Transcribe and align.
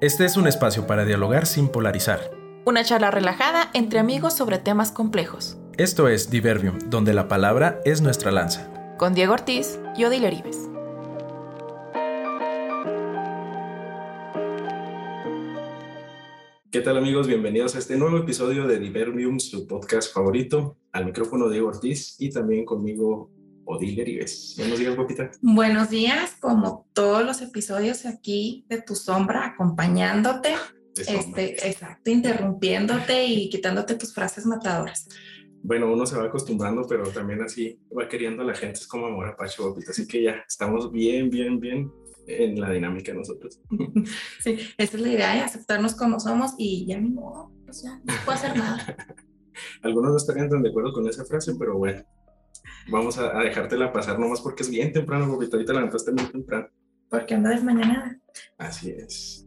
Este 0.00 0.24
es 0.24 0.38
un 0.38 0.46
espacio 0.46 0.86
para 0.86 1.04
dialogar 1.04 1.44
sin 1.44 1.68
polarizar. 1.68 2.30
Una 2.64 2.82
charla 2.82 3.10
relajada 3.10 3.70
entre 3.74 3.98
amigos 3.98 4.32
sobre 4.32 4.56
temas 4.56 4.92
complejos. 4.92 5.58
Esto 5.76 6.08
es 6.08 6.30
Diverbium, 6.30 6.78
donde 6.88 7.12
la 7.12 7.28
palabra 7.28 7.82
es 7.84 8.00
nuestra 8.00 8.30
lanza. 8.30 8.72
Con 8.96 9.12
Diego 9.12 9.34
Ortiz 9.34 9.78
y 9.98 10.04
Odile 10.04 10.30
Rives. 10.30 10.70
¿Qué 16.70 16.80
tal 16.80 16.96
amigos? 16.96 17.26
Bienvenidos 17.26 17.76
a 17.76 17.80
este 17.80 17.98
nuevo 17.98 18.16
episodio 18.16 18.66
de 18.66 18.78
Diverbium, 18.78 19.38
su 19.38 19.66
podcast 19.66 20.14
favorito. 20.14 20.78
Al 20.92 21.04
micrófono 21.04 21.50
Diego 21.50 21.68
Ortiz 21.68 22.16
y 22.18 22.30
también 22.30 22.64
conmigo 22.64 23.30
Odile 23.70 24.04
Rives. 24.04 24.54
Buenos 24.58 24.78
días, 24.80 24.96
guapita. 24.96 25.30
Buenos 25.42 25.90
días, 25.90 26.36
como 26.40 26.88
todos 26.92 27.24
los 27.24 27.40
episodios 27.40 28.04
aquí 28.04 28.66
de 28.68 28.82
Tu 28.82 28.96
Sombra, 28.96 29.46
acompañándote, 29.46 30.54
este, 30.96 31.68
exacto, 31.68 32.10
interrumpiéndote 32.10 33.26
y 33.26 33.48
quitándote 33.48 33.94
tus 33.94 34.12
frases 34.12 34.44
matadoras. 34.44 35.08
Bueno, 35.62 35.92
uno 35.92 36.04
se 36.04 36.16
va 36.16 36.24
acostumbrando, 36.24 36.84
pero 36.88 37.04
también 37.10 37.42
así 37.42 37.78
va 37.96 38.08
queriendo 38.08 38.42
a 38.42 38.46
la 38.46 38.54
gente, 38.54 38.80
es 38.80 38.88
como 38.88 39.06
amor 39.06 39.28
a 39.28 39.36
Pacho, 39.36 39.62
guapita. 39.62 39.92
Así 39.92 40.08
que 40.08 40.24
ya 40.24 40.44
estamos 40.48 40.90
bien, 40.90 41.30
bien, 41.30 41.60
bien 41.60 41.92
en 42.26 42.60
la 42.60 42.72
dinámica 42.72 43.14
nosotros. 43.14 43.60
Sí, 44.40 44.58
esa 44.78 44.96
es 44.96 45.00
la 45.00 45.08
idea, 45.08 45.34
de 45.34 45.40
aceptarnos 45.42 45.94
como 45.94 46.18
somos 46.18 46.54
y 46.58 46.86
ya 46.86 46.98
ni 46.98 47.10
modo, 47.10 47.52
pues 47.64 47.84
ya 47.84 48.00
no 48.02 48.14
puedo 48.24 48.36
hacer 48.36 48.56
nada. 48.56 48.96
Algunos 49.82 50.10
no 50.10 50.16
estarían 50.16 50.48
tan 50.48 50.62
de 50.62 50.70
acuerdo 50.70 50.92
con 50.92 51.06
esa 51.06 51.24
frase, 51.24 51.54
pero 51.58 51.76
bueno, 51.76 52.02
vamos 52.88 53.18
a, 53.18 53.32
dejártela 53.40 53.92
pasar 53.92 54.18
nomás 54.18 54.40
porque 54.40 54.62
es 54.62 54.70
bien 54.70 54.92
temprano, 54.92 55.28
porque 55.28 55.48
ahorita 55.52 55.72
la 55.72 55.80
levantaste 55.80 56.12
muy 56.12 56.24
temprano. 56.26 56.68
Porque 57.08 57.34
anda 57.34 57.50
desmañanada. 57.50 58.18
Así 58.58 58.90
es. 58.90 59.46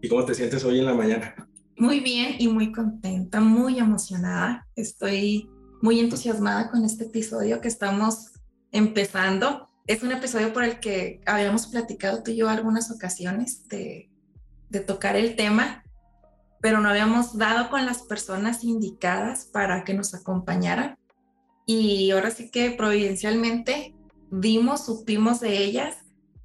¿Y 0.00 0.08
cómo 0.08 0.24
te 0.24 0.34
sientes 0.34 0.64
hoy 0.64 0.80
en 0.80 0.86
la 0.86 0.94
mañana? 0.94 1.48
Muy 1.78 2.00
bien 2.00 2.36
y 2.38 2.48
muy 2.48 2.72
contenta, 2.72 3.40
muy 3.40 3.78
emocionada. 3.78 4.66
Estoy 4.76 5.48
muy 5.82 6.00
entusiasmada 6.00 6.70
con 6.70 6.84
este 6.84 7.04
episodio 7.04 7.60
que 7.60 7.68
estamos 7.68 8.32
empezando. 8.72 9.68
Es 9.86 10.02
un 10.02 10.12
episodio 10.12 10.52
por 10.52 10.64
el 10.64 10.80
que 10.80 11.20
habíamos 11.26 11.68
platicado 11.68 12.22
tú 12.22 12.32
y 12.32 12.36
yo 12.36 12.48
algunas 12.48 12.90
ocasiones 12.90 13.68
de, 13.68 14.10
de 14.68 14.80
tocar 14.80 15.16
el 15.16 15.36
tema, 15.36 15.84
pero 16.60 16.80
no 16.80 16.88
habíamos 16.88 17.38
dado 17.38 17.70
con 17.70 17.86
las 17.86 18.02
personas 18.02 18.64
indicadas 18.64 19.44
para 19.44 19.84
que 19.84 19.94
nos 19.94 20.14
acompañaran 20.14 20.98
y 21.66 22.12
ahora 22.12 22.30
sí 22.30 22.50
que 22.50 22.70
providencialmente 22.70 23.94
vimos, 24.30 24.86
supimos 24.86 25.40
de 25.40 25.58
ellas 25.64 25.96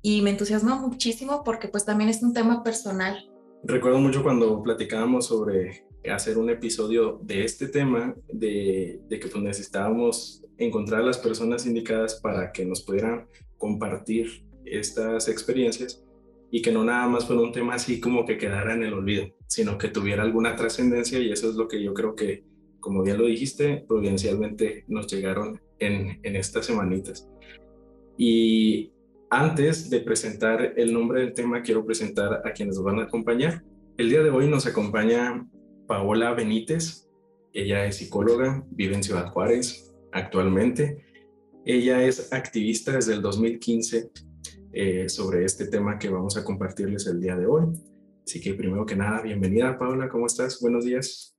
y 0.02 0.22
me 0.24 0.32
entusiasmó 0.32 0.78
muchísimo 0.78 1.44
porque 1.44 1.68
pues 1.68 1.86
también 1.86 2.10
es 2.10 2.24
un 2.24 2.34
tema 2.34 2.64
personal. 2.64 3.30
Recuerdo 3.64 4.00
mucho 4.00 4.24
cuando 4.24 4.62
platicábamos 4.64 5.28
sobre 5.28 5.86
hacer 6.12 6.40
un 6.40 6.50
episodio 6.50 7.20
de 7.22 7.44
este 7.44 7.68
tema, 7.68 8.16
de, 8.34 9.00
de 9.08 9.20
que 9.20 9.28
pues 9.28 9.44
necesitábamos 9.44 10.42
encontrar 10.58 11.02
a 11.02 11.06
las 11.06 11.20
personas 11.20 11.68
indicadas 11.68 12.20
para 12.20 12.52
que 12.52 12.66
nos 12.66 12.82
pudieran 12.82 13.28
compartir 13.58 14.44
estas 14.66 15.28
experiencias 15.28 16.04
y 16.50 16.64
que 16.64 16.72
no 16.72 16.84
nada 16.84 17.08
más 17.08 17.26
fuera 17.26 17.44
un 17.44 17.52
tema 17.52 17.76
así 17.76 18.00
como 18.00 18.26
que 18.26 18.38
quedara 18.38 18.74
en 18.74 18.84
el 18.84 18.94
olvido, 18.94 19.28
sino 19.48 19.78
que 19.78 19.90
tuviera 19.90 20.24
alguna 20.24 20.56
trascendencia 20.56 21.20
y 21.20 21.32
eso 21.32 21.48
es 21.50 21.56
lo 21.56 21.68
que 21.68 21.82
yo 21.84 21.94
creo 21.94 22.16
que 22.16 22.44
como 22.82 23.04
bien 23.04 23.18
lo 23.18 23.26
dijiste, 23.26 23.86
providencialmente 23.88 24.84
nos 24.88 25.08
llegaron 25.08 25.62
en, 25.80 26.20
en 26.24 26.36
estas 26.36 26.66
semanitas. 26.66 27.30
Y 28.18 28.92
antes 29.30 29.90
de 29.90 30.02
presentar 30.02 30.74
el 30.76 30.92
nombre 30.92 31.22
del 31.22 31.34
tema, 31.34 31.62
quiero 31.62 31.86
presentar 31.86 32.42
a 32.46 32.52
quienes 32.52 32.76
nos 32.76 32.84
van 32.84 33.00
a 33.00 33.04
acompañar. 33.04 33.64
El 33.98 34.10
día 34.10 34.22
de 34.22 34.30
hoy 34.30 34.50
nos 34.50 34.66
acompaña 34.68 35.48
Paola 35.88 36.34
Benítez. 36.34 37.08
Ella 37.54 37.86
es 37.86 37.98
psicóloga, 37.98 38.66
vive 38.72 38.96
en 38.96 39.04
Ciudad 39.04 39.28
Juárez 39.32 39.94
actualmente. 40.12 41.06
Ella 41.66 42.04
es 42.04 42.34
activista 42.34 42.92
desde 42.94 43.14
el 43.14 43.22
2015 43.22 44.12
eh, 44.74 45.10
sobre 45.10 45.46
este 45.46 45.68
tema 45.68 46.00
que 46.00 46.10
vamos 46.10 46.38
a 46.38 46.44
compartirles 46.44 47.08
el 47.08 47.22
día 47.22 47.36
de 47.36 47.46
hoy. 47.46 47.66
Así 48.26 48.40
que 48.40 48.54
primero 48.54 48.86
que 48.86 48.96
nada, 48.96 49.22
bienvenida 49.22 49.78
Paola, 49.78 50.10
¿cómo 50.10 50.28
estás? 50.28 50.60
Buenos 50.62 50.86
días. 50.86 51.36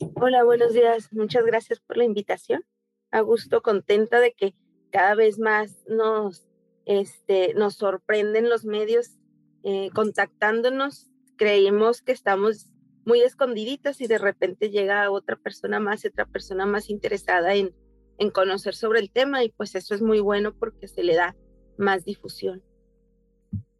Hola, 0.00 0.44
buenos 0.44 0.72
días. 0.72 1.12
Muchas 1.12 1.44
gracias 1.44 1.78
por 1.78 1.98
la 1.98 2.04
invitación. 2.04 2.64
A 3.10 3.20
gusto, 3.20 3.60
contenta 3.60 4.18
de 4.18 4.32
que 4.32 4.54
cada 4.90 5.14
vez 5.14 5.38
más 5.38 5.76
nos, 5.86 6.46
este, 6.86 7.52
nos 7.54 7.74
sorprenden 7.74 8.48
los 8.48 8.64
medios 8.64 9.18
eh, 9.62 9.90
contactándonos. 9.94 11.10
Creímos 11.36 12.00
que 12.00 12.12
estamos 12.12 12.70
muy 13.04 13.20
escondiditas 13.20 14.00
y 14.00 14.06
de 14.06 14.16
repente 14.16 14.70
llega 14.70 15.10
otra 15.10 15.36
persona 15.36 15.80
más, 15.80 16.04
otra 16.06 16.24
persona 16.24 16.64
más 16.64 16.88
interesada 16.88 17.54
en, 17.54 17.74
en 18.16 18.30
conocer 18.30 18.74
sobre 18.74 19.00
el 19.00 19.10
tema 19.10 19.44
y 19.44 19.50
pues 19.50 19.74
eso 19.74 19.94
es 19.94 20.00
muy 20.00 20.20
bueno 20.20 20.54
porque 20.54 20.88
se 20.88 21.02
le 21.02 21.14
da 21.14 21.36
más 21.76 22.06
difusión. 22.06 22.62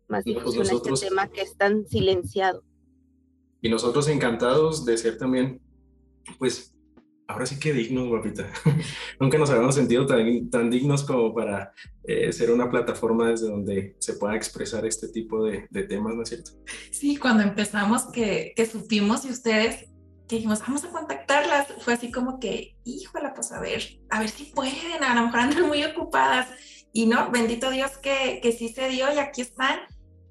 Más 0.06 0.24
pues 0.24 0.36
difusión 0.36 0.68
a 0.68 0.72
este 0.72 1.08
tema 1.08 1.28
que 1.28 1.40
es 1.40 1.56
tan 1.56 1.86
silenciado. 1.86 2.62
Y 3.62 3.70
nosotros 3.70 4.08
encantados 4.08 4.84
de 4.84 4.98
ser 4.98 5.16
también 5.16 5.62
pues 6.38 6.74
ahora 7.30 7.46
sí 7.46 7.58
que 7.58 7.72
dignos, 7.72 8.08
guapita. 8.08 8.50
Nunca 9.20 9.38
nos 9.38 9.50
habíamos 9.50 9.74
sentido 9.74 10.06
tan, 10.06 10.70
dignos 10.70 11.04
como 11.04 11.32
para 11.32 11.72
eh, 12.04 12.32
ser 12.32 12.50
una 12.50 12.68
plataforma 12.68 13.30
desde 13.30 13.46
donde 13.46 13.96
se 13.98 14.14
pueda 14.14 14.36
expresar 14.36 14.84
este 14.84 15.08
tipo 15.08 15.44
de, 15.44 15.68
temas, 15.88 16.14
¿no 16.14 16.22
es 16.22 16.28
cierto? 16.28 16.52
Sí, 16.90 17.16
cuando 17.16 17.42
empezamos 17.42 18.06
que, 18.06 18.52
que, 18.56 18.66
supimos 18.66 19.24
y 19.24 19.30
ustedes 19.30 19.88
que 20.28 20.36
dijimos, 20.36 20.60
vamos 20.60 20.84
a 20.84 20.90
contactarlas, 20.90 21.68
fue 21.80 21.94
así 21.94 22.10
como 22.12 22.38
que, 22.38 22.76
híjola, 22.84 23.34
pues 23.34 23.50
a 23.52 23.60
ver, 23.60 23.82
a 24.10 24.20
ver 24.20 24.28
si 24.28 24.44
pueden, 24.44 25.02
a 25.02 25.14
lo 25.14 25.26
mejor 25.26 25.40
andan 25.40 25.66
muy 25.66 25.82
ocupadas. 25.84 26.48
Y 26.92 27.06
no, 27.06 27.30
bendito 27.30 27.70
Dios 27.70 27.98
que, 27.98 28.40
que 28.42 28.52
sí 28.52 28.68
se 28.68 28.88
dio 28.88 29.12
y 29.12 29.18
aquí 29.18 29.42
están. 29.42 29.80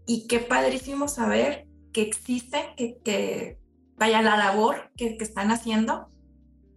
Y 0.05 0.27
qué 0.27 0.39
padrísimo 0.39 1.07
saber 1.07 1.67
que 1.93 2.01
existen, 2.01 2.61
que, 2.75 2.97
que 3.03 3.57
vaya 3.99 4.21
la 4.21 4.37
labor 4.37 4.91
que, 4.95 5.17
están 5.19 5.51
haciendo. 5.51 6.09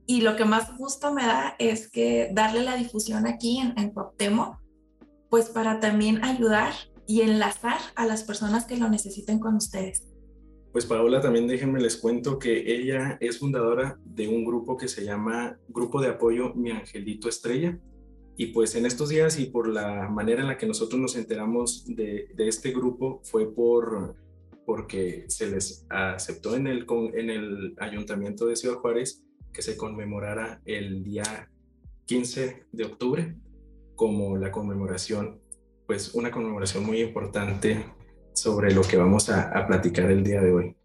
Y 0.05 0.21
lo 0.21 0.37
que 0.37 0.45
más 0.45 0.77
gusto 0.77 1.15
me 1.15 1.23
da 1.23 1.55
es 1.59 1.89
que 1.89 2.31
darle 2.35 2.63
la 2.63 2.77
difusión 2.77 3.27
aquí 3.27 3.59
en, 3.59 3.79
en 3.79 3.95
pues 5.31 5.49
para 5.49 5.81
también 5.81 6.23
ayudar 6.25 6.73
y 7.07 7.23
enlazar 7.23 7.79
a 7.95 8.05
las 8.05 8.25
personas 8.25 8.67
que 8.67 8.77
lo 8.77 8.89
necesiten 8.89 9.39
con 9.39 9.55
ustedes. 9.55 10.09
Pues 10.73 10.87
Paola, 10.87 11.21
también 11.21 11.47
déjenme 11.47 11.81
les 11.81 11.97
cuento 11.97 12.39
que 12.39 12.75
ella 12.75 13.17
es 13.21 13.39
fundadora 13.39 13.99
de 14.05 14.29
un 14.29 14.45
grupo 14.45 14.77
que 14.77 14.89
se 14.89 15.05
llama 15.05 15.59
Grupo 15.69 16.01
de 16.01 16.09
Apoyo 16.09 16.55
Mi 16.55 16.71
Angelito 16.71 17.29
Estrella. 17.29 17.79
Y 18.37 18.47
pues 18.47 18.75
en 18.75 18.87
estos 18.87 19.11
días 19.11 19.39
y 19.39 19.47
por 19.47 19.69
la 19.69 20.09
manera 20.09 20.41
en 20.41 20.49
la 20.49 20.57
que 20.57 20.67
nosotros 20.67 21.01
nos 21.01 21.17
enteramos 21.17 21.85
de 21.87 22.27
este 22.39 22.73
grupo 22.73 23.21
fue 23.23 23.55
por 23.55 24.17
porque 24.67 25.25
se 25.29 25.51
les 25.51 25.87
aceptó 25.91 26.57
en 26.57 26.67
el, 26.67 26.87
en 27.15 27.31
el 27.31 27.75
Ayuntamiento 27.79 28.47
de 28.47 28.57
Ciudad 28.57 28.77
Juárez 28.77 29.25
que 29.53 29.63
se 29.63 29.77
conmemorara 29.77 30.61
el 30.65 31.03
día 31.03 31.51
15 32.07 32.67
de 32.73 32.85
octubre 32.85 33.37
como 33.95 34.37
la 34.37 34.51
conmemoración, 34.51 35.41
pues 35.87 36.15
una 36.15 36.31
conmemoración 36.31 36.85
muy 36.85 37.01
importante 37.01 37.85
sobre 38.33 38.73
lo 38.73 38.83
que 38.83 38.97
vamos 38.97 39.29
a, 39.29 39.51
a 39.51 39.67
platicar 39.67 40.11
el 40.11 40.25
día 40.25 40.41
de 40.41 40.53
hoy. 40.53 40.77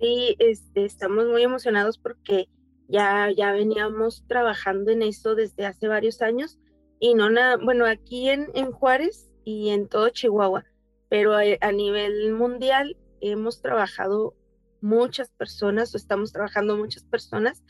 Sí, 0.00 0.36
este, 0.38 0.84
estamos 0.84 1.26
muy 1.26 1.42
emocionados 1.42 1.98
porque 1.98 2.48
ya, 2.88 3.30
ya 3.36 3.52
veníamos 3.52 4.24
trabajando 4.28 4.90
en 4.90 5.02
eso 5.02 5.34
desde 5.34 5.66
hace 5.66 5.88
varios 5.88 6.20
años 6.22 6.58
y 6.98 7.14
no 7.14 7.30
nada, 7.30 7.56
bueno, 7.62 7.86
aquí 7.86 8.28
en, 8.28 8.50
en 8.54 8.72
Juárez 8.72 9.30
y 9.44 9.70
en 9.70 9.88
todo 9.88 10.08
Chihuahua, 10.10 10.64
pero 11.08 11.34
a, 11.34 11.42
a 11.60 11.72
nivel 11.72 12.32
mundial 12.32 12.96
hemos 13.20 13.60
trabajado 13.60 14.34
muchas 14.80 15.30
personas 15.30 15.94
o 15.94 15.96
estamos 15.96 16.32
trabajando 16.32 16.76
muchas 16.76 17.04
personas 17.04 17.62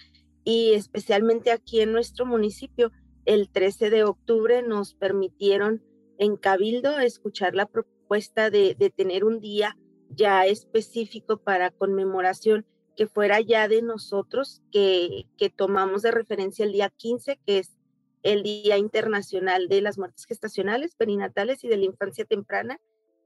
y 0.44 0.75
especialmente 0.75 1.50
aquí 1.50 1.81
en 1.81 1.93
nuestro 1.93 2.25
municipio, 2.25 2.93
el 3.25 3.50
13 3.50 3.90
de 3.90 4.04
octubre 4.04 4.62
nos 4.62 4.94
permitieron 4.94 5.82
en 6.19 6.37
Cabildo 6.37 6.98
escuchar 7.00 7.54
la 7.54 7.66
propuesta 7.66 8.50
de, 8.50 8.75
tener 8.96 9.25
un 9.25 9.40
día 9.40 9.76
ya 10.08 10.46
específico 10.46 11.38
para 11.38 11.72
conmemoración 11.72 12.64
que 12.96 13.08
fuera 13.08 13.40
ya 13.40 13.66
de 13.66 13.82
nosotros, 13.82 14.62
que, 14.70 15.26
que 15.37 15.50
tomamos 15.50 16.02
de 16.02 16.12
referencia 16.12 16.64
el 16.64 16.72
día 16.72 16.90
15, 16.90 17.40
que 17.44 17.58
es 17.58 17.76
el 18.22 18.42
Día 18.42 18.78
Internacional 18.78 19.69
de 19.69 19.81
las 19.81 19.99
Muertes 19.99 20.25
Gestacionales, 20.26 20.94
Perinatales 20.94 21.62
y 21.64 21.69
de 21.69 21.76
la 21.76 21.84
Infancia 21.84 22.25
Temprana, 22.25 22.81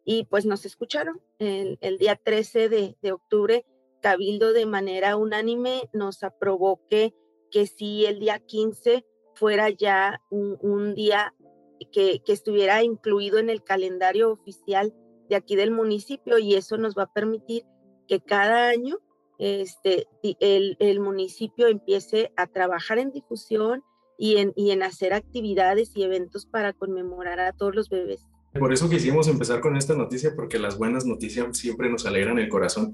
y 0.05 0.25
pues 0.25 0.47
nos 0.47 0.64
escucharon. 0.64 1.20
El, 1.38 1.99
día 1.99 2.17
13 2.17 2.69
de, 2.69 3.12
octubre, 3.12 3.64
Cabildo 4.00 4.52
de 4.52 4.67
manera 4.67 5.17
unánime 5.17 5.88
nos 5.93 6.23
aprobó 6.23 6.81
que, 6.88 7.14
que 7.50 7.70
el 8.06 8.19
día 8.19 8.38
15 8.38 9.05
fuera 9.35 9.70
ya 9.70 10.23
un, 10.31 10.94
día 10.94 11.35
que, 11.93 12.23
que, 12.25 12.32
estuviera 12.32 12.82
incluido 12.82 13.38
en 13.38 13.50
el 13.50 13.62
calendario 13.62 14.31
oficial 14.32 14.94
de 15.29 15.37
aquí 15.37 15.56
del 15.56 15.70
municipio 15.70 16.38
y 16.38 16.55
eso 16.55 16.76
nos 16.76 16.97
va 16.97 17.05
a 17.05 17.12
permitir 17.12 17.64
que 18.08 18.20
cada 18.20 18.69
año 18.69 18.99
este, 19.38 20.06
el, 20.41 20.76
el, 20.81 21.00
municipio 21.00 21.69
empiece 21.69 22.32
a 22.37 22.47
trabajar 22.47 22.99
en 22.99 23.11
difusión 23.11 23.82
y 24.19 24.37
en, 24.37 24.52
y 24.55 24.73
en 24.73 24.82
hacer 24.82 25.14
actividades 25.14 25.97
y 25.97 26.02
eventos 26.02 26.44
para 26.44 26.75
conmemorar 26.75 27.41
a 27.41 27.52
todos 27.52 27.75
los 27.75 27.88
bebés. 27.88 28.26
Por 28.58 28.73
eso 28.73 28.91
quisimos 28.91 29.29
empezar 29.29 29.61
con 29.61 29.76
esta 29.76 29.94
noticia, 29.94 30.35
porque 30.35 30.58
las 30.58 30.76
buenas 30.76 31.05
noticias 31.05 31.56
siempre 31.56 31.88
nos 31.88 32.06
alegran 32.06 32.38
el 32.38 32.49
corazón. 32.49 32.93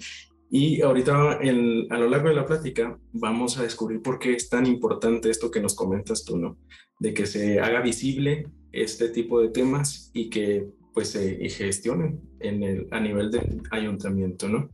Y 0.51 0.81
ahorita 0.83 1.33
a 1.33 1.99
lo 1.99 2.09
largo 2.09 2.29
de 2.29 2.35
la 2.35 2.47
plática 2.47 2.99
vamos 3.13 3.59
a 3.59 3.63
descubrir 3.63 4.01
por 4.03 4.19
qué 4.19 4.35
es 4.35 4.49
tan 4.49 4.67
importante 4.67 5.31
esto 5.31 5.51
que 5.51 5.61
nos 5.61 5.75
comentas 5.75 6.25
tú, 6.25 6.37
¿no? 6.37 6.59
De 7.01 7.13
que 7.13 7.27
se 7.27 7.59
haga 7.59 7.81
visible 7.81 8.47
este 8.71 9.09
tipo 9.09 9.41
de 9.41 9.49
temas 9.49 10.11
y 10.13 10.31
que 10.31 10.69
pues 10.95 11.11
se 11.11 11.37
gestionen 11.49 12.21
en 12.41 12.63
el, 12.63 12.89
a 12.91 13.01
nivel 13.01 13.31
del 13.31 13.63
ayuntamiento, 13.71 14.49
¿no? 14.49 14.71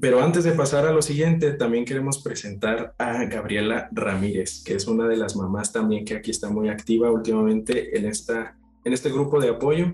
Pero 0.00 0.22
antes 0.22 0.44
de 0.44 0.52
pasar 0.52 0.86
a 0.86 0.92
lo 0.92 1.00
siguiente, 1.00 1.52
también 1.52 1.86
queremos 1.86 2.22
presentar 2.22 2.94
a 2.98 3.24
Gabriela 3.24 3.88
Ramírez, 3.90 4.62
que 4.62 4.74
es 4.74 4.86
una 4.86 5.08
de 5.08 5.16
las 5.16 5.34
mamás 5.34 5.72
también 5.72 6.04
que 6.04 6.14
aquí 6.14 6.30
está 6.30 6.50
muy 6.50 6.68
activa 6.68 7.10
últimamente 7.10 7.96
en, 7.96 8.04
esta, 8.04 8.57
en 8.88 8.94
este 8.94 9.10
grupo 9.10 9.38
de 9.38 9.50
apoyo 9.50 9.92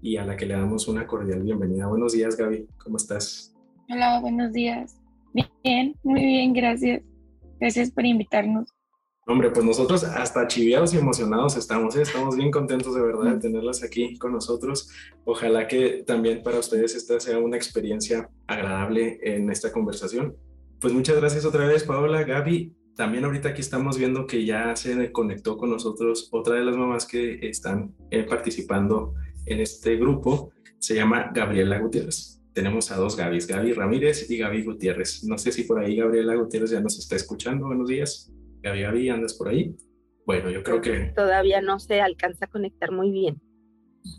y 0.00 0.18
a 0.18 0.24
la 0.24 0.36
que 0.36 0.46
le 0.46 0.54
damos 0.54 0.86
una 0.86 1.04
cordial 1.04 1.42
bienvenida. 1.42 1.88
Buenos 1.88 2.12
días, 2.12 2.36
Gaby, 2.36 2.68
¿cómo 2.78 2.96
estás? 2.96 3.52
Hola, 3.90 4.20
buenos 4.20 4.52
días. 4.52 5.00
Bien, 5.64 5.96
muy 6.04 6.24
bien, 6.24 6.52
gracias. 6.52 7.02
Gracias 7.58 7.90
por 7.90 8.06
invitarnos. 8.06 8.72
Hombre, 9.26 9.50
pues 9.50 9.66
nosotros 9.66 10.04
hasta 10.04 10.46
chiviados 10.46 10.94
y 10.94 10.98
emocionados 10.98 11.56
estamos, 11.56 11.96
¿eh? 11.96 12.02
estamos 12.02 12.36
bien 12.36 12.52
contentos 12.52 12.94
de 12.94 13.02
verdad 13.02 13.34
de 13.34 13.40
tenerlas 13.40 13.82
aquí 13.82 14.16
con 14.16 14.30
nosotros. 14.30 14.90
Ojalá 15.24 15.66
que 15.66 16.04
también 16.06 16.44
para 16.44 16.60
ustedes 16.60 16.94
esta 16.94 17.18
sea 17.18 17.40
una 17.40 17.56
experiencia 17.56 18.30
agradable 18.46 19.18
en 19.22 19.50
esta 19.50 19.72
conversación. 19.72 20.36
Pues 20.80 20.92
muchas 20.92 21.16
gracias 21.16 21.44
otra 21.44 21.66
vez, 21.66 21.82
Paola, 21.82 22.22
Gaby. 22.22 22.72
También 22.96 23.26
ahorita 23.26 23.50
aquí 23.50 23.60
estamos 23.60 23.98
viendo 23.98 24.26
que 24.26 24.46
ya 24.46 24.74
se 24.74 25.12
conectó 25.12 25.58
con 25.58 25.68
nosotros 25.68 26.30
otra 26.32 26.54
de 26.54 26.64
las 26.64 26.78
mamás 26.78 27.06
que 27.06 27.46
están 27.46 27.94
eh, 28.10 28.22
participando 28.22 29.12
en 29.44 29.60
este 29.60 29.96
grupo. 29.96 30.50
Se 30.78 30.94
llama 30.94 31.30
Gabriela 31.34 31.78
Gutiérrez. 31.78 32.40
Tenemos 32.54 32.90
a 32.90 32.96
dos 32.96 33.14
Gabis, 33.14 33.46
Gaby 33.46 33.74
Ramírez 33.74 34.30
y 34.30 34.38
Gaby 34.38 34.64
Gutiérrez. 34.64 35.24
No 35.24 35.36
sé 35.36 35.52
si 35.52 35.64
por 35.64 35.78
ahí 35.78 35.96
Gabriela 35.96 36.36
Gutiérrez 36.36 36.70
ya 36.70 36.80
nos 36.80 36.98
está 36.98 37.16
escuchando. 37.16 37.66
Buenos 37.66 37.86
días. 37.86 38.32
Gaby, 38.62 38.80
Gaby, 38.80 39.08
¿andas 39.10 39.34
por 39.34 39.48
ahí? 39.48 39.76
Bueno, 40.24 40.48
yo 40.48 40.62
creo 40.62 40.80
que... 40.80 41.12
Todavía 41.14 41.60
no 41.60 41.78
se 41.78 42.00
alcanza 42.00 42.46
a 42.46 42.48
conectar 42.48 42.92
muy 42.92 43.10
bien. 43.10 43.42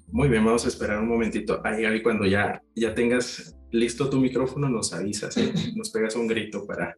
Muy 0.09 0.29
bien, 0.29 0.45
vamos 0.45 0.65
a 0.65 0.67
esperar 0.67 0.99
un 0.99 1.07
momentito. 1.07 1.61
Ahí, 1.63 1.81
Gaby, 1.81 2.03
cuando 2.03 2.27
ya, 2.27 2.61
ya 2.75 2.93
tengas 2.93 3.57
listo 3.71 4.07
tu 4.07 4.19
micrófono, 4.19 4.69
nos 4.69 4.93
avisas, 4.93 5.35
¿eh? 5.37 5.51
nos 5.75 5.89
pegas 5.89 6.15
un 6.15 6.27
grito 6.27 6.63
para, 6.67 6.95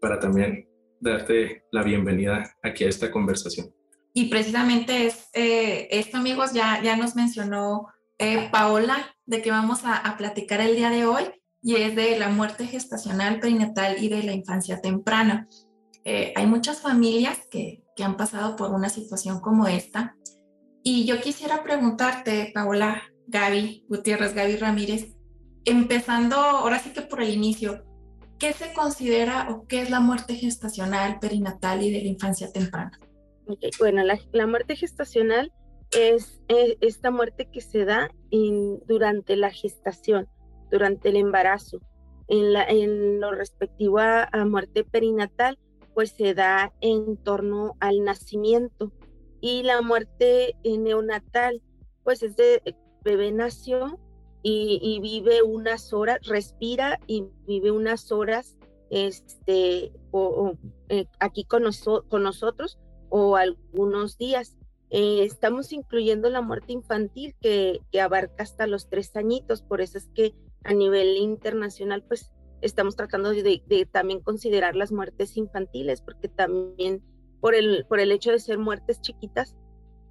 para 0.00 0.18
también 0.18 0.69
darte 1.00 1.64
la 1.72 1.82
bienvenida 1.82 2.54
aquí 2.62 2.84
a 2.84 2.88
esta 2.88 3.10
conversación. 3.10 3.74
Y 4.12 4.28
precisamente 4.28 5.06
es 5.06 5.28
eh, 5.34 5.88
esto, 5.90 6.16
amigos, 6.16 6.52
ya, 6.52 6.82
ya 6.82 6.96
nos 6.96 7.14
mencionó 7.16 7.86
eh, 8.18 8.48
Paola 8.50 9.16
de 9.24 9.40
que 9.40 9.50
vamos 9.50 9.84
a, 9.84 9.96
a 9.96 10.16
platicar 10.16 10.60
el 10.60 10.76
día 10.76 10.90
de 10.90 11.06
hoy 11.06 11.24
y 11.62 11.76
es 11.76 11.94
de 11.94 12.18
la 12.18 12.28
muerte 12.28 12.66
gestacional 12.66 13.40
perinatal 13.40 14.02
y 14.02 14.08
de 14.08 14.22
la 14.22 14.32
infancia 14.32 14.80
temprana. 14.80 15.48
Eh, 16.04 16.32
hay 16.34 16.46
muchas 16.46 16.80
familias 16.80 17.38
que, 17.50 17.84
que, 17.94 18.04
han 18.04 18.16
pasado 18.16 18.56
por 18.56 18.70
una 18.70 18.88
situación 18.88 19.40
como 19.40 19.66
esta. 19.66 20.16
Y 20.82 21.04
yo 21.04 21.20
quisiera 21.20 21.62
preguntarte, 21.62 22.50
Paola, 22.54 23.02
Gaby 23.26 23.84
Gutiérrez, 23.88 24.34
Gaby 24.34 24.56
Ramírez, 24.56 25.14
empezando 25.66 26.36
ahora 26.36 26.78
sí 26.78 26.90
que 26.90 27.02
por 27.02 27.22
el 27.22 27.30
inicio, 27.30 27.84
¿qué 28.40 28.52
se 28.52 28.72
considera 28.72 29.50
o 29.50 29.66
qué 29.68 29.82
es 29.82 29.90
la 29.90 30.00
muerte 30.00 30.34
gestacional, 30.34 31.20
perinatal 31.20 31.82
y 31.82 31.92
de 31.92 32.02
la 32.02 32.08
infancia 32.08 32.50
temprana? 32.50 32.98
bueno, 33.78 34.04
la, 34.04 34.18
la, 34.32 34.46
muerte 34.46 34.76
gestacional 34.76 35.52
es, 35.90 36.40
es, 36.46 36.76
esta 36.80 37.10
muerte 37.10 37.48
que 37.52 37.60
se 37.60 37.84
da 37.84 38.10
durante 38.86 39.36
la 39.36 39.50
gestación, 39.50 40.28
durante 40.70 41.08
el 41.08 41.16
embarazo. 41.16 41.80
En, 42.28 42.52
la, 42.52 42.62
en 42.62 43.20
lo 43.20 43.32
respectivo 43.32 43.98
a, 43.98 44.28
a 44.30 44.44
muerte 44.44 44.84
perinatal, 44.84 45.58
pues 45.94 46.12
se 46.12 46.32
da 46.32 46.72
en 46.80 47.16
torno 47.16 47.76
al 47.80 48.04
nacimiento 48.04 48.92
y 49.40 49.64
la 49.64 49.82
muerte 49.82 50.54
neonatal, 50.64 51.60
pues 52.04 52.22
es 52.22 52.36
de 52.36 52.62
bebé 53.02 53.32
nació 53.32 53.98
y, 54.42 54.98
vive 55.00 55.42
unas 55.42 55.92
horas, 55.92 56.18
respira 56.26 56.98
y 57.06 57.26
vive 57.46 57.70
unas 57.70 58.10
horas 58.12 58.56
este, 58.90 59.92
o, 60.10 60.54
eh, 60.88 61.06
aquí 61.18 61.44
con, 61.44 61.64
con, 62.08 62.22
nosotros 62.22 62.78
o 63.08 63.36
algunos 63.36 64.18
días. 64.18 64.56
Eh, 64.90 65.22
estamos 65.22 65.72
incluyendo 65.72 66.30
la 66.30 66.42
muerte 66.42 66.72
infantil 66.72 67.34
que, 67.40 67.80
que, 67.92 68.00
abarca 68.00 68.42
hasta 68.42 68.66
los 68.66 68.88
tres 68.88 69.14
añitos, 69.14 69.62
por 69.62 69.80
eso 69.80 69.98
es 69.98 70.08
que 70.14 70.34
a 70.64 70.74
nivel 70.74 71.16
internacional 71.16 72.02
pues 72.02 72.32
estamos 72.60 72.96
tratando 72.96 73.30
de, 73.30 73.88
también 73.90 74.20
considerar 74.20 74.76
las 74.76 74.92
muertes 74.92 75.36
infantiles, 75.36 76.02
porque 76.02 76.28
también 76.28 77.02
por 77.40 77.54
el, 77.54 77.86
por 77.88 78.00
el 78.00 78.12
hecho 78.12 78.32
de 78.32 78.38
ser 78.38 78.58
muertes 78.58 79.00
chiquitas, 79.00 79.56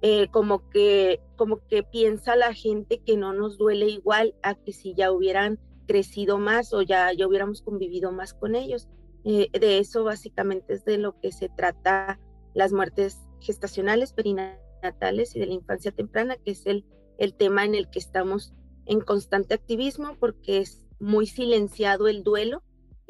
eh, 0.02 0.28
como, 0.30 0.68
que, 0.70 1.20
como 1.36 1.66
que 1.66 1.82
piensa 1.82 2.36
la 2.36 2.54
gente 2.54 3.02
que 3.04 3.16
no 3.16 3.32
nos 3.32 3.58
duele 3.58 3.86
igual 3.86 4.34
a 4.42 4.54
que 4.54 4.72
si 4.72 4.94
ya 4.94 5.12
hubieran 5.12 5.58
crecido 5.86 6.38
más 6.38 6.72
o 6.72 6.82
ya, 6.82 7.12
ya 7.12 7.26
hubiéramos 7.26 7.62
convivido 7.62 8.12
más 8.12 8.34
con 8.34 8.54
ellos. 8.54 8.88
Eh, 9.24 9.48
de 9.52 9.78
eso 9.78 10.04
básicamente 10.04 10.74
es 10.74 10.84
de 10.84 10.98
lo 10.98 11.18
que 11.20 11.32
se 11.32 11.48
trata 11.48 12.18
las 12.54 12.72
muertes 12.72 13.18
gestacionales, 13.40 14.12
perinatales 14.12 15.36
y 15.36 15.40
de 15.40 15.46
la 15.46 15.54
infancia 15.54 15.92
temprana, 15.92 16.36
que 16.36 16.52
es 16.52 16.66
el, 16.66 16.84
el 17.18 17.34
tema 17.34 17.64
en 17.64 17.74
el 17.74 17.90
que 17.90 17.98
estamos 17.98 18.54
en 18.86 19.00
constante 19.00 19.54
activismo 19.54 20.16
porque 20.18 20.58
es 20.58 20.86
muy 20.98 21.26
silenciado 21.26 22.08
el 22.08 22.22
duelo 22.22 22.62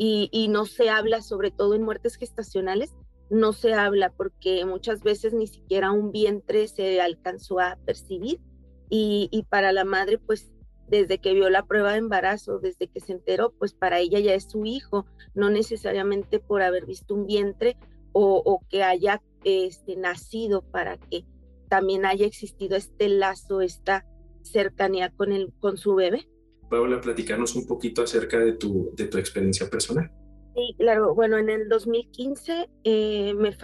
y, 0.02 0.48
no 0.48 0.64
se 0.64 0.88
habla, 0.88 1.20
sobre 1.20 1.50
todo 1.50 1.74
en 1.74 1.82
muertes 1.82 2.16
gestacionales, 2.16 2.94
no 3.30 3.52
se 3.52 3.72
habla 3.74 4.12
porque 4.12 4.64
muchas 4.64 5.02
veces 5.02 5.32
ni 5.32 5.46
siquiera 5.46 5.92
un 5.92 6.12
vientre 6.12 6.68
se 6.68 7.00
alcanzó 7.00 7.60
a 7.60 7.78
percibir 7.86 8.40
y, 8.88 9.28
y, 9.30 9.44
para 9.44 9.72
la 9.72 9.84
madre 9.84 10.18
pues 10.18 10.52
desde 10.88 11.18
que 11.18 11.32
vio 11.32 11.48
la 11.48 11.64
prueba 11.64 11.92
de 11.92 11.98
embarazo, 11.98 12.58
desde 12.58 12.88
que 12.88 12.98
se 12.98 13.12
enteró, 13.12 13.52
pues 13.56 13.72
para 13.72 14.00
ella 14.00 14.18
ya 14.18 14.34
es 14.34 14.50
su 14.50 14.64
hijo, 14.66 15.06
no 15.34 15.48
necesariamente 15.48 16.40
por 16.40 16.62
haber 16.62 16.84
visto 16.84 17.14
un 17.14 17.26
vientre 17.26 17.76
o, 18.12 18.42
o 18.44 18.60
que 18.68 18.82
haya 18.82 19.22
este, 19.44 19.94
nacido 19.94 20.62
para 20.62 20.98
que 20.98 21.24
también 21.68 22.04
haya 22.04 22.26
existido 22.26 22.76
este 22.76 23.08
lazo, 23.08 23.60
esta 23.60 24.04
cercanía 24.42 25.10
con, 25.10 25.32
el, 25.32 25.52
con 25.60 25.76
su 25.76 25.94
bebé. 25.94 26.28
Paula, 26.68 27.00
platicarnos 27.00 27.54
un 27.54 27.66
poquito 27.66 28.02
acerca 28.02 28.38
de 28.40 28.52
tu, 28.52 28.90
de 28.96 29.06
tu 29.06 29.18
experiencia 29.18 29.70
personal. 29.70 30.10
Sí, 30.54 30.74
claro. 30.78 31.14
Bueno, 31.14 31.38
en 31.38 31.48
el 31.48 31.68
2015 31.68 32.68
eh, 32.84 33.34
me 33.34 33.56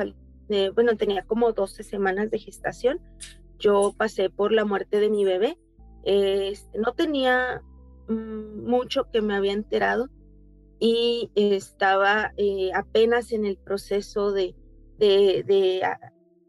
eh, 0.48 0.70
bueno, 0.70 0.96
tenía 0.96 1.24
como 1.24 1.52
12 1.52 1.82
semanas 1.82 2.30
de 2.30 2.38
gestación. 2.38 3.00
Yo 3.58 3.94
pasé 3.96 4.30
por 4.30 4.52
la 4.52 4.64
muerte 4.64 5.00
de 5.00 5.10
mi 5.10 5.24
bebé. 5.24 5.58
no 6.78 6.92
tenía 6.94 7.62
mm, 8.08 8.68
mucho 8.68 9.10
que 9.10 9.22
me 9.22 9.34
había 9.34 9.52
enterado 9.52 10.08
y 10.78 11.30
estaba 11.34 12.32
eh, 12.36 12.70
apenas 12.74 13.32
en 13.32 13.46
el 13.46 13.56
proceso 13.56 14.32
de, 14.32 14.54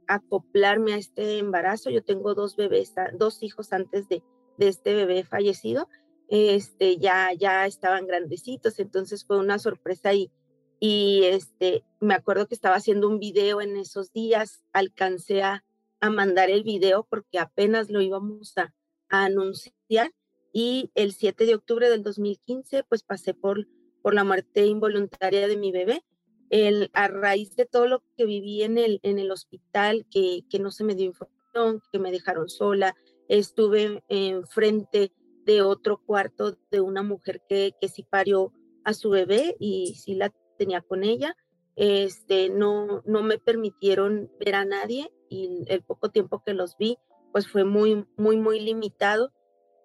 acoplarme 0.07 0.93
a 0.93 0.97
este 0.97 1.39
embarazo. 1.39 1.89
Yo 1.89 2.03
tengo 2.03 2.35
dos 2.35 2.55
bebés, 2.55 2.93
dos 3.13 3.41
hijos 3.41 3.73
antes 3.73 4.07
de 4.07 4.21
este 4.59 4.93
bebé 4.93 5.23
fallecido 5.23 5.89
este, 6.27 6.97
ya, 6.97 7.31
ya 7.33 7.65
estaban 7.65 8.07
grandecitos, 8.07 8.79
entonces 8.79 9.25
fue 9.25 9.37
una 9.37 9.59
sorpresa 9.59 10.13
y, 10.13 10.31
y 10.79 11.23
este, 11.23 11.83
me 11.99 12.13
acuerdo 12.13 12.47
que 12.47 12.55
estaba 12.55 12.75
haciendo 12.75 13.07
un 13.07 13.19
video 13.19 13.61
en 13.61 13.77
esos 13.77 14.11
días, 14.11 14.63
alcancé 14.73 15.41
a, 15.41 15.63
a 15.99 16.09
mandar 16.09 16.49
el 16.49 16.63
video 16.63 17.05
porque 17.09 17.39
apenas 17.39 17.89
lo 17.89 18.01
íbamos 18.01 18.57
a, 18.57 18.73
a, 19.09 19.25
anunciar 19.25 20.13
y 20.53 20.91
el 20.95 21.13
7 21.13 21.45
de 21.45 21.55
octubre 21.55 21.89
del 21.89 22.03
2015 22.03 22.83
pues 22.83 23.03
pasé 23.03 23.33
por, 23.33 23.67
por 24.01 24.13
la 24.13 24.23
muerte 24.23 24.65
involuntaria 24.65 25.47
de 25.47 25.57
mi 25.57 25.71
bebé. 25.71 26.03
El, 26.49 26.89
a 26.93 27.09
raíz 27.09 27.55
de 27.57 27.65
todo 27.65 27.87
lo 27.87 28.03
que 28.15 28.25
viví 28.25 28.63
en 28.63 28.77
el, 28.77 29.01
en 29.03 29.19
el 29.19 29.31
hospital, 29.31 30.05
que, 30.09 30.43
que 30.49 30.59
no 30.59 30.71
se 30.71 30.85
me 30.85 30.95
dio 30.95 31.05
información, 31.05 31.81
que 31.91 31.99
me 31.99 32.11
dejaron 32.11 32.47
sola, 32.47 32.95
estuve 33.27 34.01
enfrente 34.07 35.11
de 35.47 35.61
otro 35.61 35.97
cuarto 36.05 36.57
de 36.69 36.81
una 36.81 37.01
mujer 37.01 37.41
que, 37.47 37.73
que 37.79 37.87
sí 37.87 38.03
parió 38.03 38.51
a 38.83 38.93
su 38.93 39.09
bebé 39.09 39.55
y 39.59 39.95
sí 39.95 40.13
la 40.13 40.31
tenía 40.57 40.81
con 40.81 41.03
ella. 41.03 41.35
Este, 41.77 42.49
no, 42.49 43.01
no 43.05 43.23
me 43.23 43.39
permitieron 43.39 44.29
ver 44.39 44.55
a 44.55 44.65
nadie 44.65 45.09
y 45.29 45.63
el 45.67 45.83
poco 45.83 46.11
tiempo 46.11 46.43
que 46.45 46.53
los 46.53 46.75
vi, 46.77 46.97
pues 47.31 47.47
fue 47.47 47.63
muy, 47.63 48.05
muy, 48.17 48.35
muy 48.35 48.59
limitado 48.59 49.31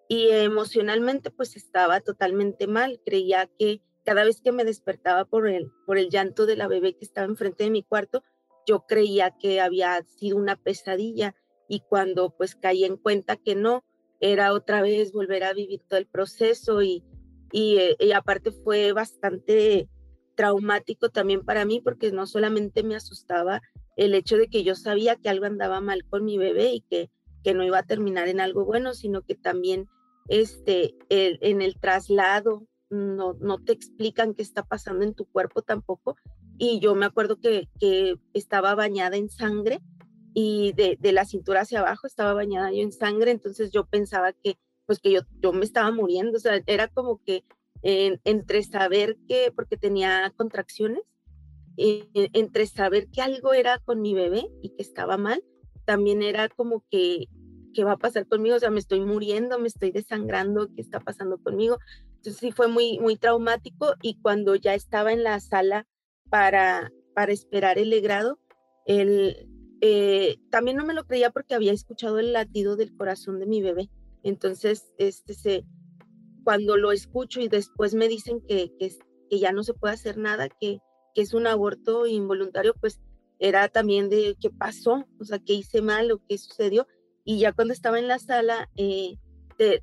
y 0.08 0.30
emocionalmente 0.30 1.30
pues 1.30 1.54
estaba 1.54 2.00
totalmente 2.00 2.66
mal. 2.66 3.00
Creía 3.06 3.48
que, 3.58 3.82
cada 4.04 4.24
vez 4.24 4.40
que 4.40 4.50
me 4.50 4.64
despertaba 4.64 5.26
por 5.26 5.48
el, 5.48 5.70
por 5.86 5.96
el 5.96 6.10
llanto 6.10 6.44
de 6.44 6.56
la 6.56 6.66
bebé 6.66 6.96
que 6.96 7.04
estaba 7.04 7.26
enfrente 7.28 7.62
de 7.62 7.70
mi 7.70 7.84
cuarto, 7.84 8.24
yo 8.66 8.84
creía 8.88 9.36
que 9.38 9.60
había 9.60 10.02
sido 10.18 10.38
una 10.38 10.56
pesadilla 10.56 11.36
y 11.68 11.80
cuando 11.88 12.30
pues 12.36 12.56
caí 12.56 12.84
en 12.84 12.96
cuenta 12.96 13.36
que 13.36 13.54
no, 13.54 13.84
era 14.22 14.52
otra 14.52 14.80
vez 14.82 15.12
volver 15.12 15.42
a 15.42 15.52
vivir 15.52 15.82
todo 15.88 15.98
el 15.98 16.06
proceso 16.06 16.80
y, 16.80 17.02
eh, 17.52 17.96
y 17.98 18.12
aparte 18.12 18.52
fue 18.52 18.92
bastante 18.92 19.88
traumático 20.36 21.10
también 21.10 21.44
para 21.44 21.64
mí 21.64 21.80
porque 21.80 22.12
no 22.12 22.26
solamente 22.28 22.84
me 22.84 22.94
asustaba 22.94 23.60
el 23.96 24.14
hecho 24.14 24.36
de 24.36 24.46
que 24.46 24.62
yo 24.62 24.76
sabía 24.76 25.16
que 25.16 25.28
algo 25.28 25.44
andaba 25.44 25.80
mal 25.80 26.04
con 26.08 26.24
mi 26.24 26.38
bebé 26.38 26.72
y 26.72 26.80
que, 26.82 27.10
que 27.42 27.52
no 27.52 27.64
iba 27.64 27.78
a 27.78 27.82
terminar 27.82 28.28
en 28.28 28.40
algo 28.40 28.64
bueno, 28.64 28.94
sino 28.94 29.22
que 29.22 29.34
también 29.34 29.88
este, 30.28 30.94
en 31.08 31.60
el 31.60 31.74
traslado 31.80 32.68
no, 32.90 33.34
no 33.40 33.58
te 33.58 33.72
explican 33.72 34.34
qué 34.34 34.42
está 34.42 34.62
pasando 34.62 35.04
en 35.04 35.14
tu 35.14 35.26
cuerpo 35.26 35.62
tampoco. 35.62 36.16
Y 36.58 36.78
yo 36.78 36.94
me 36.94 37.06
acuerdo 37.06 37.40
que, 37.40 37.68
que 37.80 38.14
estaba 38.34 38.76
bañada 38.76 39.16
en 39.16 39.28
sangre 39.28 39.80
y 40.34 40.72
de, 40.72 40.96
de, 41.00 41.12
la 41.12 41.24
cintura 41.24 41.62
hacia 41.62 41.80
abajo 41.80 42.06
estaba 42.06 42.34
bañada 42.34 42.70
yo 42.72 42.82
en 42.82 42.92
sangre, 42.92 43.30
entonces 43.30 43.70
yo 43.70 43.84
pensaba 43.86 44.32
que 44.32 44.56
pues 44.86 44.98
que 44.98 45.12
yo, 45.12 45.20
yo 45.40 45.52
me 45.52 45.64
estaba 45.64 45.90
muriendo, 45.90 46.36
o 46.36 46.40
sea, 46.40 46.60
era 46.66 46.88
como 46.88 47.22
que 47.22 47.44
entre 47.82 48.62
saber 48.62 49.16
que, 49.26 49.52
porque 49.54 49.76
tenía 49.76 50.32
contracciones, 50.36 51.02
eh, 51.76 52.06
entre 52.32 52.66
saber 52.66 53.08
que 53.08 53.22
algo 53.22 53.54
era 53.54 53.78
con 53.78 54.00
mi 54.00 54.14
bebé 54.14 54.46
y 54.62 54.70
que 54.70 54.82
estaba 54.82 55.16
mal, 55.16 55.42
también 55.84 56.22
era 56.22 56.48
como 56.48 56.84
que, 56.90 57.26
¿qué 57.74 57.84
va 57.84 57.92
a 57.92 57.98
pasar 57.98 58.28
conmigo? 58.28 58.56
O 58.56 58.60
sea, 58.60 58.70
me 58.70 58.78
estoy 58.78 59.00
muriendo, 59.00 59.58
me 59.58 59.68
estoy 59.68 59.90
desangrando, 59.90 60.68
¿qué 60.74 60.80
está 60.80 61.00
pasando 61.00 61.38
conmigo? 61.38 61.78
Entonces 62.16 62.36
sí 62.36 62.52
fue 62.52 62.68
muy, 62.68 63.00
muy 63.00 63.16
traumático 63.16 63.94
y 64.00 64.20
cuando 64.20 64.54
ya 64.54 64.74
estaba 64.74 65.12
en 65.12 65.24
la 65.24 65.40
sala 65.40 65.86
para, 66.30 66.92
para 67.14 67.32
esperar 67.32 67.78
el 67.78 67.90
legrado, 67.90 68.38
el, 68.86 69.48
eh, 69.82 70.38
también 70.50 70.76
no 70.76 70.86
me 70.86 70.94
lo 70.94 71.04
creía 71.04 71.30
porque 71.30 71.54
había 71.54 71.72
escuchado 71.72 72.18
el 72.18 72.32
latido 72.32 72.76
del 72.76 72.96
corazón 72.96 73.38
de 73.38 73.46
mi 73.46 73.60
bebé. 73.60 73.90
Entonces, 74.22 74.92
este, 74.96 75.34
se, 75.34 75.64
cuando 76.44 76.76
lo 76.76 76.92
escucho 76.92 77.40
y 77.40 77.48
después 77.48 77.94
me 77.94 78.08
dicen 78.08 78.40
que, 78.40 78.72
que, 78.78 78.96
que 79.28 79.38
ya 79.38 79.52
no 79.52 79.64
se 79.64 79.74
puede 79.74 79.94
hacer 79.94 80.16
nada, 80.16 80.48
que, 80.48 80.78
que 81.14 81.22
es 81.22 81.34
un 81.34 81.46
aborto 81.46 82.06
involuntario, 82.06 82.74
pues 82.80 83.00
era 83.38 83.68
también 83.68 84.08
de 84.08 84.36
qué 84.40 84.50
pasó, 84.50 85.04
o 85.18 85.24
sea, 85.24 85.40
qué 85.40 85.54
hice 85.54 85.82
mal 85.82 86.12
o 86.12 86.22
qué 86.28 86.38
sucedió. 86.38 86.86
Y 87.24 87.40
ya 87.40 87.52
cuando 87.52 87.74
estaba 87.74 87.98
en 87.98 88.06
la 88.06 88.20
sala, 88.20 88.70
eh, 88.76 89.18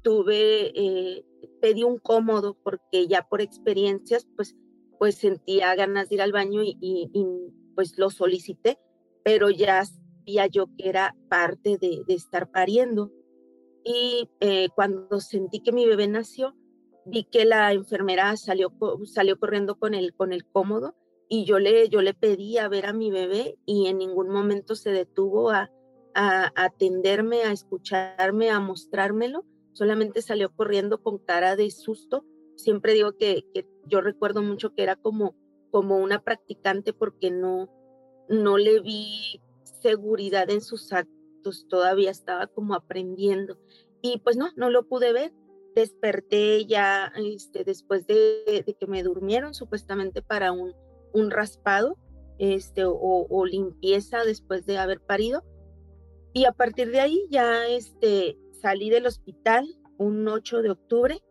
tuve, 0.01 0.71
eh, 0.75 1.25
pedí 1.61 1.83
un 1.83 1.99
cómodo 1.99 2.57
porque 2.63 3.07
ya 3.07 3.27
por 3.27 3.41
experiencias, 3.41 4.27
pues, 4.35 4.55
pues 4.97 5.15
sentía 5.15 5.75
ganas 5.75 6.09
de 6.09 6.15
ir 6.15 6.21
al 6.21 6.31
baño 6.31 6.63
y, 6.63 6.77
y, 6.81 7.09
pues 7.75 7.97
lo 7.97 8.09
solicité, 8.09 8.77
pero 9.23 9.49
ya 9.49 9.83
sabía 9.85 10.47
yo 10.47 10.67
que 10.77 10.89
era 10.89 11.15
parte 11.29 11.77
de, 11.77 12.03
estar 12.07 12.49
pariendo. 12.49 13.11
Y 13.83 14.29
eh, 14.39 14.69
cuando 14.75 15.19
sentí 15.19 15.61
que 15.61 15.71
mi 15.71 15.85
bebé 15.85 16.07
nació, 16.07 16.55
vi 17.05 17.23
que 17.23 17.45
la 17.45 17.73
enfermera 17.73 18.35
salió, 18.37 18.73
salió 19.05 19.39
corriendo 19.39 19.75
con 19.77 19.93
el, 19.93 20.13
con 20.13 20.33
el 20.33 20.45
cómodo 20.45 20.95
y 21.27 21.45
yo 21.45 21.59
le, 21.59 21.89
yo 21.89 22.01
le 22.01 22.13
pedí 22.13 22.57
a 22.57 22.67
ver 22.67 22.87
a 22.87 22.93
mi 22.93 23.11
bebé 23.11 23.57
y 23.65 23.87
en 23.87 23.99
ningún 23.99 24.29
momento 24.29 24.75
se 24.75 24.91
detuvo 24.91 25.51
a, 25.51 25.71
a, 26.15 26.51
atenderme, 26.55 27.43
a 27.43 27.51
escucharme, 27.51 28.49
a 28.49 28.59
mostrármelo, 28.59 29.45
solamente 29.73 30.21
salió 30.21 30.51
corriendo 30.53 31.01
con 31.01 31.19
cara 31.19 31.55
de 31.55 31.69
susto. 31.71 32.25
Siempre 32.55 32.93
digo 32.93 33.13
que, 33.13 33.45
que 33.53 33.67
yo 33.85 34.01
recuerdo 34.01 34.41
mucho 34.41 34.73
que 34.73 34.83
era 34.83 34.95
como, 34.95 35.35
como 35.71 35.97
una 35.97 36.23
practicante 36.23 36.93
porque 36.93 37.31
no, 37.31 37.69
no 38.29 38.57
le 38.57 38.79
vi 38.79 39.41
seguridad 39.81 40.49
en 40.49 40.61
sus 40.61 40.93
actos, 40.93 41.67
todavía 41.67 42.11
estaba 42.11 42.47
como 42.47 42.75
aprendiendo. 42.75 43.57
Y 44.01 44.19
pues 44.19 44.37
no, 44.37 44.49
no 44.55 44.69
lo 44.69 44.87
pude 44.87 45.11
ver. 45.11 45.33
Desperté 45.75 46.65
ya 46.65 47.11
este, 47.15 47.63
después 47.63 48.07
de, 48.07 48.63
que 48.79 48.87
me 48.87 49.03
durmieron 49.03 49.53
supuestamente 49.53 50.21
para 50.21 50.51
un, 50.51 50.73
un 51.13 51.31
raspado 51.31 51.97
este, 52.37 52.83
o, 52.85 53.45
limpieza 53.45 54.23
después 54.23 54.65
de 54.65 54.77
haber 54.77 55.01
parido. 55.01 55.43
Y 56.33 56.45
a 56.45 56.51
partir 56.51 56.91
de 56.91 56.99
ahí 57.01 57.25
ya 57.29 57.67
este, 57.67 58.37
salí 58.61 58.89
del 58.89 59.05
hospital 59.05 59.67
un 59.97 60.27
8 60.27 60.61
de 60.61 60.71
octubre. 60.71 61.21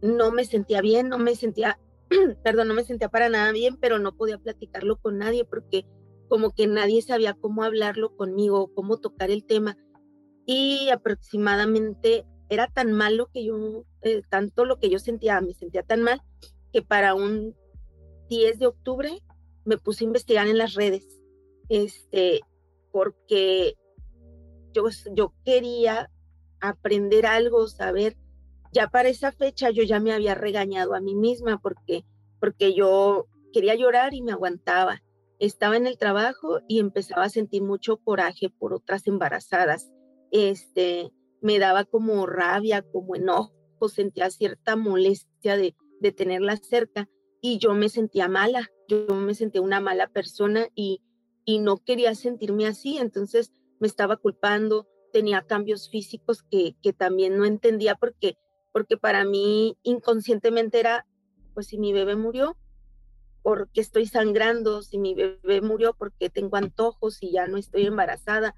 No 0.00 0.32
me 0.32 0.44
sentía 0.44 0.80
bien, 0.80 1.08
no 1.08 1.18
me 1.18 1.36
sentía, 1.36 1.78
perdón, 2.44 2.68
no 2.68 2.74
me 2.74 2.84
sentía 2.84 3.08
para 3.08 3.28
nada 3.28 3.52
bien, 3.52 3.76
pero 3.76 3.98
no 3.98 4.16
podía 4.16 4.38
platicarlo 4.38 4.96
con 4.96 5.18
nadie 5.18 5.44
porque 5.44 5.86
como 6.28 6.50
que 6.52 6.66
nadie 6.66 7.02
sabía 7.02 7.34
cómo 7.34 7.62
hablarlo 7.62 8.16
conmigo, 8.16 8.72
cómo 8.74 8.98
tocar 8.98 9.30
el 9.30 9.44
tema. 9.44 9.76
Y 10.46 10.88
aproximadamente 10.90 12.24
era 12.48 12.68
tan 12.68 12.92
malo 12.92 13.28
que 13.32 13.44
yo, 13.44 13.84
eh, 14.02 14.22
tanto 14.28 14.64
lo 14.64 14.78
que 14.78 14.90
yo 14.90 14.98
sentía, 14.98 15.40
me 15.40 15.54
sentía 15.54 15.82
tan 15.82 16.02
mal, 16.02 16.22
que 16.72 16.82
para 16.82 17.14
un 17.14 17.54
10 18.28 18.58
de 18.58 18.66
octubre 18.66 19.22
me 19.64 19.78
puse 19.78 20.04
a 20.04 20.06
investigar 20.06 20.48
en 20.48 20.58
las 20.58 20.74
redes, 20.74 21.20
este, 21.68 22.40
porque 22.90 23.74
yo, 24.72 24.84
yo 25.14 25.34
quería 25.44 26.10
aprender 26.60 27.26
algo, 27.26 27.68
saber. 27.68 28.16
Ya 28.72 28.88
para 28.88 29.08
esa 29.08 29.32
fecha 29.32 29.70
yo 29.70 29.82
ya 29.82 30.00
me 30.00 30.12
había 30.12 30.34
regañado 30.34 30.94
a 30.94 31.00
mí 31.00 31.14
misma 31.14 31.58
porque, 31.58 32.04
porque 32.40 32.74
yo 32.74 33.26
quería 33.52 33.74
llorar 33.74 34.14
y 34.14 34.22
me 34.22 34.32
aguantaba. 34.32 35.02
Estaba 35.38 35.76
en 35.76 35.86
el 35.86 35.98
trabajo 35.98 36.60
y 36.68 36.78
empezaba 36.78 37.24
a 37.24 37.28
sentir 37.28 37.62
mucho 37.62 37.98
coraje 37.98 38.48
por 38.48 38.72
otras 38.72 39.06
embarazadas. 39.06 39.90
Este, 40.30 41.10
me 41.42 41.58
daba 41.58 41.84
como 41.84 42.26
rabia, 42.26 42.82
como 42.82 43.14
enojo, 43.14 43.52
sentía 43.88 44.30
cierta 44.30 44.76
molestia 44.76 45.56
de, 45.56 45.74
de 46.00 46.12
tenerla 46.12 46.56
cerca 46.56 47.08
y 47.40 47.58
yo 47.58 47.74
me 47.74 47.88
sentía 47.88 48.28
mala, 48.28 48.70
yo 48.88 49.06
me 49.08 49.34
sentía 49.34 49.60
una 49.60 49.80
mala 49.80 50.06
persona 50.06 50.68
y, 50.74 51.02
y 51.44 51.58
no 51.58 51.78
quería 51.78 52.14
sentirme 52.14 52.66
así, 52.66 52.98
entonces 52.98 53.52
me 53.80 53.88
estaba 53.88 54.16
culpando, 54.16 54.86
tenía 55.12 55.42
cambios 55.42 55.90
físicos 55.90 56.44
que, 56.44 56.76
que 56.82 56.92
también 56.92 57.36
no 57.36 57.44
entendía 57.44 57.96
porque, 57.96 58.36
porque 58.72 58.96
para 58.96 59.24
mí 59.24 59.76
inconscientemente 59.82 60.80
era, 60.80 61.06
pues 61.54 61.66
si 61.66 61.78
mi 61.78 61.92
bebé 61.92 62.16
murió, 62.16 62.56
porque 63.42 63.80
estoy 63.80 64.06
sangrando, 64.06 64.82
si 64.82 64.98
mi 64.98 65.14
bebé 65.14 65.60
murió 65.60 65.94
porque 65.94 66.30
tengo 66.30 66.56
antojos 66.56 67.18
y 67.22 67.32
ya 67.32 67.46
no 67.46 67.58
estoy 67.58 67.86
embarazada, 67.86 68.56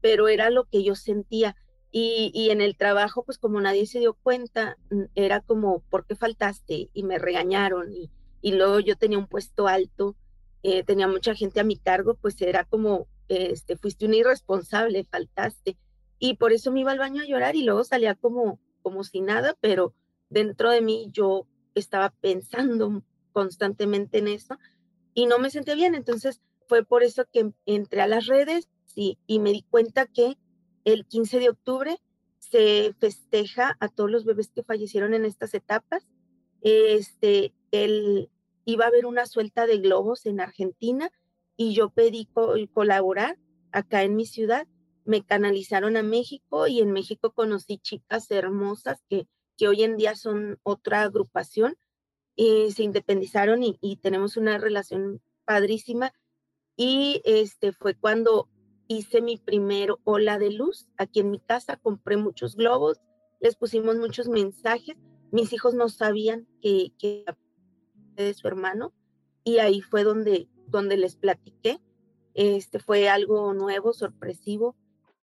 pero 0.00 0.28
era 0.28 0.50
lo 0.50 0.64
que 0.64 0.84
yo 0.84 0.94
sentía. 0.94 1.56
Y, 1.90 2.30
y, 2.34 2.50
en 2.50 2.60
el 2.60 2.76
trabajo, 2.76 3.24
pues 3.24 3.38
como 3.38 3.60
nadie 3.60 3.86
se 3.86 4.00
dio 4.00 4.14
cuenta, 4.14 4.76
mm, 4.90 5.04
era 5.14 5.40
como, 5.40 5.80
¿por 5.88 6.04
qué 6.04 6.14
faltaste? 6.14 6.90
Y 6.92 7.02
me 7.04 7.18
regañaron 7.18 7.92
y, 7.94 8.10
y 8.42 8.52
luego 8.52 8.80
yo 8.80 8.96
tenía 8.96 9.18
un 9.18 9.28
puesto 9.28 9.66
alto, 9.66 10.14
eh, 10.62 10.82
tenía 10.82 11.08
mucha 11.08 11.34
gente 11.34 11.60
a 11.60 11.64
mi 11.64 11.76
cargo, 11.76 12.14
pues 12.14 12.40
era 12.42 12.64
como, 12.64 13.08
este, 13.28 13.76
fuiste 13.76 14.04
una 14.04 14.16
irresponsable, 14.16 15.04
faltaste. 15.04 15.78
Y 16.18 16.34
por 16.36 16.52
eso 16.52 16.70
me 16.72 16.80
iba 16.80 16.92
al 16.92 16.98
baño 16.98 17.22
a 17.22 17.26
llorar 17.26 17.56
y 17.56 17.62
luego 17.62 17.84
salía 17.84 18.14
como, 18.14 18.58
como 18.86 19.02
si 19.02 19.20
nada, 19.20 19.56
pero 19.60 19.94
dentro 20.30 20.70
de 20.70 20.80
mí 20.80 21.08
yo 21.10 21.44
estaba 21.74 22.10
pensando 22.20 23.02
constantemente 23.32 24.18
en 24.18 24.28
eso 24.28 24.60
y 25.12 25.26
no 25.26 25.40
me 25.40 25.50
sentía 25.50 25.74
bien. 25.74 25.96
Entonces 25.96 26.40
fue 26.68 26.84
por 26.84 27.02
eso 27.02 27.24
que 27.32 27.50
entré 27.66 28.00
a 28.00 28.06
las 28.06 28.26
redes 28.26 28.68
y, 28.94 29.18
y 29.26 29.40
me 29.40 29.50
di 29.50 29.62
cuenta 29.62 30.06
que 30.06 30.38
el 30.84 31.04
15 31.04 31.40
de 31.40 31.48
octubre 31.48 32.00
se 32.38 32.94
festeja 33.00 33.76
a 33.80 33.88
todos 33.88 34.08
los 34.08 34.24
bebés 34.24 34.52
que 34.54 34.62
fallecieron 34.62 35.14
en 35.14 35.24
estas 35.24 35.52
etapas. 35.54 36.06
Este, 36.60 37.52
el, 37.72 38.30
iba 38.66 38.84
a 38.84 38.88
haber 38.88 39.04
una 39.04 39.26
suelta 39.26 39.66
de 39.66 39.78
globos 39.78 40.26
en 40.26 40.38
Argentina 40.38 41.10
y 41.56 41.74
yo 41.74 41.90
pedí 41.90 42.28
colaborar 42.72 43.36
acá 43.72 44.04
en 44.04 44.14
mi 44.14 44.26
ciudad. 44.26 44.68
Me 45.06 45.24
canalizaron 45.24 45.96
a 45.96 46.02
México 46.02 46.66
y 46.66 46.80
en 46.80 46.90
México 46.90 47.32
conocí 47.32 47.78
chicas 47.78 48.28
hermosas 48.32 49.04
que, 49.08 49.28
que 49.56 49.68
hoy 49.68 49.84
en 49.84 49.96
día 49.96 50.16
son 50.16 50.58
otra 50.64 51.02
agrupación 51.02 51.76
y 52.34 52.72
se 52.72 52.82
independizaron 52.82 53.62
y, 53.62 53.78
y 53.80 53.98
tenemos 53.98 54.36
una 54.36 54.58
relación 54.58 55.22
padrísima. 55.44 56.12
Y 56.76 57.22
este 57.24 57.72
fue 57.72 57.94
cuando 57.94 58.48
hice 58.88 59.22
mi 59.22 59.36
primer 59.36 59.94
ola 60.02 60.40
de 60.40 60.50
luz 60.50 60.88
aquí 60.96 61.20
en 61.20 61.30
mi 61.30 61.38
casa, 61.38 61.76
compré 61.76 62.16
muchos 62.16 62.56
globos, 62.56 63.00
les 63.38 63.54
pusimos 63.54 63.96
muchos 63.96 64.28
mensajes. 64.28 64.96
Mis 65.30 65.52
hijos 65.52 65.74
no 65.74 65.88
sabían 65.88 66.48
que, 66.60 66.92
que 66.98 67.24
de 68.16 68.34
su 68.34 68.48
hermano 68.48 68.92
y 69.44 69.58
ahí 69.58 69.82
fue 69.82 70.02
donde, 70.02 70.48
donde 70.66 70.96
les 70.96 71.14
platiqué. 71.14 71.80
Este 72.34 72.80
fue 72.80 73.08
algo 73.08 73.54
nuevo, 73.54 73.92
sorpresivo 73.92 74.74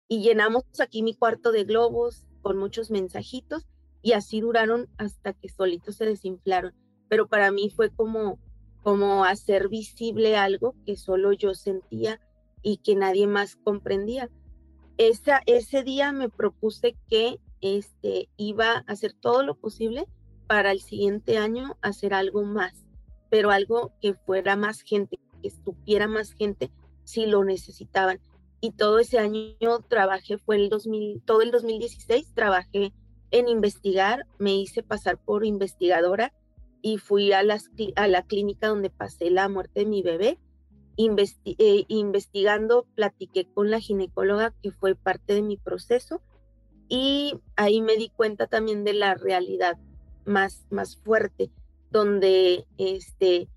y 0.08 0.22
llenamos 0.22 0.64
aquí 0.80 1.02
mi 1.02 1.14
cuarto 1.14 1.52
de 1.52 1.64
globos 1.64 2.24
con 2.42 2.58
muchos 2.58 2.90
mensajitos 2.90 3.66
y 4.02 4.12
así 4.12 4.40
duraron 4.40 4.88
hasta 4.98 5.32
que 5.32 5.48
solitos 5.48 5.96
se 5.96 6.06
desinflaron. 6.06 6.74
pero 7.08 7.28
para 7.28 7.50
mí 7.52 7.68
fue 7.68 7.90
como, 7.90 8.38
como 8.82 9.24
hacer 9.24 9.68
visible 9.68 10.36
algo 10.36 10.74
que 10.86 10.96
solo 10.96 11.32
yo 11.32 11.54
sentía 11.54 12.20
y 12.62 12.78
que 12.78 12.96
nadie 12.96 13.26
más 13.26 13.56
comprendía. 13.56 14.30
Esa, 14.96 15.42
ese 15.46 15.82
día 15.82 16.12
me 16.12 16.30
propuse 16.30 16.96
que 17.08 17.38
este, 17.60 18.28
iba 18.36 18.72
a 18.72 18.84
hacer 18.86 19.12
todo 19.12 19.42
lo 19.42 19.56
posible 19.56 20.06
para 20.46 20.70
el 20.70 20.80
siguiente 20.80 21.38
año 21.38 21.76
hacer 21.80 22.14
algo 22.14 22.42
más, 22.44 22.86
pero 23.30 23.50
algo 23.50 23.92
que 24.00 24.14
fuera 24.14 24.56
más 24.56 24.80
gente, 24.82 25.18
que 25.40 25.48
estuviera 25.48 26.08
más 26.08 26.32
gente 26.32 26.70
si 27.04 27.26
lo 27.26 27.44
necesitaban. 27.44 28.20
Y 28.62 28.70
todo 28.70 29.00
ese 29.00 29.18
año 29.18 29.80
trabajé, 29.88 30.38
fue 30.38 30.56
el 30.56 30.70
2000, 30.70 31.20
todo 31.26 31.42
el 31.42 31.50
2016 31.50 32.32
trabajé 32.32 32.94
en 33.30 33.48
investigar, 33.48 34.26
me 34.38 34.54
hice 34.54 34.82
pasar 34.82 35.18
por 35.18 35.44
investigadora 35.44 36.32
y 36.80 36.98
fui 36.98 37.32
a, 37.32 37.42
las, 37.42 37.70
a 37.96 38.06
la 38.06 38.22
clínica 38.22 38.68
donde 38.68 38.88
pasé 38.88 39.30
la 39.30 39.48
muerte 39.48 39.80
de 39.80 39.86
mi 39.86 40.02
bebé. 40.02 40.38
Eh, 40.96 41.84
investigando, 41.88 42.86
platiqué 42.94 43.46
con 43.52 43.70
la 43.70 43.80
ginecóloga 43.80 44.54
que 44.62 44.70
fue 44.70 44.94
parte 44.94 45.34
de 45.34 45.42
mi 45.42 45.56
proceso 45.56 46.20
y 46.88 47.40
ahí 47.56 47.80
me 47.80 47.96
di 47.96 48.10
cuenta 48.10 48.46
también 48.46 48.84
de 48.84 48.92
la 48.92 49.14
realidad 49.14 49.78
más, 50.26 50.66
más 50.70 50.96
fuerte, 50.98 51.50
donde 51.90 52.66
este, 52.76 53.48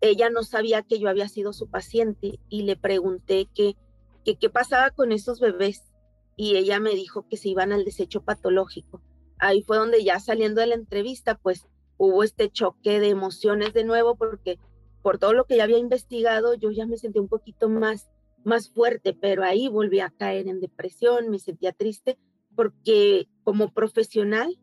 ella 0.00 0.30
no 0.30 0.42
sabía 0.42 0.82
que 0.82 0.98
yo 0.98 1.08
había 1.08 1.28
sido 1.28 1.52
su 1.52 1.68
paciente 1.68 2.40
y 2.48 2.62
le 2.62 2.76
pregunté 2.76 3.46
que, 3.54 3.76
que 4.24 4.36
qué 4.36 4.50
pasaba 4.50 4.90
con 4.90 5.12
esos 5.12 5.40
bebés 5.40 5.92
y 6.36 6.56
ella 6.56 6.80
me 6.80 6.94
dijo 6.94 7.26
que 7.28 7.36
se 7.36 7.48
iban 7.48 7.72
al 7.72 7.84
desecho 7.84 8.22
patológico. 8.22 9.02
Ahí 9.38 9.62
fue 9.62 9.76
donde 9.76 10.04
ya 10.04 10.20
saliendo 10.20 10.60
de 10.60 10.68
la 10.68 10.74
entrevista, 10.74 11.36
pues 11.36 11.66
hubo 11.96 12.22
este 12.22 12.50
choque 12.50 13.00
de 13.00 13.08
emociones 13.08 13.72
de 13.72 13.84
nuevo 13.84 14.16
porque 14.16 14.58
por 15.02 15.18
todo 15.18 15.32
lo 15.32 15.44
que 15.44 15.56
ya 15.56 15.64
había 15.64 15.78
investigado, 15.78 16.54
yo 16.54 16.70
ya 16.70 16.86
me 16.86 16.96
sentí 16.96 17.18
un 17.18 17.28
poquito 17.28 17.68
más, 17.68 18.08
más 18.44 18.70
fuerte, 18.70 19.14
pero 19.14 19.42
ahí 19.42 19.68
volví 19.68 20.00
a 20.00 20.10
caer 20.10 20.48
en 20.48 20.60
depresión, 20.60 21.28
me 21.28 21.38
sentía 21.38 21.72
triste 21.72 22.18
porque 22.54 23.28
como 23.44 23.72
profesional 23.72 24.58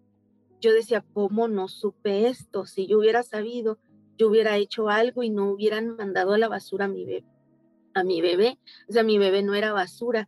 yo 0.62 0.74
decía, 0.74 1.06
¿cómo 1.14 1.48
no 1.48 1.68
supe 1.68 2.28
esto? 2.28 2.66
Si 2.66 2.88
yo 2.88 3.00
hubiera 3.00 3.24
sabido, 3.24 3.80
yo 4.18 4.28
hubiera 4.28 4.58
hecho 4.58 4.90
algo 4.90 5.24
y 5.24 5.30
no 5.30 5.52
hubieran 5.52 5.96
mandado 5.96 6.34
a 6.34 6.38
la 6.38 6.50
basura 6.50 6.86
a 6.86 6.90
mi 6.90 7.06
bebé. 7.06 7.26
A 7.94 8.04
mi 8.04 8.22
bebé, 8.22 8.60
o 8.88 8.94
sea, 8.94 9.04
mi 9.04 9.18
bebé 9.18 9.44
no 9.44 9.56
era 9.56 9.74
basura. 9.74 10.28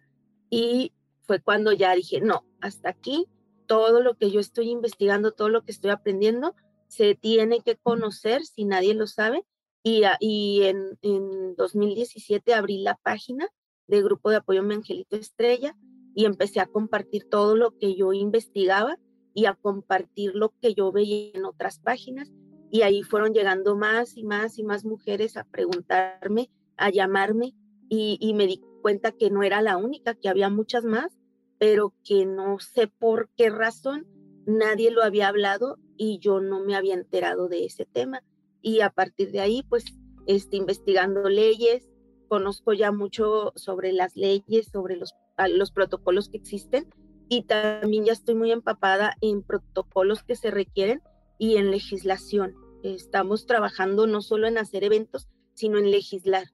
Y 0.49 0.93
fue 1.21 1.39
cuando 1.41 1.71
ya 1.71 1.93
dije, 1.95 2.21
no, 2.21 2.45
hasta 2.59 2.89
aquí, 2.89 3.27
todo 3.67 4.01
lo 4.01 4.15
que 4.15 4.31
yo 4.31 4.39
estoy 4.39 4.69
investigando, 4.69 5.31
todo 5.31 5.49
lo 5.49 5.63
que 5.63 5.71
estoy 5.71 5.91
aprendiendo, 5.91 6.55
se 6.87 7.15
tiene 7.15 7.61
que 7.61 7.77
conocer 7.77 8.45
si 8.45 8.65
nadie 8.65 8.93
lo 8.93 9.07
sabe. 9.07 9.45
Y, 9.83 10.03
y 10.19 10.63
en, 10.63 10.99
en 11.01 11.55
2017 11.55 12.53
abrí 12.53 12.79
la 12.79 12.95
página 12.95 13.49
del 13.87 14.03
Grupo 14.03 14.29
de 14.29 14.37
Apoyo 14.37 14.61
Mi 14.61 14.75
Angelito 14.75 15.15
Estrella 15.15 15.75
y 16.13 16.25
empecé 16.25 16.59
a 16.59 16.65
compartir 16.65 17.29
todo 17.29 17.55
lo 17.55 17.77
que 17.77 17.95
yo 17.95 18.13
investigaba 18.13 18.97
y 19.33 19.45
a 19.45 19.55
compartir 19.55 20.35
lo 20.35 20.53
que 20.61 20.73
yo 20.73 20.91
veía 20.91 21.31
en 21.33 21.45
otras 21.45 21.79
páginas. 21.79 22.31
Y 22.69 22.83
ahí 22.83 23.03
fueron 23.03 23.33
llegando 23.33 23.75
más 23.75 24.17
y 24.17 24.23
más 24.23 24.57
y 24.57 24.63
más 24.63 24.85
mujeres 24.85 25.37
a 25.37 25.43
preguntarme, 25.43 26.49
a 26.81 26.89
llamarme 26.89 27.53
y, 27.89 28.33
me 28.33 28.47
di 28.47 28.61
cuenta 28.81 29.11
que 29.11 29.29
no 29.29 29.43
era 29.43 29.61
la 29.61 29.77
única, 29.77 30.15
que 30.15 30.29
había 30.29 30.49
muchas 30.49 30.83
más, 30.85 31.17
pero 31.59 31.93
que 32.03 32.25
no 32.25 32.59
sé 32.59 32.87
por 32.87 33.29
qué 33.35 33.49
razón 33.49 34.07
nadie 34.45 34.91
lo 34.91 35.03
había 35.03 35.27
hablado 35.27 35.77
y 35.97 36.19
yo 36.19 36.39
no 36.39 36.61
me 36.61 36.75
había 36.75 36.95
enterado 36.95 37.47
de 37.47 37.65
ese 37.65 37.85
tema. 37.85 38.23
Y 38.61 38.81
a 38.81 38.89
partir 38.89 39.31
de 39.31 39.41
ahí, 39.41 39.63
pues, 39.69 39.85
este, 40.25 40.57
investigando 40.57 41.29
leyes, 41.29 41.89
conozco 42.27 42.73
ya 42.73 42.91
mucho 42.91 43.51
sobre 43.55 43.91
las 43.91 44.15
leyes, 44.15 44.69
sobre 44.71 44.95
los, 44.95 45.13
los 45.49 45.71
protocolos 45.71 46.29
que 46.29 46.37
existen 46.37 46.87
y 47.27 47.43
también 47.43 48.05
ya 48.05 48.13
estoy 48.13 48.35
muy 48.35 48.51
empapada 48.51 49.15
en 49.21 49.43
protocolos 49.43 50.23
que 50.23 50.35
se 50.35 50.49
requieren 50.49 51.01
y 51.37 51.57
en 51.57 51.71
legislación. 51.71 52.55
Estamos 52.83 53.45
trabajando 53.45 54.07
no 54.07 54.21
solo 54.21 54.47
en 54.47 54.57
hacer 54.57 54.83
eventos, 54.83 55.27
sino 55.53 55.77
en 55.77 55.91
legislar. 55.91 56.47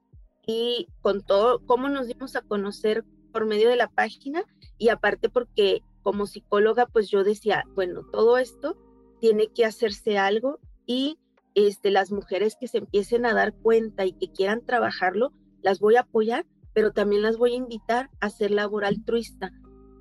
Y 0.47 0.87
con 1.01 1.23
todo, 1.23 1.63
cómo 1.65 1.89
nos 1.89 2.07
dimos 2.07 2.35
a 2.35 2.41
conocer 2.41 3.03
por 3.31 3.45
medio 3.45 3.69
de 3.69 3.75
la 3.75 3.89
página 3.89 4.43
y 4.77 4.89
aparte 4.89 5.29
porque 5.29 5.81
como 6.01 6.25
psicóloga, 6.25 6.85
pues 6.85 7.09
yo 7.09 7.23
decía, 7.23 7.65
bueno, 7.75 8.01
todo 8.11 8.37
esto 8.37 8.77
tiene 9.19 9.47
que 9.47 9.65
hacerse 9.65 10.17
algo 10.17 10.59
y 10.85 11.19
este, 11.53 11.91
las 11.91 12.11
mujeres 12.11 12.55
que 12.59 12.67
se 12.69 12.77
empiecen 12.77 13.25
a 13.25 13.33
dar 13.33 13.53
cuenta 13.53 14.05
y 14.05 14.13
que 14.13 14.31
quieran 14.31 14.65
trabajarlo, 14.65 15.33
las 15.61 15.79
voy 15.79 15.97
a 15.97 16.01
apoyar, 16.01 16.45
pero 16.73 16.93
también 16.93 17.23
las 17.23 17.37
voy 17.37 17.53
a 17.53 17.57
invitar 17.57 18.09
a 18.21 18.27
hacer 18.27 18.51
labor 18.51 18.85
altruista, 18.85 19.51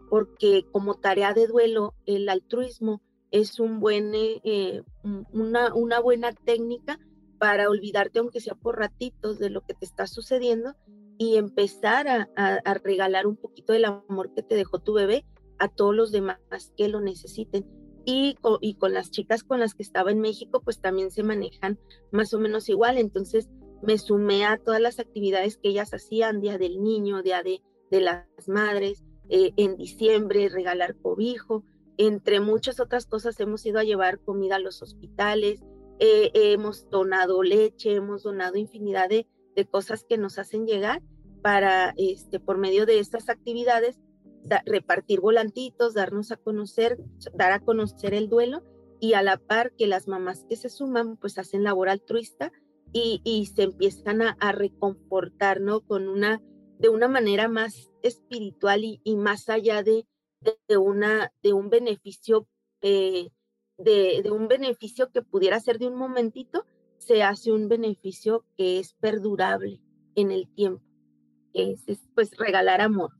porque 0.09 0.64
como 0.70 0.94
tarea 0.94 1.35
de 1.35 1.48
duelo 1.48 1.94
el 2.04 2.28
altruismo 2.28 3.02
es 3.32 3.59
un 3.59 3.80
buen, 3.80 4.12
eh, 4.14 4.82
una 5.32 6.00
buena 6.00 6.32
técnica 6.32 7.00
para 7.38 7.68
olvidarte, 7.68 8.18
aunque 8.18 8.40
sea 8.40 8.55
por 8.55 8.79
ratitos, 8.79 9.38
de 9.38 9.51
lo 9.51 9.62
que 9.62 9.75
te 9.75 9.85
está 9.85 10.07
sucediendo 10.07 10.75
y 11.18 11.37
empezar 11.37 12.09
a, 12.09 12.75
regalar 12.83 13.27
un 13.27 13.37
poquito 13.37 13.72
del 13.72 13.87
amor 13.87 14.35
que 14.35 14.42
te 14.42 14.55
dejó 14.55 14.81
tu 14.81 14.94
bebé 14.94 15.25
a 15.59 15.68
todos 15.68 15.94
los 15.94 16.12
demás 16.12 16.38
que 16.77 16.88
lo 16.88 17.01
necesiten. 17.01 17.66
Y 18.05 18.35
con, 18.40 18.59
y 18.61 18.75
con 18.75 18.92
las 18.92 19.11
chicas 19.11 19.42
con 19.42 19.59
las 19.59 19.75
que 19.75 19.83
estaba 19.83 20.12
en 20.12 20.20
México, 20.20 20.61
pues 20.62 20.81
también 20.81 21.11
se 21.11 21.25
manejan 21.25 21.79
más 22.12 22.33
o 22.35 22.38
menos 22.38 22.68
igual. 22.68 22.99
Entonces 22.99 23.49
me 23.83 23.99
sumé 23.99 24.44
a 24.44 24.59
todas 24.59 24.81
las 24.81 25.01
actividades 25.01 25.57
que 25.57 25.70
ellas 25.70 25.92
hacían, 25.92 26.40
Día 26.40 26.59
del 26.59 26.83
Niño, 26.83 27.22
Día 27.22 27.42
de, 27.42 27.62
de 27.90 28.01
las 28.01 28.27
Madres, 28.46 29.05
eh, 29.29 29.53
en 29.57 29.77
diciembre, 29.77 30.49
regalar 30.49 30.96
cobijo, 30.96 31.64
entre 31.99 32.40
muchas 32.40 32.79
otras 32.79 33.07
cosas 33.07 33.40
hemos 33.40 33.64
ido 33.64 33.79
a 33.79 33.85
llevar 33.85 34.20
comida 34.20 34.57
a 34.57 34.61
los 34.61 34.83
hospitales, 34.83 35.61
eh, 35.98 36.30
hemos 36.35 36.88
donado 36.90 37.42
leche, 37.42 37.94
hemos 37.94 38.22
donado 38.22 38.56
infinidad 38.56 39.09
de, 39.09 39.26
cosas 39.70 40.04
que 40.04 40.18
nos 40.18 40.38
hacen 40.38 40.66
llegar 40.66 41.02
para, 41.40 41.94
este, 41.96 42.38
por 42.38 42.59
medio 42.59 42.85
de 42.85 42.98
estas 42.98 43.30
actividades, 43.30 43.98
repartir 44.66 45.20
volantitos, 45.20 45.94
darnos 45.94 46.30
a 46.30 46.37
conocer, 46.37 46.98
dar 47.32 47.52
a 47.52 47.61
conocer 47.61 48.12
el 48.12 48.28
duelo 48.28 48.62
y 49.00 49.14
a 49.14 49.22
la 49.22 49.38
par 49.38 49.72
que 49.72 49.87
las 49.87 50.09
mamás 50.09 50.44
que 50.46 50.56
se 50.56 50.68
suman, 50.68 51.16
pues 51.16 51.38
hacen 51.38 51.64
labor 51.64 51.88
altruista 51.88 52.52
y, 52.92 53.22
y 53.24 53.46
se 53.46 53.62
empiezan 53.62 54.20
a, 54.20 54.37
a 54.40 54.52
reconfortar, 54.52 55.62
¿no? 55.62 55.80
Con 55.80 56.06
una 56.09 56.42
de 56.78 56.88
una 56.88 57.09
manera 57.09 57.48
más 57.48 57.90
espiritual 58.02 58.82
y, 58.85 59.16
más 59.16 59.48
allá 59.48 59.82
de, 59.82 60.06
de, 60.68 60.76
una, 60.76 61.32
de 61.42 61.52
un 61.52 61.70
beneficio, 61.70 62.46
eh, 62.82 63.30
de, 63.78 64.22
un 64.30 64.48
beneficio 64.48 65.10
que 65.10 65.22
pudiera 65.22 65.60
ser 65.60 65.78
de 65.78 65.88
un 65.88 65.96
momentito, 65.96 66.66
se 66.98 67.22
hace 67.22 67.52
un 67.52 67.68
beneficio 67.68 68.44
que 68.56 68.78
es 68.78 68.94
perdurable 68.94 69.80
en 70.14 70.30
el 70.30 70.48
tiempo, 70.54 70.82
es, 71.52 71.80
pues 72.14 72.36
regalar 72.36 72.80
amor. 72.80 73.12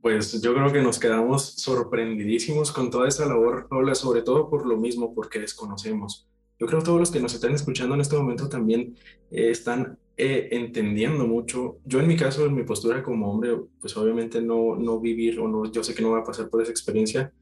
Pues 0.00 0.40
yo 0.40 0.54
creo 0.54 0.72
que 0.72 0.82
nos 0.82 1.00
quedamos 1.00 1.54
sorprendidísimos 1.56 2.70
con 2.70 2.90
toda 2.90 3.08
esa 3.08 3.26
labor, 3.26 3.66
Paula, 3.68 3.94
sobre 3.94 4.22
todo 4.22 4.48
por 4.48 4.64
lo 4.64 4.76
mismo, 4.76 5.12
porque 5.14 5.40
desconocemos. 5.40 6.28
Yo 6.58 6.66
creo 6.66 6.78
que 6.78 6.86
todos 6.86 7.00
los 7.00 7.10
que 7.10 7.20
nos 7.20 7.34
están 7.34 7.52
escuchando 7.52 7.94
en 7.94 8.00
este 8.00 8.16
momento 8.16 8.48
también 8.48 8.96
eh, 9.30 9.50
están 9.50 9.98
eh, 10.16 10.48
entendiendo 10.52 11.26
mucho. 11.26 11.78
Yo 11.84 12.00
en 12.00 12.06
mi 12.06 12.16
caso, 12.16 12.46
en 12.46 12.54
mi 12.54 12.62
postura 12.62 13.02
como 13.02 13.30
hombre, 13.30 13.56
pues 13.80 13.96
obviamente 13.96 14.40
no, 14.40 14.76
no 14.76 15.00
vivir 15.00 15.40
o 15.40 15.48
no, 15.48 15.70
yo 15.70 15.82
sé 15.82 15.94
que 15.94 16.02
no 16.02 16.12
va 16.12 16.20
a 16.20 16.24
pasar 16.24 16.48
por 16.48 16.62
esa 16.62 16.70
experiencia, 16.70 17.32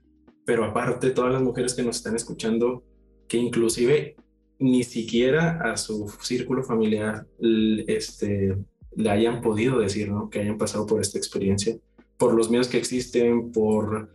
pero 0.44 0.64
aparte 0.64 1.10
todas 1.10 1.32
las 1.32 1.42
mujeres 1.42 1.74
que 1.74 1.82
nos 1.82 1.96
están 1.96 2.16
escuchando, 2.16 2.84
que 3.28 3.36
inclusive 3.38 4.16
ni 4.58 4.84
siquiera 4.84 5.60
a 5.62 5.76
su 5.76 6.08
círculo 6.22 6.62
familiar 6.62 7.26
este, 7.40 8.56
le 8.96 9.10
hayan 9.10 9.40
podido 9.40 9.78
decir, 9.78 10.10
¿no? 10.10 10.30
Que 10.30 10.40
hayan 10.40 10.58
pasado 10.58 10.86
por 10.86 11.00
esta 11.00 11.18
experiencia, 11.18 11.76
por 12.16 12.34
los 12.34 12.50
miedos 12.50 12.68
que 12.68 12.78
existen, 12.78 13.50
por 13.52 14.14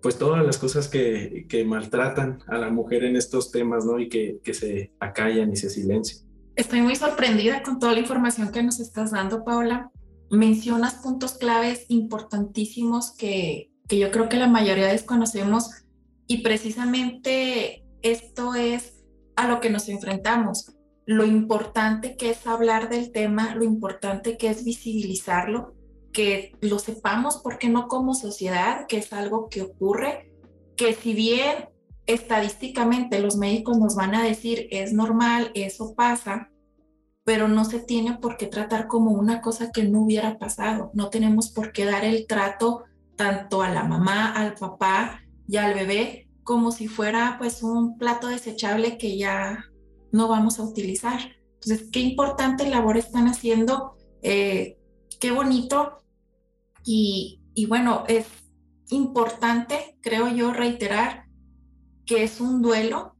pues 0.00 0.18
todas 0.18 0.44
las 0.44 0.58
cosas 0.58 0.88
que, 0.88 1.46
que 1.48 1.64
maltratan 1.64 2.40
a 2.48 2.58
la 2.58 2.70
mujer 2.70 3.04
en 3.04 3.16
estos 3.16 3.52
temas, 3.52 3.84
¿no? 3.84 3.98
Y 4.00 4.08
que, 4.08 4.40
que 4.42 4.52
se 4.52 4.92
acallan 4.98 5.52
y 5.52 5.56
se 5.56 5.70
silencian. 5.70 6.26
Estoy 6.56 6.82
muy 6.82 6.96
sorprendida 6.96 7.62
con 7.62 7.78
toda 7.78 7.92
la 7.92 8.00
información 8.00 8.50
que 8.50 8.62
nos 8.62 8.80
estás 8.80 9.12
dando, 9.12 9.44
Paula. 9.44 9.90
Mencionas 10.30 10.94
puntos 10.94 11.34
claves 11.34 11.86
importantísimos 11.88 13.12
que, 13.12 13.71
que 13.92 13.98
yo 13.98 14.10
creo 14.10 14.30
que 14.30 14.38
la 14.38 14.46
mayoría 14.46 14.86
desconocemos 14.86 15.84
y 16.26 16.38
precisamente 16.38 17.84
esto 18.00 18.54
es 18.54 19.04
a 19.36 19.46
lo 19.46 19.60
que 19.60 19.68
nos 19.68 19.86
enfrentamos. 19.90 20.72
Lo 21.04 21.26
importante 21.26 22.16
que 22.16 22.30
es 22.30 22.46
hablar 22.46 22.88
del 22.88 23.12
tema, 23.12 23.54
lo 23.54 23.64
importante 23.64 24.38
que 24.38 24.48
es 24.48 24.64
visibilizarlo, 24.64 25.74
que 26.10 26.56
lo 26.62 26.78
sepamos, 26.78 27.42
porque 27.44 27.68
no 27.68 27.86
como 27.86 28.14
sociedad, 28.14 28.86
que 28.86 28.96
es 28.96 29.12
algo 29.12 29.50
que 29.50 29.60
ocurre, 29.60 30.32
que 30.74 30.94
si 30.94 31.12
bien 31.12 31.68
estadísticamente 32.06 33.18
los 33.18 33.36
médicos 33.36 33.76
nos 33.76 33.94
van 33.94 34.14
a 34.14 34.24
decir 34.24 34.68
es 34.70 34.94
normal, 34.94 35.50
eso 35.52 35.94
pasa, 35.94 36.50
pero 37.24 37.46
no 37.46 37.66
se 37.66 37.78
tiene 37.78 38.16
por 38.16 38.38
qué 38.38 38.46
tratar 38.46 38.86
como 38.86 39.10
una 39.10 39.42
cosa 39.42 39.70
que 39.70 39.84
no 39.84 40.00
hubiera 40.00 40.38
pasado. 40.38 40.90
No 40.94 41.10
tenemos 41.10 41.50
por 41.50 41.72
qué 41.72 41.84
dar 41.84 42.06
el 42.06 42.26
trato 42.26 42.84
tanto 43.16 43.62
a 43.62 43.70
la 43.70 43.84
mamá, 43.84 44.32
al 44.32 44.54
papá 44.54 45.20
y 45.46 45.56
al 45.56 45.74
bebé 45.74 46.28
como 46.44 46.72
si 46.72 46.88
fuera 46.88 47.36
pues 47.38 47.62
un 47.62 47.98
plato 47.98 48.26
desechable 48.26 48.98
que 48.98 49.16
ya 49.16 49.66
no 50.10 50.28
vamos 50.28 50.58
a 50.58 50.64
utilizar. 50.64 51.20
Entonces, 51.54 51.88
qué 51.92 52.00
importante 52.00 52.68
labor 52.68 52.96
están 52.96 53.28
haciendo, 53.28 53.96
eh, 54.22 54.78
qué 55.20 55.30
bonito. 55.30 55.98
Y, 56.84 57.40
y 57.54 57.66
bueno, 57.66 58.04
es 58.08 58.26
importante, 58.90 59.96
creo 60.00 60.28
yo, 60.28 60.52
reiterar 60.52 61.26
que 62.04 62.24
es 62.24 62.40
un 62.40 62.62
duelo 62.62 63.14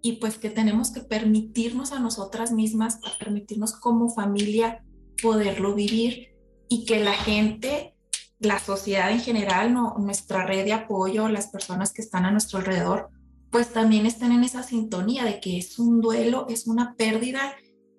y 0.00 0.12
pues 0.12 0.38
que 0.38 0.50
tenemos 0.50 0.90
que 0.90 1.00
permitirnos 1.00 1.92
a 1.92 1.98
nosotras 1.98 2.52
mismas, 2.52 3.00
permitirnos 3.18 3.72
como 3.72 4.08
familia 4.08 4.84
poderlo 5.20 5.74
vivir 5.74 6.28
y 6.68 6.84
que 6.84 7.00
la 7.00 7.12
gente, 7.12 7.95
la 8.38 8.58
sociedad 8.58 9.10
en 9.10 9.20
general, 9.20 9.72
nuestra 9.72 10.44
red 10.44 10.64
de 10.64 10.72
apoyo, 10.72 11.28
las 11.28 11.48
personas 11.48 11.92
que 11.92 12.02
están 12.02 12.24
a 12.24 12.30
nuestro 12.30 12.58
alrededor, 12.58 13.10
pues 13.50 13.72
también 13.72 14.06
estén 14.06 14.32
en 14.32 14.44
esa 14.44 14.62
sintonía 14.62 15.24
de 15.24 15.40
que 15.40 15.58
es 15.58 15.78
un 15.78 16.00
duelo, 16.00 16.46
es 16.48 16.66
una 16.66 16.94
pérdida 16.96 17.54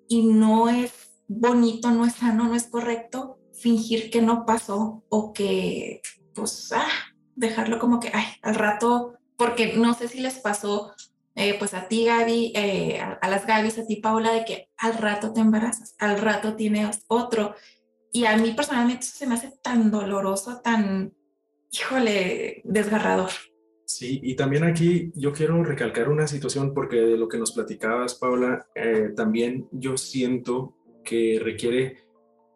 y 0.06 0.26
no 0.26 0.68
es 0.68 0.92
bonito, 1.26 1.90
no 1.90 2.06
es 2.06 2.14
sano, 2.14 2.44
no 2.44 2.54
es 2.54 2.64
correcto 2.64 3.38
fingir 3.52 4.10
que 4.10 4.22
no 4.22 4.46
pasó 4.46 5.04
o 5.08 5.32
que, 5.32 6.00
pues, 6.34 6.72
ah, 6.72 6.88
dejarlo 7.34 7.78
como 7.78 8.00
que, 8.00 8.10
ay, 8.14 8.26
al 8.42 8.54
rato, 8.54 9.14
porque 9.36 9.76
no 9.76 9.94
sé 9.94 10.08
si 10.08 10.20
les 10.20 10.38
pasó, 10.38 10.92
eh, 11.34 11.54
pues 11.58 11.74
a 11.74 11.86
ti, 11.86 12.04
Gaby, 12.04 12.52
eh, 12.54 13.00
a, 13.00 13.28
las 13.28 13.46
Gabys, 13.46 13.78
a 13.78 13.86
ti, 13.86 13.96
Paula, 13.96 14.32
de 14.32 14.44
que 14.44 14.70
al 14.76 14.94
rato 14.94 15.32
te 15.32 15.40
embarazas, 15.40 15.94
al 15.98 16.18
rato 16.20 16.56
tienes 16.56 17.04
otro. 17.08 17.54
Y 18.12 18.24
a 18.24 18.36
mí 18.36 18.52
personalmente 18.52 19.04
eso 19.04 19.16
se 19.16 19.26
me 19.26 19.34
hace 19.34 19.52
tan 19.62 19.90
doloroso, 19.90 20.60
tan, 20.62 21.12
híjole, 21.70 22.62
desgarrador. 22.64 23.30
Sí, 23.84 24.20
y 24.22 24.36
también 24.36 24.64
aquí 24.64 25.12
yo 25.14 25.32
quiero 25.32 25.62
recalcar 25.64 26.08
una 26.08 26.26
situación 26.26 26.74
porque 26.74 26.96
de 26.96 27.16
lo 27.16 27.28
que 27.28 27.38
nos 27.38 27.52
platicabas, 27.52 28.14
Paula, 28.14 28.66
eh, 28.74 29.12
también 29.16 29.68
yo 29.72 29.96
siento 29.96 30.76
que 31.04 31.40
requiere 31.42 32.04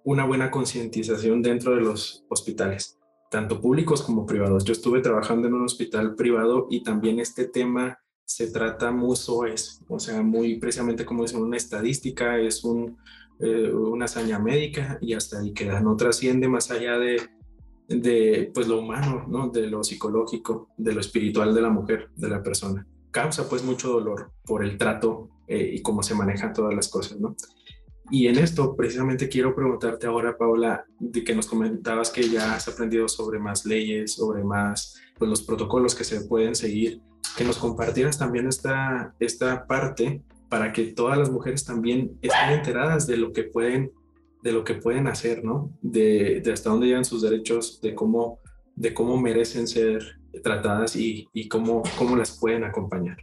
una 0.04 0.26
buena 0.26 0.50
concientización 0.50 1.42
dentro 1.42 1.74
de 1.74 1.80
los 1.80 2.24
hospitales 2.28 2.98
tanto 3.32 3.60
públicos 3.60 4.02
como 4.02 4.26
privados. 4.26 4.62
Yo 4.64 4.72
estuve 4.72 5.00
trabajando 5.00 5.48
en 5.48 5.54
un 5.54 5.64
hospital 5.64 6.14
privado 6.14 6.68
y 6.70 6.82
también 6.82 7.18
este 7.18 7.48
tema 7.48 7.98
se 8.24 8.52
trata 8.52 8.92
muy 8.92 9.16
soez, 9.16 9.80
o 9.88 9.98
sea, 9.98 10.22
muy 10.22 10.58
precisamente 10.58 11.04
como 11.04 11.24
es 11.24 11.32
una 11.32 11.56
estadística, 11.56 12.38
es 12.38 12.62
un, 12.62 12.98
eh, 13.40 13.72
una 13.72 14.04
hazaña 14.04 14.38
médica 14.38 14.98
y 15.00 15.14
hasta 15.14 15.40
ahí 15.40 15.52
queda, 15.52 15.80
no 15.80 15.96
trasciende 15.96 16.48
más 16.48 16.70
allá 16.70 16.98
de, 16.98 17.20
de 17.88 18.50
pues 18.54 18.68
lo 18.68 18.78
humano, 18.80 19.24
¿no? 19.28 19.48
de 19.48 19.68
lo 19.68 19.82
psicológico, 19.82 20.68
de 20.76 20.92
lo 20.92 21.00
espiritual 21.00 21.54
de 21.54 21.62
la 21.62 21.70
mujer, 21.70 22.10
de 22.16 22.28
la 22.28 22.42
persona. 22.42 22.86
Causa 23.10 23.48
pues 23.48 23.62
mucho 23.62 23.90
dolor 23.92 24.32
por 24.44 24.64
el 24.64 24.78
trato 24.78 25.28
eh, 25.46 25.72
y 25.74 25.82
cómo 25.82 26.02
se 26.02 26.14
manejan 26.14 26.52
todas 26.52 26.74
las 26.74 26.88
cosas, 26.88 27.20
¿no? 27.20 27.36
Y 28.10 28.26
en 28.26 28.38
esto 28.38 28.76
precisamente 28.76 29.28
quiero 29.28 29.54
preguntarte 29.54 30.06
ahora, 30.06 30.36
Paula, 30.36 30.84
de 30.98 31.24
que 31.24 31.34
nos 31.34 31.46
comentabas 31.46 32.10
que 32.10 32.28
ya 32.28 32.54
has 32.54 32.68
aprendido 32.68 33.08
sobre 33.08 33.38
más 33.38 33.64
leyes, 33.64 34.14
sobre 34.14 34.44
más 34.44 35.00
pues, 35.18 35.30
los 35.30 35.42
protocolos 35.42 35.94
que 35.94 36.04
se 36.04 36.22
pueden 36.22 36.54
seguir, 36.54 37.00
que 37.36 37.44
nos 37.44 37.56
compartieras 37.56 38.18
también 38.18 38.48
esta, 38.48 39.14
esta 39.18 39.66
parte 39.66 40.22
para 40.52 40.70
que 40.70 40.88
todas 40.88 41.16
las 41.16 41.30
mujeres 41.30 41.64
también 41.64 42.18
estén 42.20 42.50
enteradas 42.50 43.06
de 43.06 43.16
lo 43.16 43.32
que 43.32 43.44
pueden, 43.44 43.90
de 44.42 44.52
lo 44.52 44.64
que 44.64 44.74
pueden 44.74 45.06
hacer, 45.06 45.42
¿no? 45.42 45.72
De, 45.80 46.42
de 46.44 46.52
hasta 46.52 46.68
dónde 46.68 46.88
llegan 46.88 47.06
sus 47.06 47.22
derechos, 47.22 47.80
de 47.80 47.94
cómo, 47.94 48.38
de 48.76 48.92
cómo 48.92 49.16
merecen 49.16 49.66
ser 49.66 50.20
tratadas 50.42 50.94
y, 50.94 51.26
y 51.32 51.48
cómo, 51.48 51.82
cómo 51.96 52.16
las 52.16 52.38
pueden 52.38 52.64
acompañar 52.64 53.16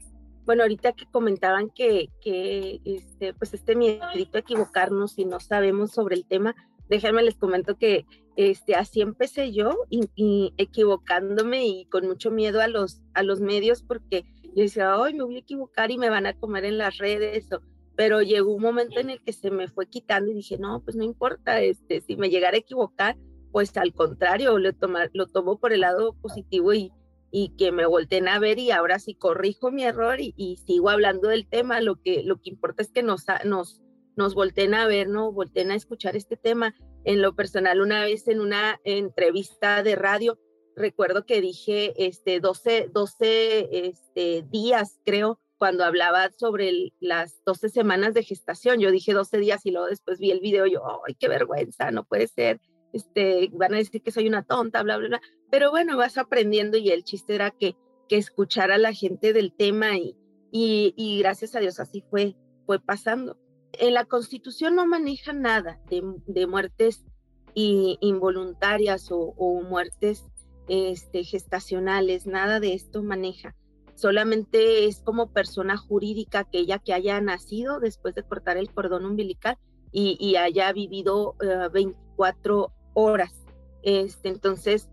bueno, 0.45 0.63
ahorita 0.63 0.93
que 0.93 1.05
comentaban 1.05 1.69
que, 1.69 2.09
que 2.23 2.81
este, 2.83 3.35
pues 3.35 3.53
este 3.53 3.75
miedo 3.75 4.03
a 4.03 4.39
equivocarnos 4.39 5.11
si 5.11 5.23
no 5.23 5.39
sabemos 5.39 5.91
sobre 5.91 6.15
el 6.15 6.25
tema, 6.25 6.55
déjenme 6.89 7.21
les 7.21 7.35
comento 7.35 7.77
que 7.77 8.07
este, 8.35 8.73
así 8.73 9.01
empecé 9.01 9.51
yo, 9.51 9.77
y, 9.91 10.55
equivocándome 10.57 11.67
y 11.67 11.85
con 11.85 12.07
mucho 12.07 12.31
miedo 12.31 12.61
a 12.61 12.67
los, 12.67 12.99
a 13.13 13.21
los 13.21 13.41
medios, 13.41 13.83
porque 13.83 14.25
yo 14.55 14.63
decía, 14.63 14.93
ay, 14.95 15.13
me 15.13 15.23
voy 15.23 15.37
a 15.37 15.39
equivocar 15.39 15.91
y 15.91 15.97
me 15.97 16.09
van 16.09 16.25
a 16.25 16.33
comer 16.33 16.65
en 16.65 16.77
las 16.77 16.97
redes, 16.97 17.49
pero 17.95 18.21
llegó 18.21 18.53
un 18.53 18.61
momento 18.61 18.99
en 18.99 19.09
el 19.09 19.21
que 19.21 19.33
se 19.33 19.51
me 19.51 19.67
fue 19.67 19.87
quitando 19.87 20.31
y 20.31 20.35
dije, 20.35 20.57
no, 20.57 20.81
pues 20.81 20.95
no 20.95 21.03
importa, 21.03 21.61
este, 21.61 22.01
si 22.01 22.15
me 22.15 22.29
llegara 22.29 22.55
a 22.55 22.59
equivocar, 22.59 23.17
pues 23.51 23.75
al 23.77 23.93
contrario, 23.93 24.57
lo, 24.57 24.73
tomar, 24.73 25.09
lo 25.13 25.27
tomo 25.27 25.59
por 25.59 25.73
el 25.73 25.81
lado 25.81 26.13
positivo 26.21 26.73
y, 26.73 26.91
y 27.31 27.49
que 27.57 27.71
me 27.71 27.85
volteen 27.85 28.27
a 28.27 28.39
ver 28.39 28.59
y 28.59 28.71
ahora 28.71 28.99
sí 28.99 29.15
corrijo 29.15 29.71
mi 29.71 29.83
error 29.83 30.19
y, 30.19 30.57
sigo 30.65 30.89
hablando 30.89 31.29
del 31.29 31.47
tema. 31.47 31.81
Lo 31.81 31.95
que, 32.01 32.23
lo 32.23 32.37
que 32.41 32.49
importa 32.49 32.81
es 32.81 32.91
que 32.91 33.03
nos, 33.03 33.25
nos, 33.45 33.81
nos 34.15 34.33
volteen 34.33 34.73
a 34.73 34.87
ver, 34.87 35.09
¿no? 35.09 35.31
Volteen 35.31 35.71
a 35.71 35.75
escuchar 35.75 36.15
este 36.15 36.37
tema. 36.37 36.75
En 37.05 37.21
lo 37.21 37.35
personal, 37.35 37.81
una 37.81 38.03
vez 38.03 38.27
en 38.27 38.41
una 38.41 38.79
entrevista 38.83 39.83
de 39.83 39.95
radio, 39.95 40.37
recuerdo 40.79 41.25
que 41.25 41.41
dije 41.41 41.93
este, 41.97 42.39
12, 42.39 42.89
12 42.91 43.87
este, 43.87 44.43
días, 44.49 44.99
creo, 45.05 45.39
cuando 45.57 45.83
hablaba 45.83 46.31
sobre 46.31 46.93
las 46.99 47.43
12 47.45 47.69
semanas 47.69 48.13
de 48.13 48.23
gestación. 48.23 48.79
Yo 48.79 48.91
dije 48.91 49.13
12 49.13 49.37
días 49.37 49.65
y 49.65 49.71
luego 49.71 49.87
después 49.87 50.19
vi 50.19 50.31
el 50.31 50.39
video 50.39 50.65
y 50.65 50.73
yo, 50.73 50.81
¡ay, 51.05 51.15
qué 51.19 51.27
vergüenza! 51.27 51.91
No 51.91 52.05
puede 52.05 52.27
ser 52.27 52.59
este, 52.93 53.49
van 53.53 53.73
a 53.73 53.77
decir 53.77 54.01
que 54.01 54.11
soy 54.11 54.27
una 54.27 54.43
tonta, 54.43 54.81
bla, 54.83 54.97
bla, 54.97 55.07
bla, 55.07 55.21
pero 55.51 55.71
bueno, 55.71 55.97
vas 55.97 56.17
aprendiendo 56.17 56.77
y 56.77 56.89
el 56.89 57.03
chiste 57.03 57.35
era 57.35 57.51
que, 57.51 57.75
que 58.07 58.17
escuchar 58.17 58.71
a 58.71 58.77
la 58.77 58.93
gente 58.93 59.33
del 59.33 59.53
tema 59.53 59.97
y, 59.97 60.15
y, 60.51 61.19
gracias 61.19 61.55
a 61.55 61.59
Dios 61.59 61.79
así 61.79 62.03
fue, 62.09 62.35
fue 62.65 62.79
pasando. 62.79 63.37
En 63.73 63.93
la 63.93 64.05
constitución 64.05 64.75
no 64.75 64.87
maneja 64.87 65.33
nada 65.33 65.79
de, 65.89 66.01
de 66.25 66.47
muertes 66.47 67.05
involuntarias 67.53 69.09
o, 69.11 69.61
muertes 69.61 70.25
este, 70.69 71.23
gestacionales, 71.23 72.25
nada 72.25 72.59
de 72.59 72.73
esto 72.73 73.03
maneja. 73.03 73.55
Solamente 73.95 74.85
es 74.85 75.01
como 75.01 75.33
persona 75.33 75.75
jurídica 75.75 76.39
aquella 76.39 76.79
que 76.79 76.93
haya 76.93 77.19
nacido 77.19 77.79
después 77.81 78.15
de 78.15 78.23
cortar 78.23 78.55
el 78.55 78.71
cordón 78.71 79.05
umbilical 79.05 79.57
y, 79.91 80.35
haya 80.35 80.71
vivido 80.71 81.35
24 81.73 82.65
eh, 82.65 82.91
horas. 82.93 83.33
Este, 83.81 84.29
entonces, 84.29 84.89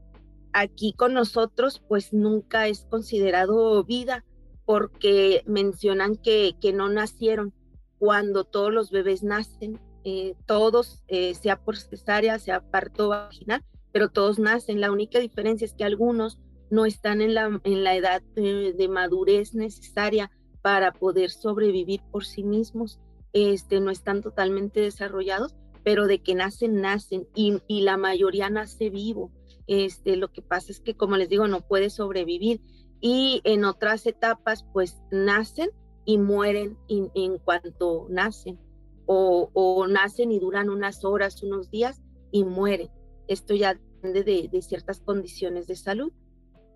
aquí 0.53 0.93
con 0.95 1.15
nosotros, 1.15 1.83
pues 1.87 2.13
nunca 2.13 2.67
es 2.67 2.87
considerado 2.91 3.85
vida 3.85 4.25
porque 4.65 5.45
mencionan 5.47 6.17
que, 6.17 6.57
que 6.61 6.73
no 6.73 6.89
nacieron 6.89 7.55
cuando 7.99 8.45
todos 8.45 8.73
los 8.73 8.91
bebés 8.91 9.23
nacen, 9.23 9.81
eh, 10.05 10.35
todos, 10.47 11.03
eh, 11.09 11.35
sea 11.35 11.61
por 11.61 11.77
cesárea, 11.77 12.39
sea 12.39 12.61
parto 12.61 13.09
vaginal, 13.09 13.65
pero 13.97 14.11
todos 14.11 14.39
nacen. 14.39 14.83
La 14.83 14.93
única 14.93 15.21
diferencia 15.21 15.65
es 15.65 15.73
que 15.73 15.83
algunos 15.83 16.39
no 16.69 16.85
están 16.85 17.23
en 17.23 17.33
la, 17.33 17.63
en 17.65 17.83
la 17.83 17.97
edad 17.97 18.21
de 18.35 18.89
madurez 18.91 19.55
necesaria 19.55 20.31
para 20.61 20.93
poder 20.93 21.31
sobrevivir 21.31 22.03
por 22.13 22.27
sí 22.27 22.43
mismos, 22.43 23.01
este, 23.33 23.81
no 23.81 23.91
están 23.91 24.21
totalmente 24.21 24.81
desarrollados 24.81 25.57
pero 25.83 26.07
de 26.07 26.21
que 26.21 26.35
nacen, 26.35 26.83
nacen 26.83 27.27
y, 27.35 27.63
la 27.81 27.97
mayoría 27.97 28.51
nace 28.51 28.91
vivo. 28.91 29.33
Este, 29.67 30.17
lo 30.17 30.31
que 30.31 30.43
pasa 30.43 30.73
es 30.73 30.81
que, 30.81 30.95
como 30.95 31.17
les 31.17 31.31
digo, 31.31 31.49
no 31.49 31.63
puede 31.63 31.89
sobrevivir 31.89 32.61
y 33.01 33.41
en 33.45 33.65
otras 33.65 34.05
etapas, 34.07 34.67
pues 34.75 35.01
nacen 35.11 35.71
y 36.05 36.19
mueren 36.19 36.77
en 36.89 37.39
cuanto 37.39 38.09
nacen 38.11 38.59
o, 39.07 39.87
nacen 39.89 40.33
y 40.33 40.39
duran 40.39 40.69
unas 40.69 41.03
horas, 41.03 41.43
unos 41.43 41.71
días 41.71 42.03
y 42.31 42.45
mueren. 42.45 42.91
Esto 43.29 43.55
ya 43.55 43.81
depende 43.97 44.49
de, 44.51 44.63
ciertas 44.63 45.01
condiciones 45.01 45.67
de 45.67 45.77
salud. 45.77 46.13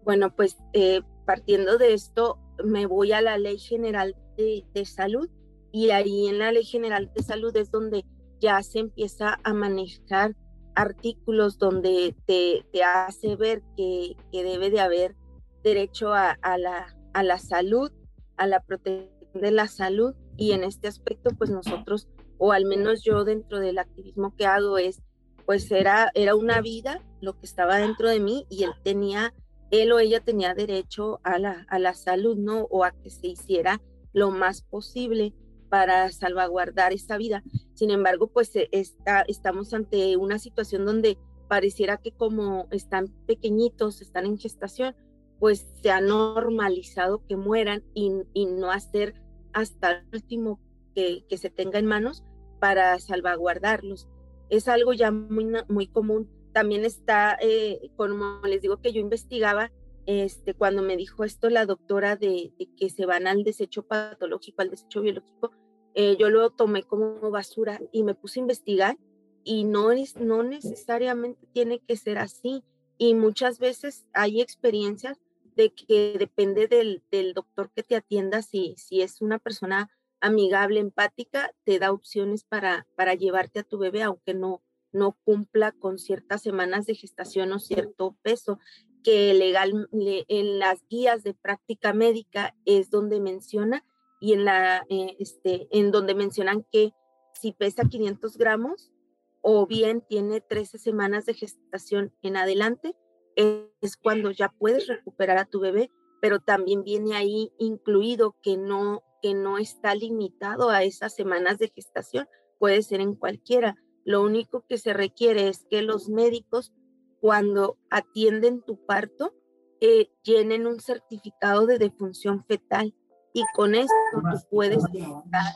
Bueno, 0.05 0.35
pues 0.35 0.57
eh, 0.73 1.03
partiendo 1.27 1.79
de 1.79 1.95
esto, 1.95 2.39
me 2.65 2.87
voy 2.87 3.13
a 3.13 3.21
la 3.21 3.39
Ley 3.39 3.59
General 3.59 4.17
de, 4.37 4.85
Salud 4.85 5.29
y 5.73 5.91
ahí 5.91 6.29
en 6.29 6.39
la 6.39 6.53
Ley 6.53 6.65
General 6.65 7.11
de 7.15 7.23
Salud 7.23 7.55
es 7.57 7.71
donde 7.71 8.05
ya 8.41 8.63
se 8.63 8.79
empieza 8.79 9.39
a 9.45 9.53
manejar 9.53 10.35
artículos 10.75 11.59
donde 11.59 12.15
te, 12.27 12.65
hace 12.83 13.37
ver 13.37 13.63
que, 13.77 14.17
debe 14.33 14.71
de 14.71 14.81
haber 14.81 15.15
derecho 15.63 16.15
a 16.15 16.39
la 16.55 17.39
salud, 17.39 17.93
a 18.37 18.47
la 18.47 18.61
protección 18.61 19.21
de 19.35 19.51
la 19.51 19.69
salud 19.69 20.15
y 20.37 20.53
en 20.53 20.65
este 20.65 20.89
aspecto 20.89 21.31
pues 21.37 21.51
nosotros, 21.51 22.09
o 22.39 22.53
al 22.53 22.65
menos 22.65 23.03
yo 23.05 23.25
dentro 23.25 23.61
del 23.61 23.79
activismo 23.79 24.35
que 24.37 24.47
hago 24.47 24.79
es, 24.79 25.03
pues 25.51 25.69
era, 25.73 26.13
era 26.15 26.37
una 26.37 26.61
vida 26.61 27.03
lo 27.21 27.37
que 27.37 27.45
estaba 27.45 27.79
dentro 27.79 28.09
de 28.09 28.21
mí 28.21 28.47
y 28.49 28.63
él 28.63 28.71
tenía 28.85 29.35
él 29.73 29.91
o 29.91 29.99
ella 29.99 30.21
tenía 30.21 30.55
derecho 30.55 31.19
a 31.25 31.41
la, 31.41 31.67
a 31.69 31.81
la 31.81 31.93
salud, 31.95 32.37
¿no? 32.37 32.69
O 32.71 32.85
a 32.85 32.93
que 32.93 33.11
se 33.11 33.27
hiciera 33.27 33.81
lo 34.13 34.31
más 34.31 34.63
posible 34.63 35.35
para 35.69 36.13
salvaguardar 36.13 36.93
esa 36.93 37.17
vida. 37.17 37.43
Sin 37.75 37.91
embargo, 37.91 38.29
pues 38.29 38.55
eh, 38.55 38.69
está, 38.71 39.23
estamos 39.23 39.75
ante 39.75 40.17
una 40.17 40.39
situación 40.39 40.85
donde 40.87 41.19
pareciera 41.49 41.97
que 41.97 42.13
como 42.13 42.69
están 42.71 43.09
pequeñitos, 43.27 44.03
están 44.03 44.27
en 44.27 44.39
gestación, 44.39 44.95
pues 45.41 45.67
se 45.83 45.91
ha 45.91 46.01
normalizado 46.01 47.27
que 47.27 47.37
mueran 47.37 47.83
y, 47.93 48.13
no 48.47 48.71
hacer 48.71 49.15
hasta 49.53 49.91
el 49.91 50.05
último 50.13 50.61
que, 50.95 51.25
que, 51.29 51.39
se 51.39 51.51
tenga 51.51 51.81
en 51.81 51.87
manos 51.87 52.23
para 52.61 52.97
salvaguardarlos. 53.01 54.07
Es 54.51 54.69
algo 54.69 54.93
ya 54.93 55.11
muy, 55.11 55.47
muy 55.69 55.87
común. 55.87 56.29
También 56.53 56.85
está, 56.85 57.39
eh, 57.41 57.91
como 57.97 58.41
les 58.45 58.61
digo 58.61 58.81
que 58.81 58.93
yo 58.93 59.01
investigaba, 59.01 59.71
este, 60.07 60.55
cuando 60.55 60.83
me 60.83 60.97
dijo 60.97 61.25
esto 61.25 61.51
la 61.51 61.67
doctora 61.67 62.17
de, 62.17 62.53
que 62.77 62.91
se 62.91 63.07
van 63.07 63.27
al 63.27 63.45
desecho 63.45 63.83
patológico, 63.87 64.63
al 64.63 64.71
desecho 64.71 65.03
biológico, 65.03 65.53
eh, 65.95 66.17
yo 66.19 66.31
lo 66.31 66.51
tomé 66.51 66.83
como 66.83 67.31
basura 67.31 67.81
y 67.93 68.03
me 68.03 68.15
puse 68.15 68.41
a 68.41 68.43
investigar 68.43 68.99
y 69.45 69.65
no, 69.65 69.93
es, 69.93 70.17
no 70.17 70.43
necesariamente 70.43 71.47
tiene 71.53 71.81
que 71.81 71.97
ser 71.97 72.19
así. 72.19 72.65
Y 72.99 73.15
muchas 73.15 73.59
veces 73.59 74.07
hay 74.13 74.41
experiencias 74.41 75.19
de 75.57 75.73
que 75.73 76.17
depende 76.19 76.69
del, 76.69 77.03
del 77.11 77.33
doctor 77.33 77.71
que 77.71 77.83
te 77.83 77.97
atienda, 77.97 78.43
si, 78.43 78.75
si 78.77 79.03
es 79.03 79.21
una 79.21 79.39
persona 79.39 79.91
amigable, 80.21 80.81
empática, 80.81 81.53
te 81.65 81.79
da 81.79 81.93
opciones 81.93 82.45
para, 82.45 82.87
para 82.97 83.15
llevarte 83.15 83.61
a 83.61 83.65
tu 83.65 83.79
bebé, 83.79 84.03
aunque 84.03 84.35
no, 84.35 84.63
no 84.93 85.17
cumpla 85.25 85.73
con 85.73 85.99
ciertas 85.99 86.43
semanas 86.43 86.87
de 86.87 86.95
gestación 86.95 87.53
o 87.53 87.59
cierto 87.59 88.17
peso 88.23 88.59
que 89.03 89.33
legal 89.35 89.89
en 89.93 90.59
las 90.59 90.87
guías 90.89 91.23
de 91.23 91.35
práctica 91.35 91.93
médica 91.93 92.55
es 92.65 92.91
donde 92.91 93.21
menciona 93.21 93.85
y 94.21 94.35
en 94.35 94.45
la 94.45 94.85
eh, 94.91 95.17
este 95.19 95.69
en 95.71 95.91
donde 95.91 96.15
mencionan 96.15 96.67
que 96.71 96.93
si 97.35 97.53
pesa 97.53 97.85
500 97.89 98.37
gramos 98.37 98.93
o 99.41 99.67
bien 99.67 100.03
tiene 100.07 100.41
13 100.41 100.79
semanas 100.79 101.25
de 101.25 101.35
gestación 101.35 102.13
en 102.23 102.37
adelante 102.37 102.95
es 103.37 103.97
cuando 103.97 104.31
ya 104.31 104.51
puedes 104.51 104.87
recuperar 104.87 105.39
a 105.39 105.47
tu 105.47 105.61
bebé 105.61 105.91
pero 106.21 106.41
también 106.41 106.85
viene 106.85 107.17
ahí 107.17 107.53
incluido 107.59 108.37
que 108.43 108.59
no 108.59 109.03
que 109.23 109.35
no 109.35 109.59
está 109.59 109.95
limitado 109.95 110.71
a 110.71 110.83
esas 110.83 111.15
semanas 111.15 111.59
de 111.59 111.69
gestación 111.69 112.27
puede 112.59 112.83
ser 112.83 113.01
en 113.01 113.15
cualquiera 113.15 113.77
lo 114.05 114.23
único 114.23 114.65
que 114.67 114.79
se 114.79 114.93
requiere 114.93 115.49
es 115.49 115.67
que 115.71 115.83
los 115.83 116.09
médicos 116.09 116.73
cuando 117.21 117.79
atienden 117.91 118.63
tu 118.63 118.85
parto, 118.87 119.35
eh, 119.81 120.11
llenen 120.23 120.67
un 120.67 120.81
certificado 120.81 121.67
de 121.67 121.79
defunción 121.79 122.45
fetal 122.45 122.95
y 123.33 123.45
con 123.55 123.75
esto 123.75 123.95
tú 124.13 124.39
puedes 124.51 124.83
dar 125.27 125.53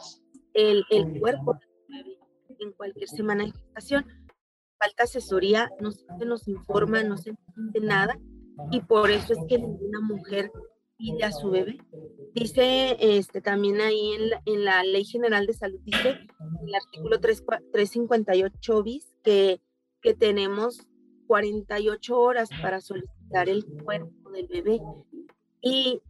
el, 0.52 0.84
el 0.90 1.18
cuerpo 1.18 1.58
en 2.58 2.72
cualquier 2.72 3.08
semana 3.08 3.44
de 3.44 3.52
gestación. 3.52 4.06
Falta 4.78 5.04
asesoría, 5.04 5.70
no 5.80 5.90
se 5.90 6.04
nos 6.26 6.46
informa, 6.46 7.02
no 7.02 7.16
se 7.16 7.30
entiende 7.30 7.80
nada 7.80 8.18
y 8.70 8.80
por 8.82 9.10
eso 9.10 9.32
es 9.32 9.38
que 9.48 9.58
ninguna 9.58 10.00
mujer 10.00 10.52
pide 10.96 11.24
a 11.24 11.32
su 11.32 11.50
bebé. 11.50 11.78
Dice 12.34 12.96
este, 12.98 13.40
también 13.40 13.80
ahí 13.80 14.12
en 14.12 14.30
la, 14.30 14.42
en 14.44 14.64
la 14.64 14.82
Ley 14.82 15.04
General 15.04 15.46
de 15.46 15.52
Salud, 15.52 15.78
dice 15.84 16.08
en 16.08 16.68
el 16.68 16.74
artículo 16.74 17.20
3, 17.20 17.44
358 17.72 18.82
bis 18.82 19.14
que, 19.22 19.60
que 20.00 20.14
tenemos 20.14 20.84
48 21.28 22.18
horas 22.18 22.48
para 22.60 22.80
solicitar 22.80 23.48
el 23.48 23.64
cuerpo 23.84 24.30
del 24.30 24.48
bebé 24.48 24.80
y 25.62 26.02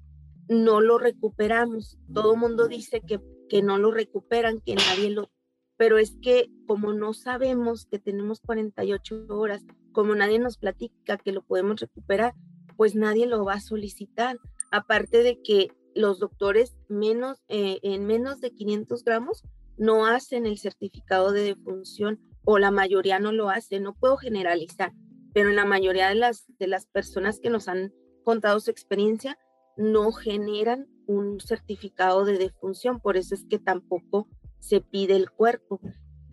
no 0.49 0.81
lo 0.81 0.99
recuperamos. 0.99 1.99
Todo 2.13 2.37
mundo 2.37 2.69
dice 2.69 3.03
que, 3.07 3.21
que 3.51 3.63
no 3.63 3.77
lo 3.77 3.91
recuperan, 3.91 4.61
que 4.61 4.77
nadie 4.77 5.11
lo... 5.11 5.31
Pero 5.77 5.99
es 5.99 6.17
que 6.23 6.51
como 6.67 6.95
no 6.95 7.13
sabemos 7.13 7.87
que 7.87 7.99
tenemos 7.99 8.41
48 8.41 9.27
horas, 9.29 9.63
como 9.93 10.15
nadie 10.15 10.39
nos 10.39 10.57
platica 10.57 11.19
que 11.19 11.33
lo 11.33 11.43
podemos 11.43 11.81
recuperar, 11.81 12.35
pues 12.77 12.95
nadie 12.95 13.27
lo 13.27 13.45
va 13.45 13.55
a 13.55 13.61
solicitar. 13.61 14.39
Aparte 14.71 15.23
de 15.23 15.43
que 15.43 15.69
los 15.95 16.19
doctores 16.19 16.77
menos, 16.89 17.43
eh, 17.49 17.79
en 17.83 18.07
menos 18.07 18.41
de 18.41 18.51
500 18.51 19.05
gramos 19.05 19.45
no 19.77 20.07
hacen 20.07 20.47
el 20.47 20.59
certificado 20.59 21.33
de 21.33 21.43
defunción 21.43 22.21
o 22.45 22.59
la 22.59 22.71
mayoría 22.71 23.19
no 23.19 23.33
lo 23.33 23.51
hace. 23.51 23.81
No 23.81 23.95
puedo 23.95 24.17
generalizar, 24.17 24.93
pero 25.33 25.51
en 25.51 25.57
la 25.57 25.65
mayoría 25.65 26.09
de 26.09 26.15
las, 26.15 26.45
de 26.59 26.67
las 26.67 26.87
personas 26.87 27.41
que 27.41 27.51
nos 27.51 27.69
han 27.69 27.93
contado 28.23 28.61
su 28.61 28.71
experiencia, 28.71 29.39
no 29.77 30.13
generan 30.13 30.87
un 31.07 31.41
certificado 31.41 32.25
de 32.25 32.39
defunción, 32.39 33.01
por 33.01 33.17
eso 33.17 33.35
es 33.35 33.45
que 33.45 33.59
tampoco 33.59 34.29
se 34.61 34.81
pide 34.81 35.17
el 35.17 35.31
cuerpo. 35.31 35.81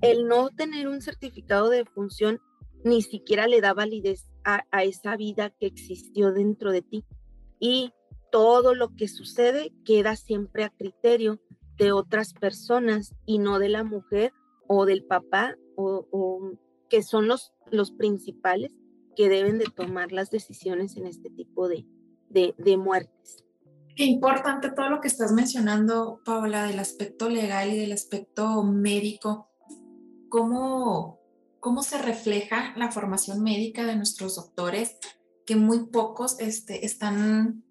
El 0.02 0.28
no 0.28 0.50
tener 0.50 0.88
un 0.88 1.02
certificado 1.02 1.69
de 1.69 1.78
defunción 1.78 2.39
ni 2.84 3.02
siquiera 3.02 3.47
le 3.47 3.62
da 3.62 3.74
validez 3.74 4.30
a, 4.43 4.65
a, 4.71 4.84
esa 4.84 5.15
vida 5.15 5.52
que 5.60 5.67
existió 5.67 6.32
dentro 6.32 6.71
de 6.71 6.82
ti. 6.82 7.06
Y 7.60 7.93
todo 8.32 8.74
lo 8.74 8.96
que 8.96 9.08
sucede 9.08 9.74
queda 9.86 10.15
siempre 10.15 10.63
a 10.63 10.70
criterio 10.70 11.39
de 11.78 11.91
otras 11.91 12.34
personas 12.34 13.13
y 13.26 13.39
no 13.39 13.60
de 13.60 13.70
la 13.70 13.84
mujer 13.84 14.34
o 14.67 14.86
del 14.86 15.04
papá 15.04 15.56
o, 15.76 16.08
o 16.12 16.54
que 16.89 17.04
son 17.04 17.28
los, 17.28 17.54
los 17.72 17.91
principales 17.91 18.74
que 19.15 19.30
deben 19.30 19.58
de 19.58 19.65
tomar 19.65 20.12
las 20.12 20.30
decisiones 20.30 20.98
en 20.98 21.08
este 21.08 21.30
tipo 21.30 21.67
de, 21.67 21.86
de, 22.30 22.78
muertes. 22.78 23.44
Qué 23.96 24.06
importante 24.06 24.72
todo 24.72 24.89
lo 24.89 25.02
que 25.02 25.08
estás 25.08 25.32
mencionando, 25.32 26.22
Paola, 26.24 26.65
del 26.65 26.80
aspecto 26.80 27.30
legal 27.30 27.72
y 27.72 27.80
del 27.80 27.91
aspecto 27.91 28.63
médico. 28.63 29.50
¿Cómo, 30.30 31.20
cómo 31.60 31.84
se 31.84 31.98
refleja 31.98 32.74
la 32.78 32.91
formación 32.91 33.44
médica 33.44 33.86
de 33.86 33.96
nuestros 33.96 34.36
doctores? 34.36 34.98
Que 35.46 35.56
muy 35.56 35.88
pocos 35.88 36.39
este, 36.39 36.86
están, 36.86 37.63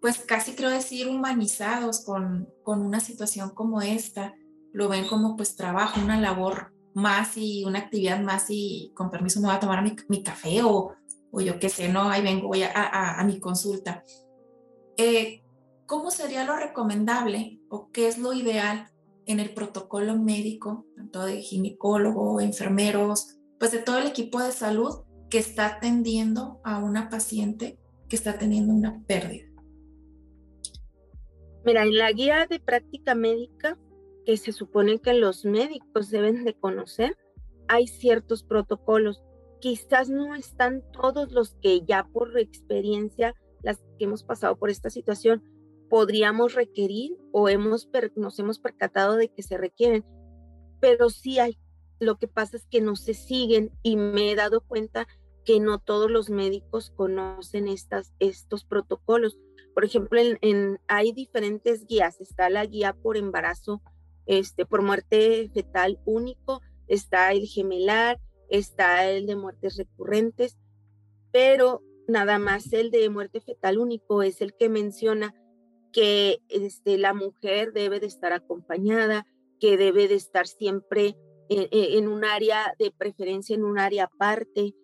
pues 0.00 0.18
casi 0.18 0.52
creo 0.52 0.70
decir, 0.70 1.08
humanizados 1.08 2.04
con, 2.04 2.48
con 2.62 2.82
una 2.82 3.00
situación 3.00 3.50
como 3.50 3.82
esta. 3.82 4.34
Lo 4.72 4.88
ven 4.88 5.08
como 5.08 5.36
pues 5.36 5.56
trabajo, 5.56 6.00
una 6.00 6.20
labor 6.20 6.72
más 6.94 7.36
y 7.36 7.64
una 7.64 7.80
actividad 7.80 8.20
más 8.20 8.46
y 8.48 8.92
con 8.94 9.10
permiso 9.10 9.40
me 9.40 9.46
voy 9.46 9.56
a 9.56 9.60
tomar 9.60 9.82
mi, 10.08 10.22
café 10.22 10.62
o, 10.62 10.94
o, 11.30 11.40
yo 11.40 11.58
qué 11.58 11.68
sé, 11.68 11.88
no, 11.88 12.10
ahí 12.10 12.22
vengo, 12.22 12.48
voy 12.48 12.62
a, 12.62 13.18
a, 13.20 13.24
mi 13.24 13.40
consulta. 13.40 14.04
Eh, 14.96 15.42
¿Cómo 15.86 16.10
sería 16.10 16.44
lo 16.44 16.56
recomendable 16.56 17.60
o 17.70 17.90
qué 17.90 18.08
es 18.08 18.18
lo 18.18 18.32
ideal 18.32 18.90
en 19.26 19.40
el 19.40 19.54
protocolo 19.54 20.16
médico, 20.16 20.86
tanto 20.96 21.24
de 21.24 21.40
ginecólogo, 21.40 22.40
enfermeros, 22.40 23.38
pues 23.58 23.72
de 23.72 23.78
todo 23.78 23.98
el 23.98 24.06
equipo 24.06 24.40
de 24.42 24.52
salud 24.52 25.02
que 25.30 25.38
está 25.38 25.66
atendiendo 25.66 26.60
a 26.64 26.78
una 26.78 27.08
paciente 27.08 27.78
que 28.08 28.16
está 28.16 28.38
teniendo 28.38 28.74
una 28.74 29.02
pérdida? 29.06 29.47
Mira, 31.68 31.82
en 31.82 31.98
la 31.98 32.10
guía 32.12 32.46
de 32.48 32.60
práctica 32.60 33.14
médica 33.14 33.76
que 34.24 34.38
se 34.38 34.52
supone 34.52 35.00
que 35.00 35.12
los 35.12 35.44
médicos 35.44 36.08
deben 36.08 36.46
de 36.46 36.54
conocer, 36.54 37.18
hay 37.66 37.86
ciertos 37.88 38.42
protocolos. 38.42 39.22
Quizás 39.60 40.08
no 40.08 40.34
están 40.34 40.82
todos 40.92 41.30
los 41.30 41.56
que 41.56 41.82
ya 41.84 42.04
por 42.04 42.38
experiencia, 42.38 43.34
las 43.62 43.82
que 43.98 44.06
hemos 44.06 44.24
pasado 44.24 44.56
por 44.56 44.70
esta 44.70 44.88
situación, 44.88 45.42
podríamos 45.90 46.54
requerir 46.54 47.18
o 47.32 47.50
hemos, 47.50 47.90
nos 48.16 48.38
hemos 48.38 48.58
percatado 48.60 49.16
de 49.16 49.28
que 49.28 49.42
se 49.42 49.58
requieren, 49.58 50.06
pero 50.80 51.10
sí 51.10 51.38
hay. 51.38 51.58
Lo 52.00 52.16
que 52.16 52.28
pasa 52.28 52.56
es 52.56 52.64
que 52.64 52.80
no 52.80 52.96
se 52.96 53.12
siguen 53.12 53.72
y 53.82 53.96
me 53.96 54.30
he 54.30 54.36
dado 54.36 54.62
cuenta 54.62 55.06
que 55.48 55.60
no 55.60 55.78
todos 55.78 56.10
los 56.10 56.28
médicos 56.28 56.90
conocen 56.94 57.68
estas, 57.68 58.12
estos 58.18 58.66
protocolos. 58.66 59.38
Por 59.72 59.82
ejemplo, 59.82 60.20
hay 60.88 61.12
diferentes 61.12 61.86
guías. 61.86 62.20
Está 62.20 62.50
la 62.50 62.66
guía 62.66 62.92
por 62.92 63.16
embarazo 63.16 63.80
este, 64.26 64.66
por 64.66 64.82
muerte 64.82 65.50
fetal 65.54 66.00
único, 66.04 66.60
está 66.86 67.32
el 67.32 67.46
gemelar, 67.46 68.20
está 68.50 69.10
el 69.10 69.24
de 69.24 69.36
muertes 69.36 69.78
recurrentes, 69.78 70.58
pero 71.32 71.82
nada 72.06 72.38
más 72.38 72.70
el 72.74 72.90
de 72.90 73.08
muerte 73.08 73.40
fetal 73.40 73.78
único 73.78 74.22
es 74.22 74.42
el 74.42 74.54
que 74.54 74.68
menciona 74.68 75.34
que 75.94 76.42
este, 76.50 76.98
la 76.98 77.14
mujer 77.14 77.72
debe 77.72 78.00
de 78.00 78.06
estar 78.06 78.34
acompañada, 78.34 79.26
que 79.60 79.78
debe 79.78 80.08
de 80.08 80.16
estar 80.16 80.46
siempre 80.46 81.16
en, 81.48 81.68
en, 81.70 82.06
un 82.06 82.26
área 82.26 82.74
de 82.78 82.90
preferencia, 82.90 83.56
en 83.56 83.64
un 83.64 83.78
área 83.78 84.10
aparte, 84.14 84.74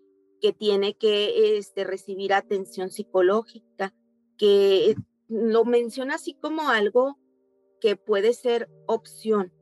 que 0.44 0.52
tiene 0.52 0.94
que 0.94 1.56
este, 1.56 1.84
recibir 1.84 2.34
atención 2.34 2.90
psicológica, 2.90 3.94
que 4.36 4.94
lo 5.26 5.64
menciona 5.64 6.16
así 6.16 6.34
como 6.34 6.68
algo 6.68 7.18
que 7.80 7.96
puede 7.96 8.34
ser 8.34 8.68
opción, 8.84 9.54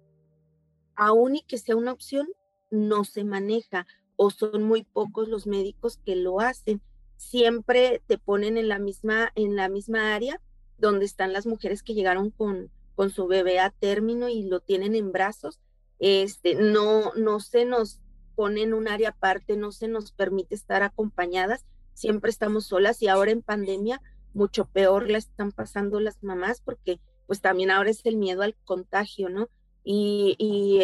aún 0.97 1.37
y 1.37 1.42
que 1.42 1.59
sea 1.59 1.77
una 1.77 1.92
opción, 1.92 2.27
no 2.73 3.05
se 3.05 3.23
maneja 3.23 3.87
o 4.16 4.31
son 4.31 4.64
muy 4.64 4.83
pocos 4.83 5.29
los 5.29 5.47
médicos 5.47 5.99
que 6.05 6.16
lo 6.16 6.40
hacen. 6.40 6.83
siempre 7.16 8.03
te 8.09 8.18
ponen 8.18 8.59
en 8.59 8.66
la 8.66 8.81
misma, 8.81 9.31
en 9.37 9.55
la 9.55 9.68
misma 9.68 10.16
área 10.16 10.40
donde 10.79 11.05
están 11.05 11.33
las 11.33 11.47
mujeres 11.47 11.85
que 11.85 11.95
llegaron 11.95 12.31
con, 12.31 12.73
con 12.97 13.11
su 13.11 13.29
bebé 13.29 13.61
a 13.61 13.71
término 13.71 14.29
y 14.29 14.42
lo 14.42 14.59
tienen 14.59 14.97
en 14.97 15.12
brazos. 15.12 15.61
Este, 16.01 16.57
no, 16.57 17.14
no 17.14 17.38
se 17.38 17.66
nos 17.66 18.01
pone 18.35 18.73
un 18.73 18.88
área 18.88 19.11
aparte, 19.11 19.57
no 19.57 19.73
se 19.73 19.88
nos 19.88 20.12
permite 20.12 20.55
estar 20.55 20.83
acompañadas, 20.83 21.64
siempre 21.95 22.31
estamos 22.31 22.66
solas 22.66 23.03
y 23.03 23.09
ahora 23.09 23.31
en 23.31 23.42
pandemia 23.42 24.01
mucho 24.35 24.66
peor 24.66 25.11
la 25.11 25.18
están 25.18 25.53
pasando 25.53 26.01
las 26.01 26.23
mamás 26.23 26.61
porque 26.61 27.01
pues 27.27 27.40
también 27.40 27.71
ahora 27.71 27.90
es 27.90 28.05
el 28.05 28.16
miedo 28.16 28.42
al 28.42 28.57
contagio, 28.64 29.29
¿no? 29.29 29.49
Y, 29.85 30.37
y 30.38 30.81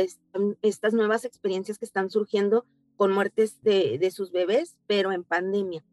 estas 0.63 0.93
nuevas 0.93 1.25
experiencias 1.25 1.79
que 1.79 1.85
están 1.85 2.11
surgiendo 2.11 2.67
con 2.97 3.13
muertes 3.13 3.63
de, 3.63 3.99
de, 3.99 4.11
sus 4.11 4.33
bebés, 4.33 4.77
pero 4.87 5.13
en 5.13 5.25
pandemia. 5.25 5.85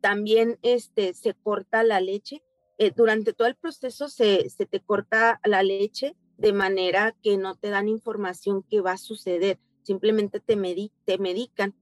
También 0.00 0.58
este, 0.62 1.14
se 1.14 1.34
corta 1.34 1.82
la 1.82 2.00
leche. 2.00 2.42
Eh, 2.78 2.90
durante 2.94 3.32
todo 3.32 3.48
el 3.48 3.54
proceso 3.54 4.08
se, 4.08 4.48
se 4.48 4.66
te 4.66 4.80
corta 4.80 5.40
la 5.44 5.62
leche 5.62 6.16
de 6.38 6.52
manera 6.52 7.14
que 7.22 7.36
no 7.36 7.54
te 7.54 7.70
dan 7.70 7.88
información 7.88 8.62
que 8.62 8.80
va 8.80 8.92
a 8.92 8.98
suceder, 8.98 9.58
simplemente 9.84 10.40
te, 10.40 10.56
medican. 10.56 11.74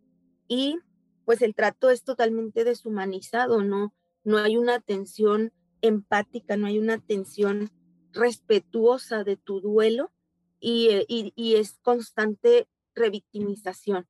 Y 0.48 0.78
pues 1.24 1.40
el 1.40 1.54
trato 1.54 1.90
es 1.90 2.04
totalmente 2.04 2.64
deshumanizado, 2.64 3.62
¿no? 3.62 3.94
No 4.24 4.38
hay 4.38 4.56
una 4.56 4.74
atención 4.74 5.52
empática, 5.80 6.56
no 6.56 6.66
hay 6.66 6.78
una 6.78 6.94
atención 6.94 7.70
respetuosa 8.12 9.24
de 9.24 9.36
tu 9.36 9.60
duelo 9.60 10.12
y, 10.60 10.88
eh, 10.88 11.06
y, 11.08 11.54
es 11.54 11.78
constante 11.82 12.68
revictimización. 12.94 14.06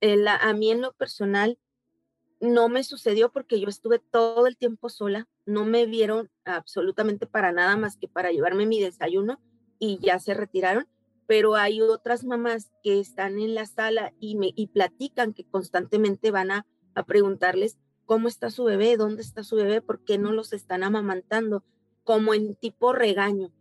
a 0.00 0.52
mí 0.54 0.70
en 0.70 0.80
lo 0.80 0.92
personal 0.94 1.58
no 2.40 2.68
me 2.68 2.84
sucedió 2.84 3.30
porque 3.30 3.60
yo 3.60 3.68
estuve 3.68 3.98
todo 3.98 4.46
el 4.46 4.56
tiempo 4.56 4.88
sola, 4.88 5.28
no 5.46 5.64
me 5.64 5.86
vieron 5.86 6.30
absolutamente 6.44 7.26
para 7.26 7.52
nada 7.52 7.76
más 7.76 7.96
que 7.96 8.08
para 8.08 8.32
llevarme 8.32 8.66
mi 8.66 8.80
desayuno 8.80 9.40
y 9.78 9.98
ya 10.00 10.18
se 10.18 10.34
retiraron, 10.34 10.86
pero 11.26 11.54
hay 11.54 11.80
otras 11.80 12.24
mamás 12.24 12.70
que 12.82 13.00
están 13.00 13.38
en 13.38 13.54
la 13.54 13.66
sala 13.66 14.12
y 14.20 14.36
me 14.36 14.52
y 14.54 14.68
platican 14.68 15.32
que 15.32 15.44
constantemente 15.44 16.30
van 16.30 16.50
a, 16.50 16.66
a 16.94 17.04
preguntarles 17.04 17.78
cómo 18.04 18.28
está 18.28 18.50
su 18.50 18.64
bebé, 18.64 18.96
dónde 18.96 19.22
está 19.22 19.42
su 19.42 19.56
bebé, 19.56 19.80
por 19.80 20.04
qué 20.04 20.18
no 20.18 20.32
los 20.32 20.52
están 20.52 20.82
amamantando, 20.82 21.64
como 22.02 22.34
en 22.34 22.54
tipo 22.54 22.92
regaño, 22.92 23.52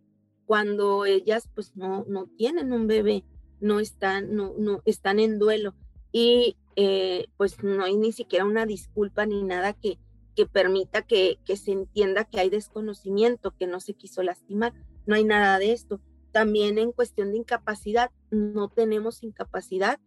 cuando 0.45 1.06
ellas 1.06 1.49
pues 1.56 1.76
no, 1.76 2.06
no 2.08 2.28
tienen 2.38 2.73
un 2.73 2.88
bebé, 2.88 3.23
no 3.62 3.80
están, 3.80 4.36
no, 4.36 4.54
no 4.58 4.82
están 4.86 5.19
en 5.19 5.39
duelo 5.39 5.73
y 6.12 6.58
eh, 6.76 7.28
pues 7.38 7.63
no 7.63 7.84
hay 7.84 7.95
ni 7.95 8.12
siquiera 8.12 8.45
una 8.45 8.65
disculpa 8.65 9.26
ni 9.26 9.41
nada 9.43 9.73
que, 9.73 9.99
que 10.36 10.45
permita 10.45 11.04
que, 11.04 11.39
que 11.45 11.56
se 11.56 11.71
entienda 11.71 12.26
que 12.26 12.39
hay 12.39 12.49
desconocimiento, 12.49 13.56
que 13.58 13.67
no 13.67 13.80
se 13.80 13.93
quiso 13.93 14.21
lastimar, 14.23 14.73
no 15.06 15.15
hay 15.15 15.23
nada 15.23 15.58
de 15.60 15.71
esto. 15.71 16.02
También 16.34 16.80
en 16.80 16.91
cuestión 16.91 17.32
de 17.32 17.38
incapacidad, 17.38 18.10
no 18.32 18.67
tenemos 18.67 19.24
incapacidad. 19.24 20.00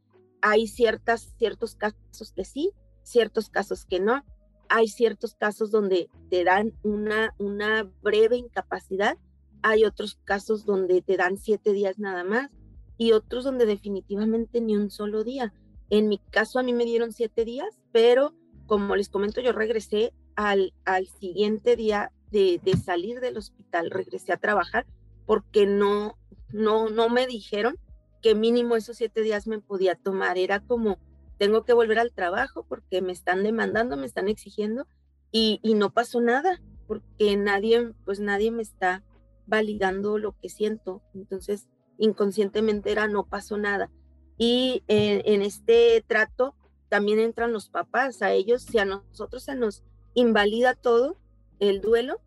Hay 0.42 0.66
ciertas, 0.66 1.32
ciertos 1.38 1.76
casos 1.76 2.32
que 2.34 2.44
sí, 2.44 2.72
ciertos 3.04 3.48
casos 3.48 3.86
que 3.86 4.00
no. 4.00 4.24
Hay 4.68 4.88
ciertos 4.88 5.36
casos 5.36 5.70
donde 5.70 6.10
te 6.28 6.42
dan 6.42 6.74
una, 6.82 7.32
una 7.38 7.88
breve 8.02 8.36
incapacidad, 8.36 9.16
hay 9.62 9.84
otros 9.84 10.18
casos 10.24 10.66
donde 10.66 11.00
te 11.00 11.16
dan 11.16 11.38
siete 11.38 11.72
días 11.72 12.00
nada 12.00 12.24
más 12.24 12.50
y 12.98 13.12
otros 13.12 13.44
donde 13.44 13.64
definitivamente 13.64 14.60
ni 14.60 14.76
un 14.76 14.90
solo 14.90 15.22
día. 15.22 15.54
En 15.90 16.08
mi 16.08 16.18
caso 16.18 16.58
a 16.58 16.64
mí 16.64 16.72
me 16.72 16.84
dieron 16.84 17.12
siete 17.12 17.44
días, 17.44 17.78
pero 17.92 18.34
como 18.66 18.96
les 18.96 19.08
comento, 19.08 19.40
yo 19.40 19.52
regresé 19.52 20.12
al, 20.34 20.74
al 20.84 21.06
siguiente 21.06 21.76
día 21.76 22.10
de, 22.32 22.60
de 22.64 22.76
salir 22.76 23.20
del 23.20 23.36
hospital, 23.36 23.90
regresé 23.90 24.32
a 24.32 24.38
trabajar 24.38 24.86
porque 25.26 25.66
no, 25.66 26.16
no, 26.52 26.88
no 26.88 27.08
me 27.08 27.26
dijeron 27.26 27.76
que 28.22 28.34
mínimo 28.34 28.76
esos 28.76 28.96
siete 28.96 29.20
días 29.22 29.46
me 29.46 29.60
podía 29.60 29.94
tomar. 29.94 30.38
Era 30.38 30.60
como, 30.60 30.98
tengo 31.38 31.64
que 31.64 31.72
volver 31.72 31.98
al 31.98 32.12
trabajo 32.12 32.64
porque 32.68 33.02
me 33.02 33.12
están 33.12 33.42
demandando, 33.42 33.96
me 33.96 34.06
están 34.06 34.28
exigiendo 34.28 34.86
y, 35.30 35.60
no 35.74 35.92
pasó 35.92 36.20
nada 36.20 36.62
porque 36.86 37.36
nadie, 37.36 37.92
pues 38.04 38.20
nadie 38.20 38.50
me 38.50 38.62
está 38.62 39.04
validando 39.46 40.18
lo 40.18 40.36
que 40.38 40.48
siento. 40.48 41.02
Entonces, 41.14 41.68
inconscientemente 41.98 42.90
era 42.92 43.08
no 43.08 43.26
pasó 43.26 43.58
nada. 43.58 43.90
Y 44.38 44.82
en, 44.86 45.42
este 45.42 46.02
trato 46.06 46.54
también 46.88 47.18
entran 47.18 47.52
los 47.52 47.68
papás, 47.68 48.22
a 48.22 48.32
ellos, 48.32 48.62
si 48.62 48.78
a 48.78 48.84
nosotros 48.84 49.44
se 49.44 49.56
nos 49.56 49.82
invalida 50.14 50.74
todo 50.74 51.18
el 51.58 51.80
duelo 51.80 52.20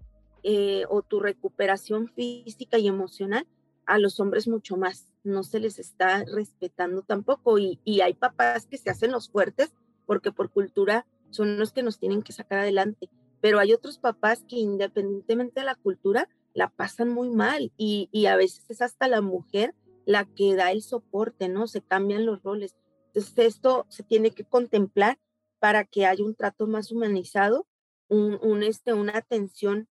eh, 0.43 0.86
o 0.89 1.02
tu 1.02 1.19
recuperación 1.19 2.08
física 2.08 2.78
y 2.78 2.88
emocional, 2.88 3.47
a 3.86 3.97
los 3.97 4.19
hombres 4.19 4.47
mucho 4.47 4.78
más 4.78 5.12
no 5.23 5.43
se 5.43 5.60
les 5.60 5.80
está 5.80 6.23
respetando 6.23 7.02
tampoco 7.02 7.58
y, 7.58 7.80
hay 8.02 8.13
papás 8.13 8.65
que 8.65 8.78
se 8.78 8.89
hacen 8.89 9.12
los 9.12 9.30
fuertes 9.30 9.73
porque 10.06 10.32
por 10.32 10.49
cultura 10.49 11.06
son 11.30 11.58
los 11.58 11.71
que 11.71 11.84
nos 11.84 11.99
tienen 11.99 12.21
que 12.21 12.32
sacar 12.32 12.60
adelante, 12.60 13.10
pero 13.41 13.60
hay 13.60 13.73
otros 13.73 13.97
papás 13.97 14.43
que 14.47 14.58
independientemente 14.58 15.60
de 15.62 15.65
la 15.65 15.75
cultura 15.75 16.30
la 16.54 16.69
pasan 16.69 17.10
muy 17.10 17.30
mal 17.30 17.71
y, 17.78 18.10
y 18.12 18.28
a 18.28 18.36
veces 18.36 18.65
es 18.69 18.82
hasta 18.82 19.08
la 19.08 19.21
mujer 19.21 19.75
la 20.06 20.25
que 20.25 20.56
da 20.56 20.71
el 20.71 20.82
soporte, 20.82 21.49
¿no? 21.49 21.67
Se 21.67 21.82
cambian 21.82 22.25
los 22.25 22.41
roles. 22.41 22.75
Entonces 23.08 23.34
esto 23.38 23.86
se 23.89 24.04
tiene 24.04 24.32
que 24.32 24.43
contemplar 24.43 25.19
para 25.60 25.84
que 25.84 26.06
haya 26.06 26.23
un 26.23 26.36
trato 26.36 26.67
más 26.67 26.91
humanizado, 26.91 27.67
un, 28.08 28.39
un, 28.41 28.63
este, 28.63 28.93
una 28.93 29.17
atención 29.17 29.88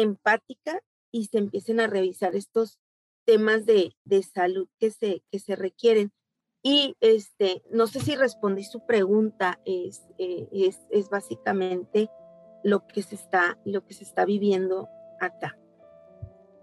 empática 0.00 0.80
y 1.12 1.26
se 1.26 1.38
empiecen 1.38 1.80
a 1.80 1.86
revisar 1.86 2.36
estos 2.36 2.78
temas 3.24 3.66
de, 3.66 3.94
de 4.04 4.22
salud 4.22 4.68
que 4.78 4.90
se, 4.90 5.22
que 5.30 5.38
se 5.38 5.56
requieren. 5.56 6.12
Y 6.62 6.96
este, 7.00 7.62
no 7.70 7.86
sé 7.86 8.00
si 8.00 8.16
respondí 8.16 8.64
su 8.64 8.84
pregunta, 8.84 9.60
es, 9.64 10.06
eh, 10.18 10.48
es, 10.52 10.80
es, 10.90 11.08
básicamente 11.08 12.08
lo 12.64 12.86
que 12.86 13.02
se 13.02 13.14
está, 13.14 13.58
lo 13.64 13.84
que 13.84 13.94
se 13.94 14.04
está 14.04 14.24
viviendo 14.24 14.88
acá. 15.20 15.56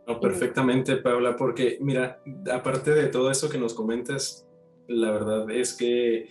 No, 0.06 0.20
perfectamente, 0.20 0.98
Paula, 0.98 1.36
porque 1.36 1.78
mira, 1.82 2.22
aparte 2.52 2.92
de 2.92 3.08
todo 3.08 3.32
eso 3.32 3.50
que 3.50 3.58
nos 3.58 3.74
comentas, 3.74 4.46
la 4.88 5.12
verdad 5.12 5.50
es 5.50 5.74
que 5.74 6.30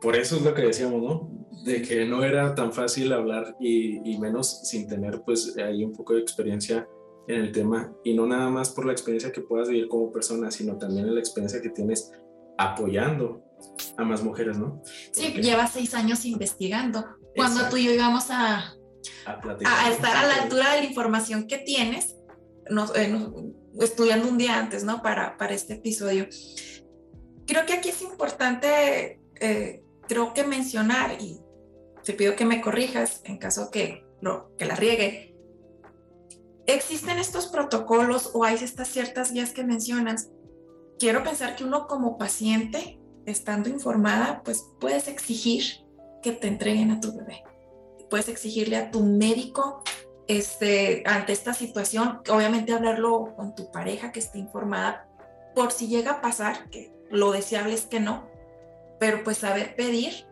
por 0.00 0.16
eso 0.16 0.36
es 0.36 0.42
lo 0.42 0.54
que 0.54 0.62
decíamos, 0.62 1.02
¿no? 1.02 1.30
De 1.64 1.82
que 1.82 2.04
no 2.04 2.22
era 2.24 2.54
tan 2.54 2.72
fácil 2.72 3.12
hablar 3.12 3.56
y, 3.60 4.10
y 4.10 4.18
menos 4.18 4.60
sin 4.68 4.86
tener 4.86 5.22
pues 5.22 5.56
ahí 5.58 5.84
un 5.84 5.92
poco 5.92 6.14
de 6.14 6.20
experiencia 6.20 6.88
en 7.26 7.40
el 7.40 7.52
tema 7.52 7.92
y 8.04 8.14
no 8.14 8.26
nada 8.26 8.48
más 8.48 8.70
por 8.70 8.86
la 8.86 8.92
experiencia 8.92 9.32
que 9.32 9.42
puedas 9.42 9.68
vivir 9.68 9.88
como 9.88 10.10
persona, 10.10 10.50
sino 10.50 10.78
también 10.78 11.12
la 11.14 11.20
experiencia 11.20 11.60
que 11.60 11.68
tienes 11.68 12.10
apoyando 12.56 13.44
a 13.96 14.04
más 14.04 14.22
mujeres, 14.22 14.58
¿no? 14.58 14.82
Sí, 15.12 15.32
llevas 15.34 15.72
seis 15.72 15.94
años 15.94 16.24
investigando. 16.24 17.04
Cuando 17.36 17.68
tú 17.68 17.76
y 17.76 17.84
yo 17.84 17.92
íbamos 17.92 18.30
a, 18.30 18.74
a, 19.26 19.90
estar 19.90 20.16
a 20.16 20.26
la 20.26 20.42
altura 20.42 20.74
de 20.74 20.80
la 20.80 20.86
información 20.86 21.46
que 21.46 21.58
tienes, 21.58 22.16
eh, 22.96 23.14
estudiando 23.80 24.28
un 24.28 24.38
día 24.38 24.58
antes, 24.58 24.84
¿no? 24.84 25.02
Para, 25.02 25.36
para 25.36 25.54
este 25.54 25.74
episodio. 25.74 26.26
Creo 27.46 27.64
que 27.64 27.74
aquí 27.74 27.90
es 27.90 28.02
importante, 28.02 29.20
eh, 29.40 29.82
creo 30.08 30.34
que 30.34 30.44
mencionar, 30.44 31.20
y 31.20 31.40
te 32.02 32.14
pido 32.14 32.34
que 32.34 32.44
me 32.44 32.60
corrijas 32.60 33.20
en 33.24 33.38
caso 33.38 33.70
que, 33.70 34.04
lo, 34.20 34.56
que 34.56 34.64
la 34.64 34.74
riegue, 34.74 35.36
existen 36.66 37.18
estos 37.18 37.46
protocolos 37.46 38.30
o 38.34 38.44
hay 38.44 38.56
estas 38.56 38.88
ciertas 38.88 39.32
guías 39.32 39.52
que 39.52 39.64
mencionas. 39.64 40.30
Quiero 40.98 41.22
pensar 41.22 41.54
que 41.54 41.64
uno 41.64 41.86
como 41.86 42.18
paciente, 42.18 42.98
estando 43.26 43.68
informada, 43.68 44.42
pues 44.42 44.66
puedes 44.80 45.06
exigir 45.06 45.62
que 46.22 46.32
te 46.32 46.48
entreguen 46.48 46.90
a 46.90 47.00
tu 47.00 47.16
bebé. 47.16 47.44
Puedes 48.10 48.28
exigirle 48.28 48.76
a 48.76 48.90
tu 48.90 49.04
médico 49.04 49.82
este, 50.26 51.02
ante 51.06 51.32
esta 51.32 51.54
situación, 51.54 52.20
obviamente 52.30 52.72
hablarlo 52.72 53.34
con 53.36 53.54
tu 53.54 53.70
pareja 53.70 54.12
que 54.12 54.20
esté 54.20 54.38
informada 54.38 55.08
por 55.54 55.72
si 55.72 55.88
llega 55.88 56.12
a 56.12 56.20
pasar, 56.20 56.68
que 56.70 56.92
lo 57.10 57.32
deseable 57.32 57.74
es 57.74 57.86
que 57.86 57.98
no, 57.98 58.28
pero 58.98 59.22
pues 59.24 59.38
saber 59.38 59.74
pedir 59.76 60.26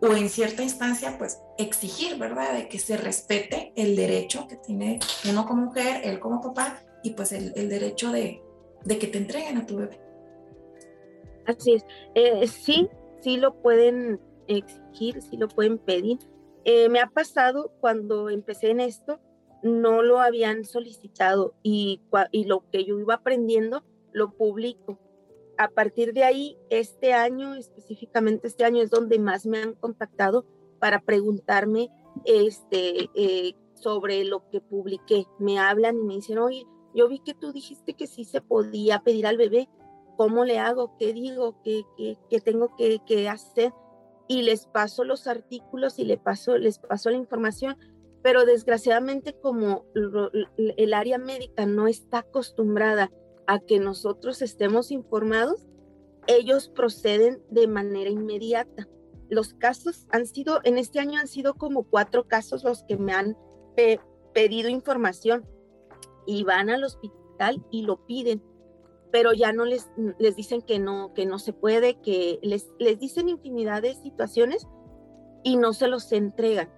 o 0.00 0.12
en 0.12 0.28
cierta 0.28 0.62
instancia, 0.62 1.16
pues 1.18 1.40
exigir, 1.58 2.18
¿verdad? 2.18 2.54
De 2.54 2.68
que 2.68 2.78
se 2.78 2.96
respete 2.96 3.72
el 3.76 3.96
derecho 3.96 4.46
que 4.46 4.56
tiene 4.56 5.00
uno 5.28 5.44
como 5.46 5.66
mujer, 5.66 6.02
él 6.04 6.20
como 6.20 6.40
papá, 6.40 6.80
y 7.02 7.10
pues 7.10 7.32
el, 7.32 7.52
el 7.56 7.68
derecho 7.68 8.12
de, 8.12 8.40
de, 8.84 8.98
que 8.98 9.08
te 9.08 9.18
entreguen 9.18 9.56
a 9.56 9.66
tu 9.66 9.76
bebé. 9.76 10.00
Así 11.46 11.74
es. 11.74 11.84
Eh, 12.14 12.46
sí, 12.46 12.88
sí 13.20 13.38
lo 13.38 13.60
pueden 13.60 14.20
exigir, 14.46 15.20
sí 15.22 15.36
lo 15.36 15.48
pueden 15.48 15.78
pedir. 15.78 16.18
Eh, 16.64 16.88
me 16.88 17.00
ha 17.00 17.08
pasado 17.08 17.72
cuando 17.80 18.30
empecé 18.30 18.70
en 18.70 18.80
esto, 18.80 19.20
no 19.62 20.02
lo 20.02 20.20
habían 20.20 20.64
solicitado 20.64 21.54
y, 21.62 22.02
y 22.30 22.44
lo 22.44 22.68
que 22.70 22.84
yo 22.84 22.98
iba 23.00 23.14
aprendiendo 23.14 23.82
lo 24.12 24.30
publico 24.30 24.98
a 25.58 25.68
partir 25.68 26.12
de 26.12 26.22
ahí, 26.22 26.56
este 26.70 27.12
año, 27.12 27.54
específicamente 27.56 28.46
este 28.46 28.64
año, 28.64 28.80
es 28.80 28.90
donde 28.90 29.18
más 29.18 29.44
me 29.44 29.58
han 29.58 29.74
contactado 29.74 30.46
para 30.78 31.00
preguntarme 31.00 31.90
este, 32.24 33.10
eh, 33.14 33.54
sobre 33.74 34.24
lo 34.24 34.48
que 34.50 34.60
publiqué. 34.60 35.26
Me 35.40 35.58
hablan 35.58 35.98
y 35.98 36.04
me 36.04 36.14
dicen, 36.14 36.38
oye, 36.38 36.64
yo 36.94 37.08
vi 37.08 37.18
que 37.18 37.34
tú 37.34 37.52
dijiste 37.52 37.94
que 37.94 38.06
sí 38.06 38.24
se 38.24 38.40
podía 38.40 39.00
pedir 39.00 39.26
al 39.26 39.36
bebé. 39.36 39.68
¿Cómo 40.16 40.44
le 40.44 40.60
hago? 40.60 40.96
¿Qué 40.96 41.12
digo? 41.12 41.60
¿Qué, 41.64 41.84
tengo 42.40 42.74
que, 42.76 43.00
que, 43.04 43.28
hacer? 43.28 43.72
Y 44.28 44.42
les 44.42 44.66
paso 44.66 45.02
los 45.02 45.26
artículos 45.26 45.98
y 45.98 46.04
les 46.04 46.18
paso, 46.18 46.56
les 46.56 46.78
paso 46.78 47.10
la 47.10 47.16
información. 47.16 47.76
Pero 48.22 48.44
desgraciadamente 48.44 49.32
como 49.32 49.86
el 50.76 50.94
área 50.94 51.18
médica 51.18 51.66
no 51.66 51.88
está 51.88 52.18
acostumbrada 52.18 53.10
a 53.48 53.58
que 53.58 53.80
nosotros 53.80 54.42
estemos 54.42 54.92
informados, 54.92 55.66
ellos 56.26 56.68
proceden 56.68 57.42
de 57.50 57.66
manera 57.66 58.10
inmediata. 58.10 58.86
Los 59.30 59.54
casos 59.54 60.06
han 60.10 60.26
sido, 60.26 60.60
en 60.64 60.76
este 60.76 61.00
año 61.00 61.18
han 61.18 61.28
sido 61.28 61.54
como 61.54 61.84
cuatro 61.84 62.28
casos 62.28 62.62
los 62.62 62.82
que 62.84 62.98
me 62.98 63.14
han 63.14 63.36
pedido 64.34 64.68
información 64.68 65.48
y 66.26 66.44
van 66.44 66.68
al 66.68 66.84
hospital 66.84 67.64
y 67.70 67.82
lo 67.82 68.04
piden, 68.04 68.42
pero 69.10 69.32
ya 69.32 69.54
no 69.54 69.64
les, 69.64 69.88
les 70.18 70.36
dicen 70.36 70.60
que 70.60 70.78
no, 70.78 71.14
que 71.14 71.24
no 71.24 71.38
se 71.38 71.54
puede, 71.54 71.98
que 72.02 72.38
les, 72.42 72.68
les 72.78 72.98
dicen 72.98 73.30
infinidad 73.30 73.80
de 73.80 73.94
situaciones 73.94 74.68
y 75.42 75.56
no 75.56 75.72
se 75.72 75.88
los 75.88 76.12
entregan. 76.12 76.70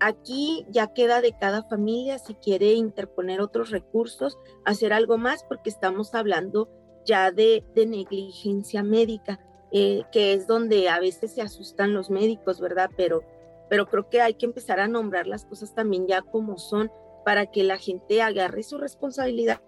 Aquí 0.00 0.64
ya 0.70 0.92
queda 0.92 1.20
de 1.20 1.36
cada 1.36 1.64
familia 1.64 2.18
si 2.18 2.34
quiere 2.34 2.72
interponer 2.72 3.40
otros 3.40 3.70
recursos, 3.70 4.38
hacer 4.64 4.92
algo 4.92 5.18
más, 5.18 5.44
porque 5.44 5.70
estamos 5.70 6.14
hablando 6.14 6.68
ya 7.04 7.32
de, 7.32 7.64
negligencia 7.74 8.82
médica, 8.82 9.40
eh, 9.72 10.02
que 10.12 10.34
es 10.34 10.46
donde 10.46 10.88
a 10.88 11.00
veces 11.00 11.32
se 11.32 11.42
asustan 11.42 11.94
los 11.94 12.10
médicos, 12.10 12.60
¿verdad? 12.60 12.90
Pero, 12.96 13.22
pero 13.68 13.86
creo 13.86 14.08
que 14.08 14.20
hay 14.20 14.34
que 14.34 14.46
empezar 14.46 14.78
a 14.78 14.88
nombrar 14.88 15.26
las 15.26 15.44
cosas 15.44 15.74
también 15.74 16.06
ya 16.06 16.22
como 16.22 16.58
son 16.58 16.92
para 17.24 17.46
que 17.46 17.64
la 17.64 17.78
gente 17.78 18.22
agarre 18.22 18.62
su 18.62 18.78
responsabilidad 18.78 19.60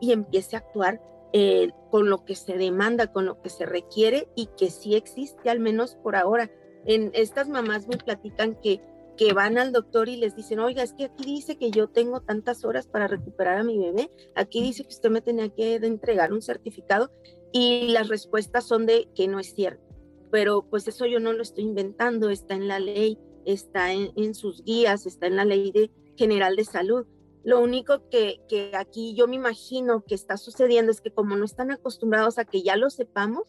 y 0.00 0.12
empiece 0.12 0.56
a 0.56 0.60
actuar 0.60 1.00
eh, 1.32 1.70
con 1.90 2.08
lo 2.08 2.24
que 2.24 2.34
se 2.34 2.56
demanda, 2.56 3.12
con 3.12 3.26
lo 3.26 3.40
que 3.42 3.50
se 3.50 3.66
requiere 3.66 4.28
y 4.34 4.46
que 4.58 4.70
sí 4.70 4.94
existe, 4.94 5.50
al 5.50 5.60
menos 5.60 5.94
por 5.96 6.16
ahora. 6.16 6.50
En 6.86 7.10
estas 7.14 7.48
mamás 7.48 7.86
me 7.86 7.96
platican 7.96 8.54
que 8.54 8.80
que 9.18 9.32
van 9.32 9.58
al 9.58 9.72
doctor 9.72 10.08
y 10.08 10.16
les 10.16 10.36
dicen, 10.36 10.60
oiga, 10.60 10.84
es 10.84 10.92
que 10.92 11.06
aquí 11.06 11.24
dice 11.24 11.58
que 11.58 11.72
yo 11.72 11.88
tengo 11.88 12.20
tantas 12.20 12.64
horas 12.64 12.86
para 12.86 13.08
recuperar 13.08 13.58
a 13.58 13.64
mi 13.64 13.76
bebé, 13.76 14.10
aquí 14.36 14.62
dice 14.62 14.84
que 14.84 14.94
usted 14.94 15.10
me 15.10 15.20
tenía 15.20 15.48
que 15.48 15.74
entregar 15.74 16.32
un 16.32 16.40
certificado 16.40 17.10
y 17.52 17.88
las 17.88 18.08
respuestas 18.08 18.66
son 18.66 18.86
de 18.86 19.08
que 19.16 19.26
no 19.26 19.40
es 19.40 19.52
cierto. 19.54 19.82
Pero 20.30 20.62
pues 20.62 20.86
eso 20.86 21.04
yo 21.04 21.18
no 21.18 21.32
lo 21.32 21.42
estoy 21.42 21.64
inventando, 21.64 22.30
está 22.30 22.54
en 22.54 22.68
la 22.68 22.78
ley, 22.78 23.18
está 23.44 23.92
en, 23.92 24.34
sus 24.34 24.62
guías, 24.62 25.04
está 25.04 25.26
en 25.26 25.36
la 25.36 25.44
ley 25.44 25.72
de, 25.72 25.90
general 26.16 26.54
de 26.54 26.64
salud. 26.64 27.04
Lo 27.42 27.60
único 27.60 28.08
que, 28.10 28.40
que 28.48 28.70
aquí 28.76 29.14
yo 29.14 29.26
me 29.26 29.36
imagino 29.36 30.04
que 30.06 30.14
está 30.14 30.36
sucediendo 30.36 30.92
es 30.92 31.00
que 31.00 31.10
como 31.10 31.34
no 31.34 31.44
están 31.44 31.72
acostumbrados 31.72 32.38
a 32.38 32.44
que 32.44 32.62
ya 32.62 32.76
lo 32.76 32.88
sepamos, 32.88 33.44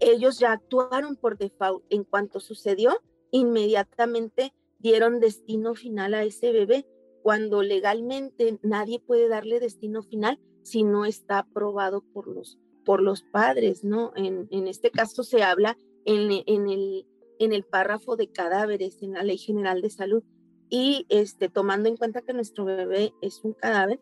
ellos 0.00 0.40
ya 0.40 0.52
actuaron 0.52 1.14
por 1.14 1.38
default. 1.38 1.84
En 1.90 2.02
cuanto 2.02 2.40
sucedió, 2.40 3.00
inmediatamente 3.30 4.52
dieron 4.84 5.18
destino 5.18 5.74
final 5.74 6.12
a 6.12 6.24
ese 6.24 6.52
bebé, 6.52 6.86
cuando 7.22 7.62
legalmente 7.62 8.58
nadie 8.62 9.00
puede 9.00 9.30
darle 9.30 9.58
destino 9.58 10.02
final 10.02 10.38
si 10.62 10.82
no 10.84 11.06
está 11.06 11.38
aprobado 11.38 12.02
por 12.12 12.28
los, 12.28 12.58
por 12.84 13.00
los 13.00 13.22
padres, 13.22 13.82
¿no? 13.82 14.12
En, 14.14 14.46
en 14.50 14.68
este 14.68 14.90
caso 14.90 15.24
se 15.24 15.42
habla 15.42 15.78
en, 16.04 16.30
en, 16.46 16.68
el, 16.68 17.06
en 17.38 17.54
el 17.54 17.64
párrafo 17.64 18.16
de 18.16 18.30
cadáveres 18.30 19.02
en 19.02 19.14
la 19.14 19.22
Ley 19.22 19.38
General 19.38 19.80
de 19.80 19.88
Salud 19.88 20.22
y 20.68 21.06
este, 21.08 21.48
tomando 21.48 21.88
en 21.88 21.96
cuenta 21.96 22.20
que 22.20 22.34
nuestro 22.34 22.66
bebé 22.66 23.14
es 23.22 23.42
un 23.42 23.54
cadáver, 23.54 24.00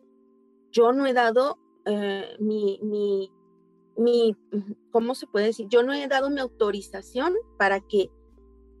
yo 0.69 0.91
no 0.91 1.05
he 1.05 1.13
dado 1.13 1.59
eh, 1.85 2.35
mi, 2.41 2.81
mi, 2.83 3.31
mi, 3.95 4.35
¿cómo 4.91 5.15
se 5.15 5.27
puede 5.27 5.45
decir? 5.45 5.67
Yo 5.69 5.81
no 5.81 5.93
he 5.93 6.05
dado 6.09 6.29
mi 6.29 6.41
autorización 6.41 7.35
para 7.57 7.79
que 7.79 8.09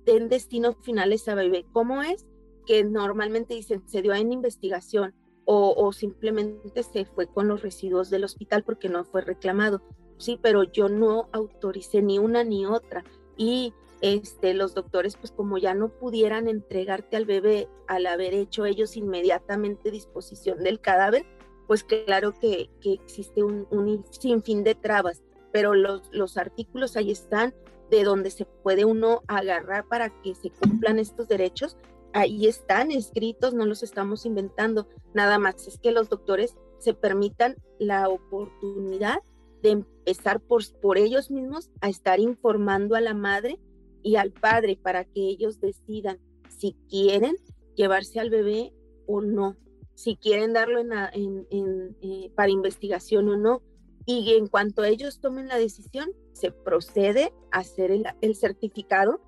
den 0.05 0.29
destino 0.29 0.73
final 0.73 1.11
a 1.11 1.15
esa 1.15 1.35
bebé. 1.35 1.65
¿Cómo 1.71 2.01
es? 2.01 2.25
Que 2.65 2.83
normalmente 2.83 3.53
dicen 3.53 3.83
se 3.87 4.01
dio 4.01 4.13
en 4.13 4.31
investigación 4.31 5.13
o, 5.45 5.91
simplemente 5.91 6.83
se 6.83 7.05
fue 7.05 7.27
con 7.27 7.47
los 7.47 7.61
residuos 7.61 8.09
del 8.09 8.23
hospital 8.23 8.63
porque 8.63 8.89
no 8.89 9.03
fue 9.03 9.21
reclamado. 9.21 9.81
Sí, 10.17 10.39
pero 10.41 10.63
yo 10.63 10.87
no 10.87 11.27
autoricé 11.33 12.01
ni 12.01 12.17
una 12.17 12.43
ni 12.43 12.65
otra. 12.65 13.03
Y 13.35 13.73
este, 14.01 14.53
los 14.53 14.73
doctores, 14.73 15.17
pues 15.17 15.31
como 15.31 15.57
ya 15.57 15.73
no 15.73 15.89
pudieran 15.89 16.47
entregarte 16.47 17.17
al 17.17 17.25
bebé 17.25 17.67
al 17.87 18.05
haber 18.05 18.33
hecho 18.33 18.65
ellos 18.65 18.95
inmediatamente 18.95 19.91
disposición 19.91 20.63
del 20.63 20.79
cadáver, 20.79 21.25
pues 21.67 21.83
claro 21.83 22.33
que, 22.33 22.69
que 22.81 22.93
existe 22.93 23.43
un, 23.43 23.67
un, 23.71 24.05
sinfín 24.11 24.63
de 24.63 24.75
trabas, 24.75 25.23
pero 25.51 25.73
los, 25.73 26.09
los 26.11 26.37
artículos 26.37 26.95
ahí 26.97 27.11
están 27.11 27.53
de 27.93 28.03
donde 28.03 28.31
se 28.31 28.45
puede 28.45 28.85
uno 28.85 29.21
agarrar 29.27 29.87
para 29.87 30.09
que 30.21 30.33
se 30.33 30.49
cumplan 30.49 30.97
estos 30.97 31.27
derechos, 31.27 31.77
ahí 32.11 32.47
están 32.47 32.89
escritos, 32.89 33.53
no 33.53 33.67
los 33.67 33.83
estamos 33.83 34.25
inventando, 34.25 34.87
nada 35.13 35.37
más 35.37 35.67
es 35.67 35.77
que 35.77 35.91
los 35.91 36.09
doctores 36.09 36.55
se 36.79 36.95
permitan 36.95 37.55
la 37.77 38.09
oportunidad 38.09 39.19
de 39.61 39.69
empezar 39.69 40.41
por, 40.41 40.63
por 40.81 40.97
ellos 40.97 41.29
mismos 41.29 41.69
a 41.81 41.89
estar 41.89 42.19
informando 42.19 42.95
a 42.95 43.01
la 43.01 43.13
madre 43.13 43.59
y 44.01 44.15
al 44.15 44.31
padre 44.31 44.75
para 44.75 45.05
que 45.05 45.21
ellos 45.21 45.61
decidan 45.61 46.19
si 46.49 46.75
quieren 46.89 47.35
llevarse 47.75 48.19
al 48.19 48.31
bebé 48.31 48.73
o 49.05 49.21
no, 49.21 49.55
si 49.93 50.15
quieren 50.15 50.53
darlo 50.53 50.81
eh, 50.81 52.31
para 52.35 52.49
investigación 52.49 53.29
o 53.29 53.37
no. 53.37 53.61
Y 54.05 54.33
en 54.33 54.47
cuanto 54.47 54.83
ellos 54.83 55.19
tomen 55.21 55.47
la 55.47 55.57
decisión, 55.57 56.11
se 56.33 56.51
procede 56.51 57.33
a 57.51 57.59
hacer 57.59 57.91
el, 57.91 58.35
certificado 58.35 59.21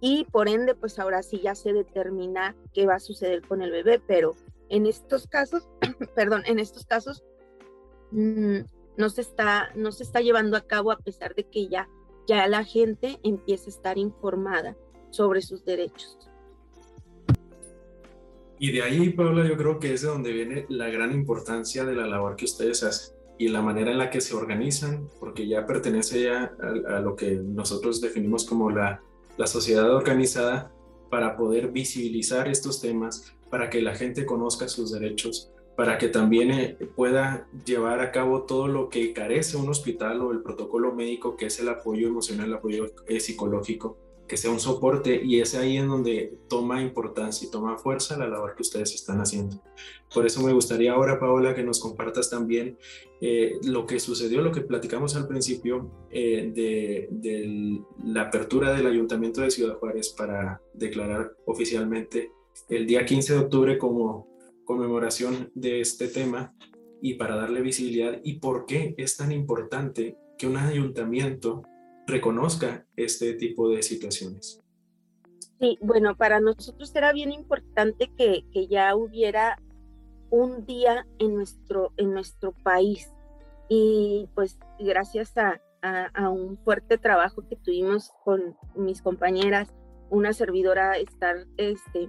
y 0.00 0.24
por 0.24 0.48
ende, 0.48 0.74
pues 0.74 0.98
ahora 0.98 1.22
sí 1.22 1.40
ya 1.42 1.54
se 1.54 1.72
determina 1.72 2.56
qué 2.72 2.86
va 2.86 2.94
a 2.94 3.00
suceder 3.00 3.42
con 3.42 3.62
el 3.62 3.70
bebé, 3.70 4.00
pero 4.06 4.34
en 4.68 4.86
estos 4.86 5.26
casos, 5.26 5.68
perdón, 6.14 6.42
en 6.46 6.58
estos 6.58 6.86
casos 6.86 7.22
mm, 8.10 8.60
no, 8.96 9.10
se 9.10 9.20
está, 9.20 9.70
no 9.74 9.92
se 9.92 10.02
está 10.02 10.20
llevando 10.20 10.56
a 10.56 10.66
cabo 10.66 10.92
a 10.92 10.98
pesar 10.98 11.34
de 11.34 11.44
que 11.44 11.68
ya, 11.68 11.88
ya 12.26 12.46
la 12.48 12.64
gente 12.64 13.18
empieza 13.22 13.66
a 13.66 13.74
estar 13.74 13.98
informada 13.98 14.76
sobre 15.10 15.42
sus 15.42 15.64
derechos. 15.64 16.18
Y 18.58 18.72
de 18.72 18.82
ahí, 18.82 19.10
Paula, 19.10 19.46
yo 19.46 19.56
creo 19.56 19.78
que 19.78 19.92
es 19.92 20.02
de 20.02 20.08
donde 20.08 20.32
viene 20.32 20.66
la 20.68 20.88
gran 20.88 21.12
importancia 21.12 21.84
de 21.84 21.96
la 21.96 22.06
labor 22.06 22.36
que 22.36 22.44
ustedes 22.44 22.82
hacen 22.84 23.21
y 23.42 23.48
la 23.48 23.60
manera 23.60 23.90
en 23.90 23.98
la 23.98 24.08
que 24.08 24.20
se 24.20 24.36
organizan, 24.36 25.08
porque 25.18 25.48
ya 25.48 25.66
pertenece 25.66 26.22
ya 26.22 26.54
a, 26.86 27.00
lo 27.00 27.16
que 27.16 27.32
nosotros 27.32 28.00
definimos 28.00 28.44
como 28.44 28.70
la, 28.70 29.02
la 29.36 29.48
sociedad 29.48 29.92
organizada 29.92 30.70
para 31.10 31.36
poder 31.36 31.72
visibilizar 31.72 32.46
estos 32.46 32.80
temas, 32.80 33.34
para 33.50 33.68
que 33.68 33.82
la 33.82 33.96
gente 33.96 34.26
conozca 34.26 34.68
sus 34.68 34.92
derechos, 34.92 35.50
para 35.76 35.98
que 35.98 36.06
también 36.06 36.52
eh, 36.52 36.76
pueda 36.94 37.48
llevar 37.66 37.98
a 37.98 38.12
cabo 38.12 38.42
todo 38.44 38.68
lo 38.68 38.88
que 38.88 39.12
carece 39.12 39.56
un 39.56 39.68
hospital 39.68 40.20
o 40.20 40.30
el 40.30 40.42
protocolo 40.42 40.94
médico, 40.94 41.36
que 41.36 41.46
es 41.46 41.58
el 41.58 41.68
apoyo 41.68 42.06
emocional, 42.06 42.46
el 42.46 42.54
apoyo 42.54 42.86
eh, 43.08 43.18
psicológico, 43.18 43.98
que 44.32 44.38
sea 44.38 44.50
un 44.50 44.60
soporte 44.60 45.20
y 45.22 45.42
es 45.42 45.54
ahí 45.54 45.76
en 45.76 45.88
donde 45.88 46.38
toma 46.48 46.80
importancia 46.80 47.46
y 47.46 47.50
toma 47.50 47.76
fuerza 47.76 48.16
la 48.16 48.26
labor 48.26 48.54
que 48.54 48.62
ustedes 48.62 48.94
están 48.94 49.20
haciendo. 49.20 49.62
Por 50.14 50.24
eso 50.24 50.42
me 50.42 50.54
gustaría 50.54 50.94
ahora, 50.94 51.20
Paola, 51.20 51.54
que 51.54 51.62
nos 51.62 51.78
compartas 51.78 52.30
también 52.30 52.78
eh, 53.20 53.58
lo 53.64 53.84
que 53.84 54.00
sucedió, 54.00 54.40
lo 54.40 54.50
que 54.50 54.62
platicamos 54.62 55.16
al 55.16 55.28
principio 55.28 56.06
eh, 56.10 56.50
de, 56.54 57.08
de, 57.10 57.82
la 58.06 58.22
apertura 58.22 58.72
del 58.72 58.86
Ayuntamiento 58.86 59.42
de 59.42 59.50
Ciudad 59.50 59.76
Juárez 59.76 60.14
para 60.16 60.62
declarar 60.72 61.36
oficialmente 61.44 62.32
el 62.70 62.86
día 62.86 63.04
15 63.04 63.34
de 63.34 63.38
octubre 63.38 63.76
como 63.76 64.34
conmemoración 64.64 65.50
de 65.54 65.82
este 65.82 66.08
tema 66.08 66.54
y 67.02 67.16
para 67.16 67.36
darle 67.36 67.60
visibilidad 67.60 68.18
y 68.24 68.38
por 68.38 68.64
qué 68.64 68.94
es 68.96 69.14
tan 69.14 69.30
importante 69.30 70.16
que 70.38 70.46
un 70.46 70.56
ayuntamiento 70.56 71.64
reconozca 72.06 72.86
este 72.96 73.34
tipo 73.34 73.68
de 73.68 73.82
situaciones. 73.82 74.60
Sí, 75.60 75.78
bueno, 75.80 76.16
para 76.16 76.40
nosotros 76.40 76.94
era 76.94 77.12
bien 77.12 77.30
importante 77.32 78.10
que, 78.16 78.44
que 78.52 78.66
ya 78.66 78.96
hubiera 78.96 79.58
un 80.30 80.66
día 80.66 81.06
en 81.18 81.34
nuestro, 81.34 81.92
en 81.96 82.12
nuestro 82.12 82.52
país. 82.64 83.12
Y 83.68 84.28
pues 84.34 84.58
gracias 84.80 85.36
a, 85.36 85.60
a, 85.82 86.30
un 86.30 86.58
fuerte 86.58 86.98
trabajo 86.98 87.46
que 87.48 87.56
tuvimos 87.56 88.10
con 88.24 88.56
mis 88.74 89.02
compañeras, 89.02 89.72
una 90.10 90.32
servidora 90.32 90.96
estar 90.96 91.46
este, 91.56 92.08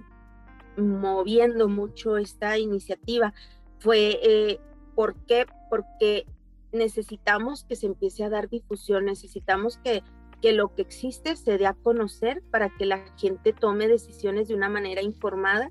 moviendo 0.76 1.68
mucho 1.68 2.16
esta 2.16 2.58
iniciativa, 2.58 3.32
fue, 3.78 4.18
eh, 4.22 4.60
¿por 4.94 5.14
qué? 5.26 5.46
Porque 5.70 6.26
necesitamos 6.74 7.64
que 7.64 7.76
se 7.76 7.86
empiece 7.86 8.24
a 8.24 8.30
dar 8.30 8.48
difusión, 8.48 9.06
necesitamos 9.06 9.78
que, 9.78 10.02
que 10.42 10.52
lo 10.52 10.74
que 10.74 10.82
existe 10.82 11.36
se 11.36 11.56
dé 11.56 11.66
a 11.66 11.74
conocer 11.74 12.42
para 12.50 12.68
que 12.68 12.84
la 12.84 13.04
gente 13.16 13.52
tome 13.52 13.88
decisiones 13.88 14.48
de 14.48 14.54
una 14.54 14.68
manera 14.68 15.02
informada 15.02 15.70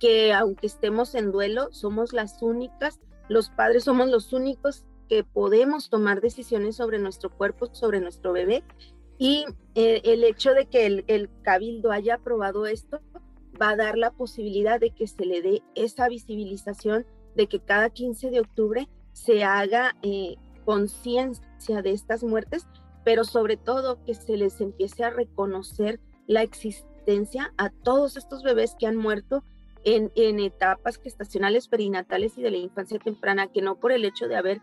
que 0.00 0.32
aunque 0.32 0.66
estemos 0.66 1.14
en 1.14 1.30
duelo, 1.30 1.68
somos 1.72 2.12
las 2.12 2.42
únicas, 2.42 3.00
los 3.28 3.50
padres 3.50 3.84
somos 3.84 4.08
los 4.08 4.32
únicos 4.32 4.86
que 5.08 5.22
podemos 5.22 5.90
tomar 5.90 6.20
decisiones 6.20 6.76
sobre 6.76 6.98
nuestro 6.98 7.30
cuerpo, 7.30 7.68
sobre 7.72 8.00
nuestro 8.00 8.32
bebé. 8.32 8.64
Y 9.18 9.44
eh, 9.74 10.00
el 10.04 10.24
hecho 10.24 10.54
de 10.54 10.66
que 10.66 10.86
el, 10.86 11.30
cabildo 11.42 11.92
haya 11.92 12.14
aprobado 12.14 12.66
esto 12.66 13.00
va 13.60 13.70
a 13.70 13.76
dar 13.76 13.98
la 13.98 14.10
posibilidad 14.10 14.80
de 14.80 14.90
que 14.90 15.06
se 15.06 15.26
le 15.26 15.42
dé 15.42 15.62
esa 15.74 16.08
visibilización 16.08 17.04
de 17.36 17.46
que 17.46 17.60
cada 17.60 17.90
15 17.90 18.30
de 18.30 18.40
octubre 18.40 18.88
se 19.24 19.44
haga 19.44 19.96
eh, 20.02 20.36
conciencia 20.64 21.82
de 21.82 21.92
estas 21.92 22.22
muertes, 22.22 22.66
pero 23.04 23.24
sobre 23.24 23.56
todo 23.56 24.02
que 24.04 24.14
se 24.14 24.36
les 24.36 24.60
empiece 24.60 25.04
a 25.04 25.10
reconocer 25.10 26.00
la 26.26 26.42
existencia 26.42 27.52
a 27.56 27.70
todos 27.70 28.16
estos 28.16 28.42
bebés 28.42 28.76
que 28.78 28.86
han 28.86 28.96
muerto 28.96 29.42
en, 29.84 30.10
etapas 30.40 30.98
gestacionales, 30.98 31.68
perinatales 31.68 32.36
y 32.36 32.42
de 32.42 32.50
la 32.50 32.58
infancia 32.58 32.98
temprana, 32.98 33.46
que 33.46 33.62
no 33.62 33.76
por 33.76 33.92
el 33.92 34.04
hecho 34.04 34.28
de 34.28 34.36
haber 34.36 34.60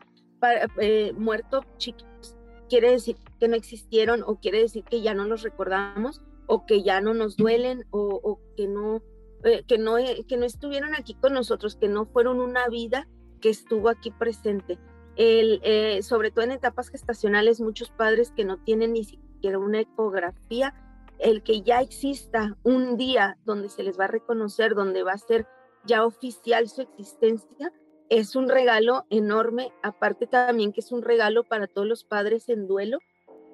eh, 0.80 1.14
muerto 1.18 1.64
chiquitos 1.78 2.38
quiere 2.70 2.92
decir 2.92 3.18
que 3.40 3.48
no 3.48 3.56
existieron 3.56 4.24
o 4.26 4.36
quiere 4.36 4.60
decir 4.60 4.84
que 4.84 5.02
ya 5.02 5.14
no 5.14 5.26
los 5.26 5.42
recordamos 5.42 6.22
o 6.46 6.66
que 6.66 6.84
ya 6.84 7.02
no 7.02 7.14
nos 7.14 7.38
duelen 7.38 7.86
o, 7.92 8.40
que 8.56 8.68
no 8.68 9.02
eh, 9.44 9.64
que 9.68 9.78
no 9.78 9.96
que 10.28 10.38
no 10.38 10.46
estuvieron 10.46 10.96
aquí 10.96 11.16
con 11.16 11.34
nosotros 11.34 11.76
que 11.76 11.88
no 11.88 12.06
fueron 12.06 12.40
una 12.40 12.68
vida 12.68 13.08
que 13.40 13.50
estuvo 13.50 13.90
aquí 13.90 14.12
presente 14.12 14.78
el, 15.16 16.04
sobre 16.04 16.32
todo 16.32 16.46
en 16.46 16.52
etapas 16.52 16.90
gestacionales 16.90 17.60
muchos 17.60 17.90
padres 17.90 18.32
que 18.32 18.46
no 18.46 18.58
tienen 18.58 18.94
ni 18.94 19.04
siquiera 19.04 19.58
una 19.58 19.80
ecografía 19.80 20.76
el 21.20 21.44
que 21.44 21.62
ya 21.62 21.82
exista 21.82 22.58
un 22.64 22.98
día 22.98 23.38
donde 23.46 23.70
se 23.70 23.84
les 23.84 24.00
va 24.00 24.06
a 24.06 24.10
reconocer, 24.10 24.76
donde 24.76 25.04
va 25.04 25.14
a 25.14 25.18
ser 25.18 25.48
ya 25.86 26.06
oficial 26.06 26.68
su 26.70 26.82
existencia, 26.82 27.74
es 28.10 28.36
un 28.36 28.50
regalo 28.50 29.06
enorme, 29.10 29.74
aparte 29.84 30.28
también 30.28 30.72
que 30.72 30.82
es 30.82 30.92
un 30.92 31.02
regalo 31.02 31.44
para 31.44 31.68
todos 31.68 31.88
los 31.88 32.04
padres 32.04 32.50
en 32.50 32.68
duelo, 32.68 33.00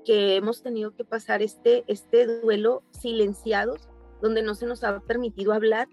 que 0.06 0.36
hemos 0.36 0.62
tenido 0.62 0.96
que 0.96 1.06
pasar 1.06 1.42
este, 1.42 1.84
este 1.88 2.42
duelo 2.42 2.84
silenciados, 2.92 3.90
donde 4.22 4.44
no 4.44 4.56
se 4.56 4.66
nos 4.66 4.84
ha 4.84 5.00
permitido 5.00 5.54
hablar 5.54 5.88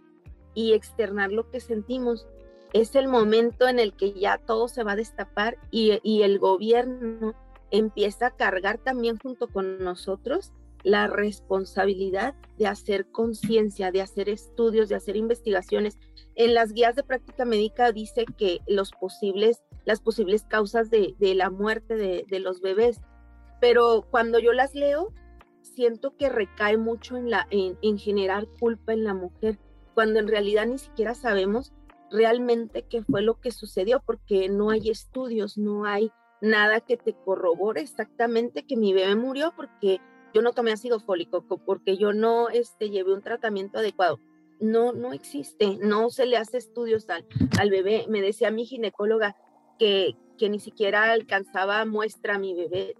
y 0.54 0.72
externar 0.72 1.30
lo 1.30 1.50
que 1.50 1.60
sentimos. 1.60 2.26
Es 2.72 2.94
el 2.94 3.08
momento 3.08 3.68
en 3.68 3.78
el 3.78 3.94
que 3.94 4.12
ya 4.12 4.38
todo 4.38 4.68
se 4.68 4.84
va 4.84 4.92
a 4.92 4.96
destapar 4.96 5.58
y, 5.70 6.22
el 6.22 6.38
gobierno 6.38 7.34
empieza 7.72 8.26
a 8.26 8.36
cargar 8.36 8.78
también 8.78 9.16
junto 9.18 9.48
con 9.48 9.82
nosotros 9.82 10.52
la 10.82 11.08
responsabilidad 11.08 12.34
de 12.58 12.66
hacer 12.66 13.10
conciencia, 13.10 13.90
de 13.92 14.00
hacer 14.00 14.28
estudios, 14.28 14.88
de 14.88 14.94
hacer 14.94 15.16
investigaciones. 15.16 15.98
En 16.36 16.54
las 16.54 16.72
guías 16.72 16.94
de 16.94 17.02
práctica 17.02 17.44
médica 17.44 17.92
dice 17.92 18.24
que 18.38 18.60
los 18.66 18.92
posibles, 18.92 19.62
las 19.84 20.00
posibles 20.00 20.44
causas 20.44 20.90
de, 20.90 21.14
la 21.18 21.50
muerte 21.50 21.96
de, 21.96 22.40
los 22.40 22.60
bebés, 22.60 23.00
pero 23.60 24.06
cuando 24.10 24.38
yo 24.38 24.52
las 24.52 24.74
leo, 24.74 25.12
siento 25.60 26.16
que 26.16 26.28
recae 26.28 26.76
mucho 26.76 27.16
en, 27.16 27.30
la, 27.30 27.46
en 27.50 27.98
generar 27.98 28.46
culpa 28.58 28.92
en 28.92 29.04
la 29.04 29.12
mujer, 29.12 29.58
cuando 29.94 30.18
en 30.18 30.28
realidad 30.28 30.66
ni 30.66 30.78
siquiera 30.78 31.14
sabemos 31.14 31.72
realmente 32.10 32.82
qué 32.82 33.02
fue 33.02 33.22
lo 33.22 33.40
que 33.40 33.50
sucedió, 33.50 34.02
porque 34.04 34.48
no 34.48 34.70
hay 34.70 34.90
estudios, 34.90 35.56
no 35.58 35.84
hay 35.84 36.12
nada 36.40 36.80
que 36.80 36.96
te 36.96 37.14
corrobore 37.14 37.80
exactamente 37.80 38.64
que 38.64 38.76
mi 38.76 38.92
bebé 38.92 39.14
murió 39.14 39.52
porque 39.54 40.00
yo 40.32 40.42
no 40.42 40.52
tomé 40.52 40.72
ácido 40.72 41.00
fólico 41.00 41.42
porque 41.42 41.96
yo 41.96 42.12
no 42.12 42.48
este, 42.48 42.90
llevé 42.90 43.12
un 43.12 43.22
tratamiento 43.22 43.78
adecuado. 43.78 44.20
No, 44.60 44.92
no 44.92 45.12
existe, 45.12 45.78
no 45.80 46.10
se 46.10 46.26
le 46.26 46.36
hace 46.36 46.58
estudios 46.58 47.08
al, 47.08 47.26
al 47.58 47.70
bebé. 47.70 48.04
Me 48.08 48.20
decía 48.20 48.50
mi 48.50 48.66
ginecóloga 48.66 49.34
que, 49.78 50.16
que 50.36 50.50
ni 50.50 50.60
siquiera 50.60 51.10
alcanzaba 51.10 51.84
muestra 51.86 52.38
mi 52.38 52.54
bebé, 52.54 52.94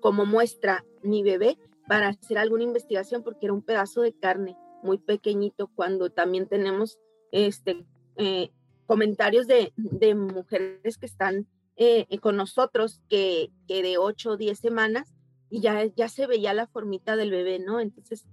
como 0.00 0.26
muestra 0.26 0.84
mi 1.02 1.22
bebé 1.22 1.58
para 1.86 2.08
hacer 2.08 2.36
alguna 2.36 2.64
investigación 2.64 3.22
porque 3.22 3.46
era 3.46 3.54
un 3.54 3.62
pedazo 3.62 4.02
de 4.02 4.12
carne 4.12 4.56
muy 4.82 4.98
pequeñito 4.98 5.70
cuando 5.74 6.10
también 6.10 6.46
tenemos 6.46 6.98
este, 7.32 7.86
eh, 8.18 8.50
comentarios 8.86 9.46
de, 9.46 9.72
mujeres 10.14 10.98
que 10.98 11.06
están 11.06 11.46
eh, 11.76 12.06
con 12.20 12.36
nosotros 12.36 13.00
que, 13.08 13.50
que 13.66 13.82
de 13.82 13.98
8 13.98 14.30
o 14.30 14.36
10 14.36 14.58
semanas 14.58 15.14
y 15.50 15.60
ya, 15.60 15.84
ya 15.84 16.08
se 16.08 16.26
veía 16.26 16.52
la 16.54 16.66
formita 16.66 17.16
del 17.16 17.30
bebé, 17.30 17.58
¿no? 17.58 17.80
Entonces, 17.80 18.26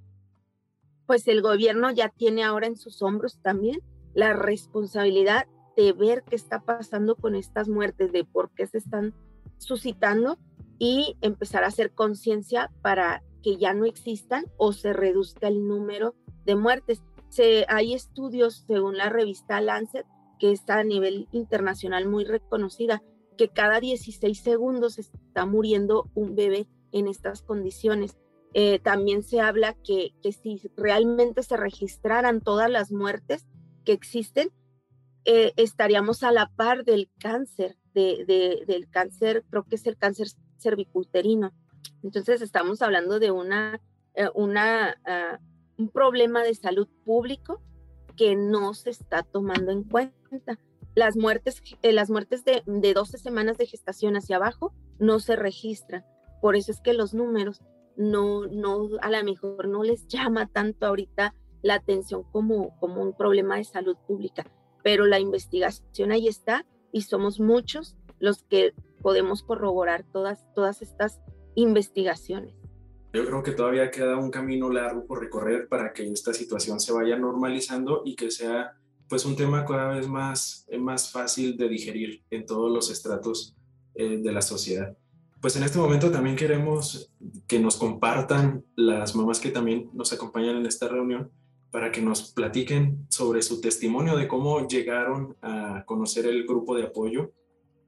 pues 1.05 1.27
el 1.27 1.41
gobierno 1.41 1.91
ya 1.91 2.09
tiene 2.09 2.43
ahora 2.43 2.67
en 2.67 2.77
sus 2.77 3.01
hombros 3.01 3.39
también 3.41 3.79
la 4.13 4.33
responsabilidad 4.33 5.47
de 5.75 5.91
ver 5.93 6.23
qué 6.23 6.35
está 6.35 6.61
pasando 6.61 7.15
con 7.15 7.35
estas 7.35 7.67
muertes, 7.67 8.11
de 8.11 8.23
por 8.23 8.49
qué 8.51 8.65
se 8.65 8.77
están 8.77 9.13
suscitando 9.57 10.37
y 10.79 11.17
empezar 11.21 11.63
a 11.63 11.67
hacer 11.67 11.91
conciencia 11.91 12.71
para 12.81 13.23
que 13.43 13.57
ya 13.57 13.73
no 13.73 13.85
existan 13.85 14.45
o 14.57 14.73
se 14.73 14.93
reduzca 14.93 15.47
el 15.47 15.67
número 15.67 16.15
de 16.45 16.55
muertes. 16.55 17.03
Se, 17.35 17.65
hay 17.67 17.93
estudios, 17.93 18.63
según 18.65 18.97
la 18.97 19.09
revista 19.09 19.59
Lancet, 19.59 20.05
que 20.39 20.51
está 20.51 20.79
a 20.79 20.83
nivel 20.83 21.27
internacional 21.33 22.07
muy 22.07 22.23
reconocida, 22.23 23.03
que 23.37 23.49
cada 23.49 23.81
16 23.81 24.39
segundos 24.39 24.97
está 24.97 25.45
muriendo 25.45 26.09
un 26.13 26.35
bebé 26.35 26.67
en 26.93 27.07
estas 27.07 27.41
condiciones. 27.41 28.17
Eh, 28.53 28.79
también 28.79 29.21
se 29.21 29.41
habla 29.41 29.75
que, 29.83 30.13
que, 30.23 30.31
si 30.31 30.61
realmente 30.77 31.43
se 31.43 31.57
registraran 31.57 32.39
todas 32.39 32.69
las 32.69 32.93
muertes 32.93 33.45
que 33.83 33.91
existen, 33.91 34.49
eh, 35.25 35.51
estaríamos 35.57 36.23
a 36.23 36.31
la 36.31 36.49
par 36.55 36.85
del 36.85 37.09
cáncer, 37.19 37.75
de, 37.93 38.63
del 38.65 38.89
cáncer, 38.89 39.43
creo 39.49 39.63
que 39.63 39.75
es 39.75 39.85
el 39.87 39.97
cáncer 39.97 40.27
cervicuterino. 40.57 41.51
Entonces 42.01 42.41
estamos 42.41 42.81
hablando 42.81 43.19
de 43.19 43.31
una, 43.31 43.81
eh, 44.13 44.29
una, 44.35 44.95
ah, 45.05 45.39
un 45.77 45.89
problema 45.89 46.43
de 46.43 46.55
salud 46.55 46.87
público 47.03 47.61
que 48.15 48.35
no 48.35 48.73
se 48.73 48.89
está 48.89 49.23
tomando 49.23 49.71
en 49.71 49.83
cuenta. 49.83 50.59
Las 50.95 51.17
muertes, 51.17 51.61
las 51.81 52.09
muertes 52.09 52.45
de, 52.45 52.63
de 52.65 52.93
12 52.93 53.17
semanas 53.17 53.57
de 53.57 53.65
gestación 53.65 54.15
hacia 54.15 54.37
abajo 54.37 54.73
no 54.99 55.19
se 55.19 55.35
registran. 55.35 56.05
Por 56.41 56.55
eso 56.55 56.71
es 56.71 56.79
que 56.79 56.93
los 56.93 57.13
números 57.13 57.61
no, 57.97 58.45
no, 58.47 58.89
a 59.01 59.09
lo 59.09 59.23
mejor 59.23 59.67
no 59.67 59.83
les 59.83 60.07
llama 60.07 60.47
tanto 60.47 60.85
ahorita 60.85 61.33
la 61.61 61.75
atención 61.75 62.23
como, 62.31 62.77
como 62.79 63.01
un 63.01 63.13
problema 63.13 63.57
de 63.57 63.63
salud 63.63 63.97
pública, 64.07 64.45
pero 64.83 65.05
la 65.05 65.19
investigación 65.19 66.11
ahí 66.11 66.27
está 66.27 66.65
y 66.91 67.01
somos 67.01 67.39
muchos 67.39 67.97
los 68.19 68.43
que 68.43 68.73
podemos 69.01 69.43
corroborar 69.43 70.03
todas, 70.03 70.45
todas 70.53 70.81
estas 70.81 71.19
investigaciones. 71.55 72.55
Yo 73.15 73.25
creo 73.25 73.41
que 73.41 73.53
todavía 73.53 73.89
queda 73.91 74.17
un 74.17 74.29
camino 74.29 74.69
largo 74.69 75.05
por 75.05 75.21
recorrer 75.21 75.69
para 75.69 75.93
que 75.93 76.05
esta 76.11 76.33
situación 76.33 76.81
se 76.81 76.91
vaya 76.91 77.15
normalizando 77.15 78.01
y 78.03 78.13
que 78.13 78.29
sea 78.29 78.73
pues 79.07 79.23
un 79.23 79.37
tema 79.37 79.63
cada 79.63 79.95
vez 79.95 80.05
más, 80.05 80.67
más 80.77 81.13
fácil 81.13 81.55
de 81.55 81.69
digerir 81.69 82.23
en 82.29 82.45
todos 82.45 82.69
los 82.69 82.91
estratos 82.91 83.55
eh, 83.93 84.17
de 84.17 84.31
la 84.33 84.41
sociedad. 84.41 84.97
Pues 85.39 85.55
en 85.55 85.63
este 85.63 85.77
momento 85.77 86.11
también 86.11 86.35
queremos 86.35 87.09
que 87.47 87.57
nos 87.57 87.77
compartan 87.77 88.65
las 88.75 89.15
mamás 89.15 89.39
que 89.39 89.49
también 89.49 89.89
nos 89.93 90.11
acompañan 90.11 90.57
en 90.57 90.65
esta 90.65 90.89
reunión 90.89 91.31
para 91.71 91.93
que 91.93 92.01
nos 92.01 92.33
platiquen 92.33 93.07
sobre 93.09 93.41
su 93.43 93.61
testimonio 93.61 94.17
de 94.17 94.27
cómo 94.27 94.67
llegaron 94.67 95.37
a 95.41 95.85
conocer 95.85 96.25
el 96.25 96.45
grupo 96.45 96.75
de 96.75 96.83
apoyo 96.83 97.31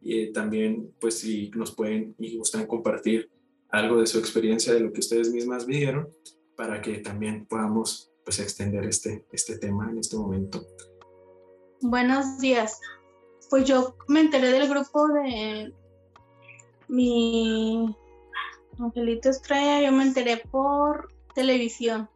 y 0.01 0.21
eh, 0.21 0.31
también 0.31 0.93
pues 1.01 1.19
si 1.19 1.51
nos 1.53 1.75
pueden 1.75 2.15
y 2.17 2.37
gustan 2.37 2.65
compartir 2.65 3.29
algo 3.69 3.99
de 3.99 4.07
su 4.07 4.19
experiencia 4.19 4.73
de 4.73 4.79
lo 4.79 4.91
que 4.91 4.99
ustedes 4.99 5.31
mismas 5.31 5.65
vivieron 5.65 6.09
para 6.55 6.81
que 6.81 6.99
también 6.99 7.45
podamos 7.45 8.11
pues 8.23 8.39
extender 8.39 8.85
este, 8.85 9.25
este 9.31 9.57
tema 9.57 9.89
en 9.89 9.99
este 9.99 10.17
momento. 10.17 10.65
Buenos 11.81 12.39
días. 12.39 12.79
Pues 13.49 13.65
yo 13.65 13.95
me 14.07 14.21
enteré 14.21 14.51
del 14.51 14.67
grupo 14.67 15.07
de 15.07 15.73
mi 16.87 17.95
Angelito 18.79 19.29
Estrella, 19.29 19.81
yo 19.81 19.91
me 19.91 20.03
enteré 20.03 20.43
por 20.51 21.13
televisión. 21.35 22.09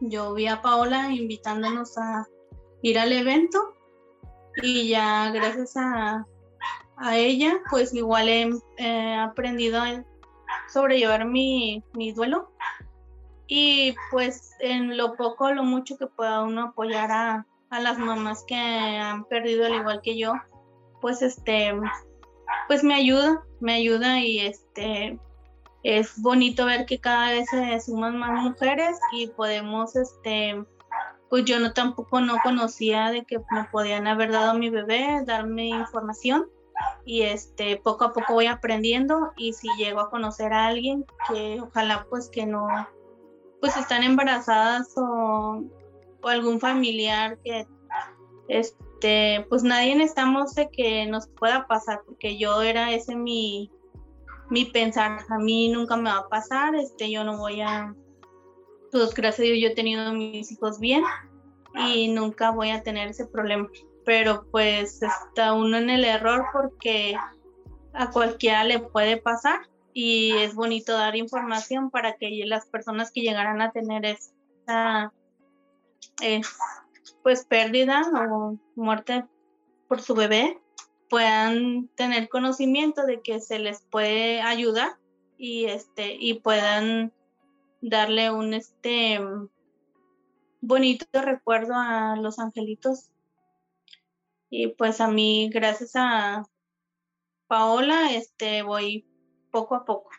Yo 0.00 0.34
vi 0.34 0.46
a 0.46 0.62
Paola 0.62 1.12
invitándonos 1.12 1.98
a 1.98 2.26
ir 2.82 2.98
al 2.98 3.12
evento 3.12 3.74
y 4.62 4.88
ya 4.88 5.30
gracias 5.30 5.76
a, 5.76 6.26
ella, 7.12 7.60
pues 7.70 7.94
igual 7.94 8.28
he, 8.28 9.14
aprendido 9.14 9.80
a 9.80 10.04
sobrellevar 10.72 11.24
mi, 11.24 11.82
mi 11.94 12.12
duelo. 12.12 12.52
Y 13.46 13.94
pues 14.10 14.52
en 14.60 14.96
lo 14.96 15.16
poco 15.16 15.46
o 15.46 15.52
lo 15.52 15.64
mucho 15.64 15.98
que 15.98 16.06
pueda 16.06 16.42
uno 16.42 16.68
apoyar 16.68 17.10
a, 17.10 17.46
a, 17.70 17.80
las 17.80 17.98
mamás 17.98 18.44
que 18.46 18.54
han 18.54 19.24
perdido 19.24 19.66
al 19.66 19.74
igual 19.74 20.00
que 20.02 20.16
yo, 20.16 20.34
pues 21.00 21.20
este 21.22 21.72
pues 22.68 22.84
me 22.84 22.94
ayuda, 22.94 23.42
me 23.58 23.74
ayuda 23.74 24.20
y 24.20 24.38
este 24.38 25.18
es 25.82 26.20
bonito 26.20 26.66
ver 26.66 26.86
que 26.86 27.00
cada 27.00 27.30
vez 27.32 27.48
se 27.50 27.80
suman 27.80 28.16
más 28.18 28.40
mujeres 28.40 29.00
y 29.12 29.26
podemos 29.28 29.96
este 29.96 30.62
pues 31.28 31.44
yo 31.44 31.58
no 31.58 31.72
tampoco 31.72 32.20
no 32.20 32.36
conocía 32.42 33.10
de 33.10 33.24
que 33.24 33.38
me 33.50 33.64
podían 33.72 34.06
haber 34.06 34.30
dado 34.30 34.54
mi 34.54 34.70
bebé, 34.70 35.22
darme 35.24 35.68
información 35.68 36.46
y 37.04 37.22
este 37.22 37.76
poco 37.76 38.04
a 38.04 38.12
poco 38.12 38.34
voy 38.34 38.46
aprendiendo 38.46 39.32
y 39.36 39.52
si 39.52 39.68
llego 39.76 40.00
a 40.00 40.10
conocer 40.10 40.52
a 40.52 40.66
alguien 40.66 41.04
que 41.28 41.60
ojalá 41.60 42.06
pues 42.08 42.28
que 42.28 42.46
no 42.46 42.66
pues 43.60 43.76
están 43.76 44.02
embarazadas 44.02 44.92
o, 44.96 45.62
algún 46.22 46.60
familiar 46.60 47.38
que 47.42 47.66
este 48.48 49.46
pues 49.48 49.62
nadie 49.62 50.02
estamos 50.02 50.54
de 50.54 50.68
que 50.68 51.06
nos 51.06 51.28
pueda 51.28 51.66
pasar 51.66 52.02
porque 52.04 52.36
yo 52.36 52.60
era 52.60 52.92
ese 52.92 53.16
mi 53.16 53.70
mi 54.50 54.66
pensar 54.66 55.20
a 55.28 55.38
mí 55.38 55.70
nunca 55.70 55.96
me 55.96 56.10
va 56.10 56.18
a 56.18 56.28
pasar 56.28 56.74
este 56.74 57.10
yo 57.10 57.24
no 57.24 57.38
voy 57.38 57.62
a 57.62 57.94
pues 58.92 59.14
gracias 59.14 59.40
a 59.40 59.42
Dios 59.42 59.58
yo 59.62 59.68
he 59.68 59.74
tenido 59.74 60.12
mis 60.12 60.52
hijos 60.52 60.78
bien 60.78 61.04
y 61.74 62.08
nunca 62.08 62.50
voy 62.50 62.70
a 62.70 62.82
tener 62.82 63.08
ese 63.08 63.26
problema. 63.26 63.68
Pero 64.04 64.46
pues 64.50 65.02
está 65.02 65.52
uno 65.52 65.76
en 65.76 65.90
el 65.90 66.04
error 66.04 66.46
porque 66.52 67.16
a 67.92 68.10
cualquiera 68.10 68.64
le 68.64 68.78
puede 68.78 69.16
pasar 69.16 69.68
y 69.92 70.32
es 70.38 70.54
bonito 70.54 70.92
dar 70.92 71.16
información 71.16 71.90
para 71.90 72.16
que 72.16 72.42
las 72.46 72.66
personas 72.66 73.10
que 73.10 73.20
llegaran 73.20 73.60
a 73.60 73.72
tener 73.72 74.04
esa 74.04 75.12
eh, 76.22 76.40
pues 77.22 77.44
pérdida 77.44 78.02
o 78.30 78.56
muerte 78.74 79.24
por 79.88 80.00
su 80.00 80.14
bebé 80.14 80.60
puedan 81.08 81.88
tener 81.96 82.28
conocimiento 82.28 83.04
de 83.04 83.20
que 83.20 83.40
se 83.40 83.58
les 83.58 83.82
puede 83.82 84.40
ayudar 84.40 84.96
y 85.36 85.64
este 85.64 86.16
y 86.18 86.34
puedan 86.34 87.12
darle 87.80 88.30
un 88.30 88.54
este 88.54 89.18
bonito 90.60 91.06
recuerdo 91.12 91.74
a 91.74 92.16
los 92.16 92.38
angelitos. 92.38 93.10
Y 94.50 94.68
pues 94.68 95.00
a 95.00 95.08
mí, 95.08 95.48
gracias 95.48 95.92
a 95.94 96.44
Paola, 97.46 98.12
este 98.12 98.62
voy 98.62 99.06
poco 99.50 99.76
a 99.76 99.84
poco. 99.84 100.10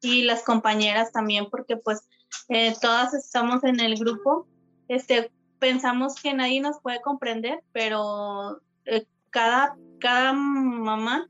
Y 0.00 0.22
las 0.22 0.42
compañeras 0.42 1.12
también, 1.12 1.48
porque 1.48 1.76
pues 1.76 2.08
eh, 2.48 2.74
todas 2.80 3.14
estamos 3.14 3.62
en 3.64 3.80
el 3.80 3.96
grupo. 3.96 4.48
Este, 4.88 5.30
pensamos 5.60 6.20
que 6.20 6.34
nadie 6.34 6.60
nos 6.60 6.80
puede 6.80 7.00
comprender, 7.00 7.62
pero 7.72 8.60
eh, 8.84 9.06
cada, 9.30 9.76
cada 10.00 10.32
mamá 10.32 11.28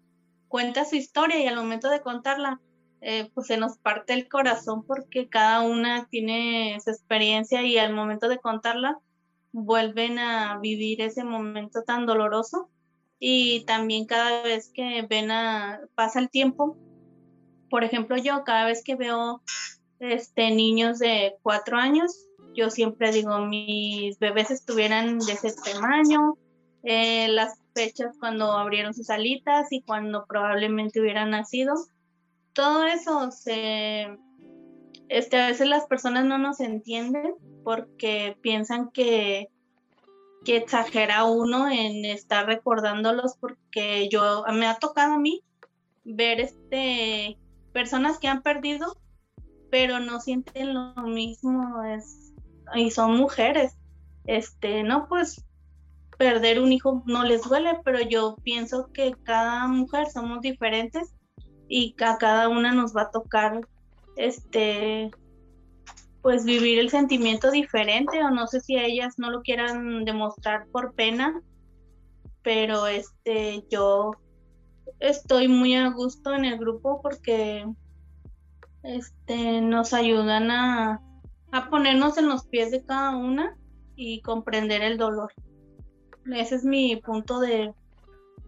cuenta 0.49 0.87
su 0.87 0.97
historia 0.97 1.39
y 1.39 1.47
al 1.47 1.57
momento 1.57 1.91
de 1.91 2.01
contarla, 2.01 2.61
eh, 3.03 3.31
pues 3.35 3.49
se 3.49 3.59
nos 3.59 3.79
parte 3.79 4.15
el 4.15 4.29
corazón 4.29 4.85
porque 4.87 5.29
cada 5.29 5.61
una 5.61 6.07
tiene 6.07 6.79
su 6.83 6.91
experiencia 6.91 7.63
y 7.63 7.77
al 7.77 7.93
momento 7.93 8.29
de 8.29 8.39
contarla 8.39 8.99
vuelven 9.53 10.19
a 10.19 10.59
vivir 10.59 11.01
ese 11.01 11.25
momento 11.25 11.83
tan 11.83 12.07
doloroso 12.07 12.71
y 13.19 13.65
también 13.67 14.07
cada 14.07 14.43
vez 14.43 14.71
que 14.75 15.07
ven 15.09 15.31
a 15.31 15.81
pasa 15.95 16.19
el 16.19 16.31
tiempo 16.31 16.77
por 17.71 17.85
ejemplo 17.85 18.17
yo 18.17 18.43
cada 18.45 18.67
vez 18.67 18.83
que 18.83 18.97
veo 18.97 19.43
este 20.01 20.51
niños 20.51 20.99
de 20.99 21.37
cuatro 21.43 21.77
años 21.77 22.27
yo 22.55 22.71
siempre 22.71 23.13
digo 23.13 23.39
mis 23.47 24.19
bebés 24.19 24.51
estuvieran 24.51 25.19
de 25.19 25.33
ese 25.33 25.53
tamaño 25.53 26.37
eh, 26.83 27.29
las 27.29 27.61
fechas 27.75 28.17
cuando 28.19 28.53
abrieron 28.53 28.93
sus 28.93 29.09
alitas 29.09 29.71
y 29.71 29.83
cuando 29.83 30.27
probablemente 30.27 31.01
hubieran 31.01 31.31
nacido 31.31 31.75
todo 32.53 32.85
eso 32.85 33.31
se, 33.31 34.19
este, 35.13 35.39
a 35.39 35.49
veces 35.49 35.69
las 35.69 35.87
personas 35.87 36.25
no 36.25 36.39
nos 36.39 36.61
entienden 36.61 37.35
porque 37.65 38.39
piensan 38.41 38.91
que, 38.91 39.49
que 40.43 40.57
exagera 40.57 41.25
uno 41.25 41.69
en 41.69 42.07
estar 42.07 42.47
recordándolos 42.47 43.37
porque 43.37 44.09
yo, 44.11 44.45
me 44.55 44.67
ha 44.67 44.79
tocado 44.79 45.15
a 45.15 45.19
mí 45.19 45.43
ver 46.05 46.41
este, 46.41 47.39
personas 47.75 48.19
que 48.19 48.29
han 48.29 48.43
perdido, 48.43 48.97
pero 49.71 50.01
no 50.01 50.19
sienten 50.19 50.73
lo 50.73 50.95
mismo 51.03 51.83
es, 51.85 52.33
y 52.75 52.91
son 52.91 53.17
mujeres. 53.17 53.77
Este, 54.25 54.83
no, 54.83 55.09
pues 55.09 55.45
perder 56.17 56.61
un 56.61 56.73
hijo 56.73 57.03
no 57.07 57.23
les 57.23 57.43
duele, 57.43 57.81
pero 57.85 58.01
yo 58.01 58.37
pienso 58.43 58.91
que 58.95 59.13
cada 59.25 59.69
mujer 59.69 60.07
somos 60.11 60.41
diferentes 60.41 61.15
y 61.69 61.95
a 62.03 62.17
cada 62.17 62.49
una 62.49 62.73
nos 62.73 62.97
va 62.97 63.03
a 63.03 63.11
tocar 63.11 63.61
este 64.17 65.11
pues 66.23 66.45
vivir 66.45 66.79
el 66.79 66.91
sentimiento 66.91 67.51
diferente 67.51 68.23
o 68.23 68.31
no 68.31 68.47
sé 68.47 68.61
si 68.61 68.77
ellas 68.77 69.15
no 69.19 69.31
lo 69.31 69.43
quieran 69.43 70.05
demostrar 70.05 70.67
por 70.71 70.95
pena 70.95 71.43
pero 72.43 72.87
este 72.87 73.65
yo 73.71 74.13
estoy 75.01 75.49
muy 75.49 75.75
a 75.75 75.91
gusto 75.91 76.35
en 76.35 76.45
el 76.45 76.59
grupo 76.59 77.01
porque 77.03 77.67
este 78.83 79.61
nos 79.61 79.93
ayudan 79.93 80.51
a, 80.51 81.01
a 81.53 81.71
ponernos 81.71 82.19
en 82.19 82.29
los 82.29 82.47
pies 82.47 82.71
de 82.71 82.85
cada 82.85 83.17
una 83.17 83.57
y 83.95 84.21
comprender 84.23 84.83
el 84.83 84.99
dolor. 84.99 85.33
Ese 86.33 86.57
es 86.57 86.65
mi 86.65 86.97
punto 86.97 87.41
de, 87.41 87.73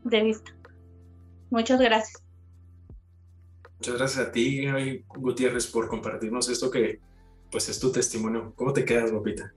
de 0.04 0.22
vista. 0.22 0.52
Muchas 1.50 1.80
gracias 1.80 2.24
Muchas 3.85 3.99
gracias 3.99 4.28
a 4.28 4.32
ti, 4.32 4.64
Gutiérrez, 5.14 5.66
por 5.66 5.89
compartirnos 5.89 6.49
esto 6.49 6.70
que 6.70 7.01
pues 7.51 7.68
es 7.68 7.78
tu 7.78 7.93
testimonio. 7.93 8.55
¿Cómo 8.57 8.72
te 8.72 8.82
quedas, 8.82 9.12
Guapita? 9.12 9.53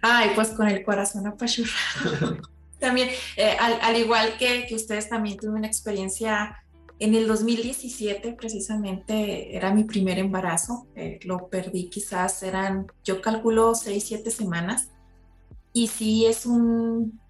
Ay, 0.00 0.30
pues 0.36 0.50
con 0.50 0.68
el 0.68 0.84
corazón 0.84 1.26
apachurrado. 1.26 2.38
también, 2.78 3.08
eh, 3.36 3.56
al, 3.58 3.96
igual 3.96 4.36
que, 4.38 4.64
que 4.68 4.76
ustedes, 4.76 5.08
también 5.08 5.38
tuve 5.38 5.54
una 5.56 5.66
experiencia 5.66 6.56
en 7.00 7.16
el 7.16 7.26
2017, 7.26 8.34
precisamente, 8.34 9.56
era 9.56 9.74
mi 9.74 9.82
primer 9.82 10.20
embarazo. 10.20 10.86
Eh, 10.94 11.18
lo 11.24 11.48
perdí 11.48 11.88
quizás, 11.90 12.44
eran, 12.44 12.86
yo 13.02 13.20
calculo, 13.20 13.74
seis, 13.74 14.04
siete 14.06 14.30
semanas. 14.30 14.90
Y 15.72 15.88
sí, 15.88 16.26
es 16.26 16.46
un, 16.46 17.20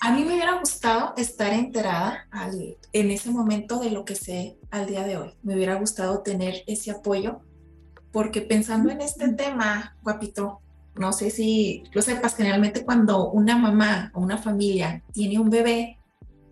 a 0.00 0.12
mí 0.12 0.24
me 0.24 0.34
hubiera 0.34 0.58
gustado 0.58 1.14
estar 1.16 1.52
enterada 1.52 2.28
en 2.92 3.10
ese 3.10 3.30
momento 3.30 3.78
de 3.80 3.90
lo 3.90 4.04
que 4.04 4.14
sé 4.14 4.58
al 4.78 4.86
día 4.86 5.04
de 5.04 5.16
hoy. 5.16 5.34
Me 5.42 5.54
hubiera 5.54 5.74
gustado 5.74 6.20
tener 6.22 6.62
ese 6.66 6.90
apoyo, 6.90 7.40
porque 8.12 8.40
pensando 8.40 8.90
en 8.90 9.00
este 9.00 9.32
tema, 9.32 9.96
guapito, 10.02 10.60
no 10.94 11.12
sé 11.12 11.30
si 11.30 11.84
lo 11.92 12.02
sepas, 12.02 12.34
generalmente 12.34 12.84
cuando 12.84 13.30
una 13.30 13.56
mamá 13.58 14.10
o 14.14 14.20
una 14.20 14.38
familia 14.38 15.02
tiene 15.12 15.38
un 15.38 15.50
bebé, 15.50 15.98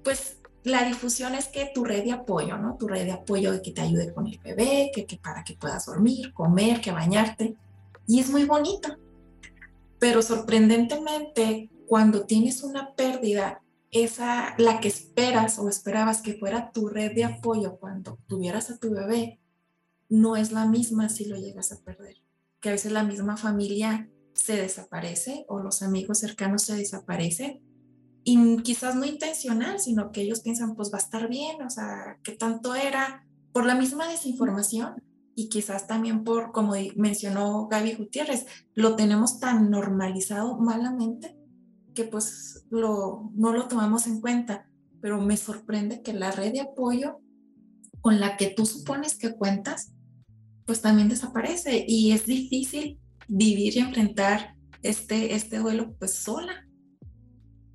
pues 0.03 0.39
la 0.65 0.85
difusión 0.85 1.35
es 1.35 1.49
que 1.49 1.71
tu 1.75 1.85
red 1.85 2.05
de 2.05 2.13
apoyo, 2.13 2.57
¿no? 2.59 2.77
Tu 2.77 2.89
red 2.89 3.05
de 3.05 3.13
apoyo 3.13 3.53
de 3.53 3.63
que 3.63 3.73
te 3.73 3.83
ayude 3.83 4.13
con 4.13 4.27
el 4.27 4.39
bebé, 4.39 4.91
que, 4.95 5.07
que 5.07 5.17
para 5.17 5.45
que 5.45 5.55
puedas 5.55 5.87
dormir, 5.87 6.33
comer, 6.33 6.81
que 6.81 6.91
bañarte. 6.91 7.57
Y 8.07 8.21
es 8.21 8.31
muy 8.31 8.45
bonito. 8.45 8.97
Pero 9.99 10.23
sorprendentemente, 10.23 11.71
cuando 11.87 12.25
tienes 12.25 12.63
una 12.63 12.95
pérdida, 12.95 13.61
esa, 13.95 14.55
la 14.59 14.81
que 14.81 14.89
esperas 14.89 15.59
o 15.59 15.69
esperabas 15.69 16.21
que 16.21 16.35
fuera 16.35 16.73
tu 16.73 16.89
red 16.89 17.15
de 17.15 17.25
apoyo 17.25 17.79
cuando 17.79 18.19
tuvieras 18.27 18.69
a 18.71 18.79
tu 18.79 18.91
bebé, 18.91 19.41
no 20.09 20.37
es 20.37 20.51
la 20.51 20.67
misma 20.67 21.09
si 21.09 21.27
lo 21.27 21.37
llegas 21.37 21.71
a 21.71 21.81
perder. 21.81 22.17
Que 22.61 22.71
a 22.71 22.73
veces 22.73 22.91
la 22.91 23.05
misma 23.05 23.37
familia 23.37 24.11
se 24.35 24.57
desaparece 24.57 25.47
o 25.49 25.61
los 25.61 25.81
amigos 25.83 26.19
cercanos 26.19 26.63
se 26.63 26.77
desaparecen 26.77 27.63
y 28.25 28.57
quizás 28.63 28.97
no 28.97 29.05
intencional, 29.05 29.79
sino 29.79 30.11
que 30.11 30.23
ellos 30.23 30.41
piensan, 30.41 30.75
pues 30.75 30.93
va 30.93 30.99
a 30.99 31.03
estar 31.03 31.29
bien, 31.29 31.63
o 31.63 31.71
sea, 31.71 32.19
que 32.25 32.33
tanto 32.33 32.75
era 32.75 33.25
por 33.53 33.65
la 33.65 33.77
misma 33.77 34.09
desinformación 34.09 35.05
y 35.37 35.49
quizás 35.49 35.87
también 35.87 36.25
por, 36.25 36.51
como 36.51 36.73
mencionó 36.97 37.69
Gaby 37.69 37.95
Gutiérrez, 37.95 38.47
lo 38.75 38.97
tenemos 38.97 39.39
tan 39.39 39.71
normalizado 39.71 40.59
malamente 40.59 41.37
que 41.95 42.05
pues 42.05 42.67
lo, 42.71 43.31
no 43.35 43.53
lo 43.53 43.69
tomamos 43.69 44.07
en 44.07 44.21
cuenta, 44.21 44.69
pero 45.01 45.21
me 45.21 45.37
sorprende 45.37 46.03
que 46.03 46.13
la 46.13 46.31
red 46.31 46.53
de 46.53 46.61
apoyo 46.61 47.19
con 48.01 48.21
la 48.21 48.37
que 48.37 48.49
tú 48.49 48.67
supones 48.67 49.17
que 49.17 49.35
cuentas, 49.35 49.95
pues 50.67 50.81
también 50.81 51.09
desaparece 51.09 51.85
y 51.87 52.13
es 52.13 52.27
difícil 52.27 52.99
vivir 53.29 53.77
y 53.77 53.81
enfrentar 53.81 54.55
este, 54.83 55.35
este 55.35 55.59
duelo 55.59 55.95
pues 55.99 56.13
sola. 56.13 56.67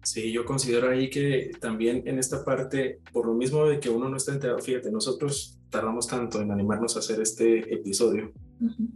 Sí, 0.04 0.32
yo 0.32 0.46
considero 0.46 0.90
ahí 0.90 1.10
que 1.10 1.52
también 1.60 2.04
en 2.06 2.20
esta 2.20 2.44
parte, 2.44 3.00
por 3.12 3.26
lo 3.26 3.34
mismo 3.34 3.66
de 3.66 3.80
que 3.80 3.90
uno 3.90 4.08
no 4.08 4.18
está 4.18 4.34
enterado, 4.34 4.60
fíjate, 4.60 4.92
nosotros 4.92 5.60
tardamos 5.70 6.08
tanto 6.08 6.42
en 6.42 6.52
animarnos 6.52 6.96
a 6.96 7.00
hacer 7.00 7.22
este 7.22 7.74
episodio, 7.74 8.32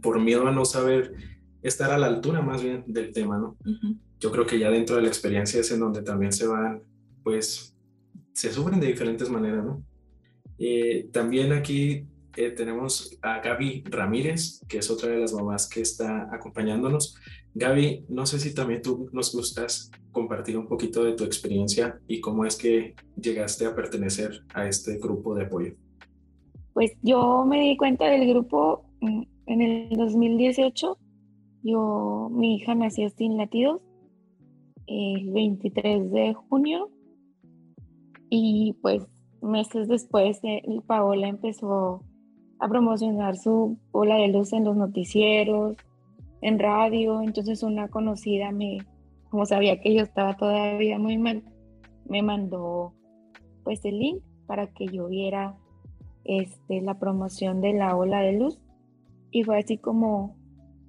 por 0.02 0.20
miedo 0.20 0.46
a 0.46 0.52
no 0.52 0.64
saber 0.64 1.14
estar 1.64 1.90
a 1.90 1.98
la 1.98 2.06
altura 2.06 2.42
más 2.42 2.62
bien 2.62 2.84
del 2.86 3.12
tema, 3.12 3.38
¿no? 3.38 3.56
Yo 4.20 4.30
creo 4.30 4.46
que 4.46 4.58
ya 4.58 4.70
dentro 4.70 4.96
de 4.96 5.02
la 5.02 5.08
experiencia 5.08 5.60
es 5.60 5.70
en 5.72 5.80
donde 5.80 6.02
también 6.02 6.32
se 6.32 6.46
van, 6.46 6.82
pues, 7.22 7.74
se 8.32 8.52
sufren 8.52 8.78
de 8.78 8.86
diferentes 8.86 9.30
maneras, 9.30 9.64
¿no? 9.64 9.82
Eh, 10.58 11.08
también 11.10 11.52
aquí 11.52 12.06
eh, 12.36 12.50
tenemos 12.50 13.16
a 13.22 13.40
Gaby 13.40 13.84
Ramírez, 13.86 14.60
que 14.68 14.78
es 14.78 14.90
otra 14.90 15.08
de 15.08 15.20
las 15.20 15.32
mamás 15.32 15.68
que 15.68 15.80
está 15.80 16.28
acompañándonos. 16.32 17.16
Gaby, 17.54 18.04
no 18.08 18.26
sé 18.26 18.38
si 18.38 18.54
también 18.54 18.82
tú 18.82 19.08
nos 19.12 19.34
gustas 19.34 19.90
compartir 20.12 20.58
un 20.58 20.66
poquito 20.66 21.02
de 21.02 21.14
tu 21.14 21.24
experiencia 21.24 21.98
y 22.06 22.20
cómo 22.20 22.44
es 22.44 22.56
que 22.56 22.94
llegaste 23.20 23.64
a 23.64 23.74
pertenecer 23.74 24.42
a 24.52 24.68
este 24.68 24.98
grupo 24.98 25.34
de 25.34 25.44
apoyo. 25.44 25.74
Pues 26.74 26.92
yo 27.02 27.46
me 27.46 27.60
di 27.60 27.76
cuenta 27.76 28.06
del 28.06 28.28
grupo 28.28 28.84
mm, 29.00 29.22
en 29.46 29.60
el 29.62 29.88
2018. 29.96 30.98
Yo, 31.64 32.28
mi 32.30 32.56
hija 32.56 32.74
nació 32.74 33.08
sin 33.08 33.36
latidos 33.36 33.80
el 34.86 35.32
23 35.32 36.12
de 36.12 36.34
junio 36.34 36.90
y 38.28 38.74
pues 38.82 39.06
meses 39.40 39.88
después 39.88 40.40
eh, 40.44 40.62
Paola 40.86 41.26
empezó 41.26 42.02
a 42.58 42.68
promocionar 42.68 43.36
su 43.36 43.78
ola 43.92 44.16
de 44.16 44.28
luz 44.28 44.52
en 44.52 44.64
los 44.64 44.76
noticieros, 44.76 45.76
en 46.42 46.58
radio, 46.58 47.22
entonces 47.22 47.62
una 47.62 47.88
conocida 47.88 48.52
me, 48.52 48.78
como 49.30 49.46
sabía 49.46 49.80
que 49.80 49.94
yo 49.94 50.02
estaba 50.02 50.36
todavía 50.36 50.98
muy 50.98 51.16
mal, 51.16 51.42
me 52.06 52.22
mandó 52.22 52.92
pues 53.64 53.84
el 53.86 53.98
link 53.98 54.22
para 54.46 54.66
que 54.66 54.86
yo 54.86 55.08
viera 55.08 55.56
este, 56.24 56.80
la 56.82 56.98
promoción 56.98 57.60
de 57.60 57.72
la 57.72 57.96
ola 57.96 58.20
de 58.20 58.32
luz. 58.32 58.60
Y 59.30 59.42
fue 59.42 59.58
así 59.58 59.78
como, 59.78 60.36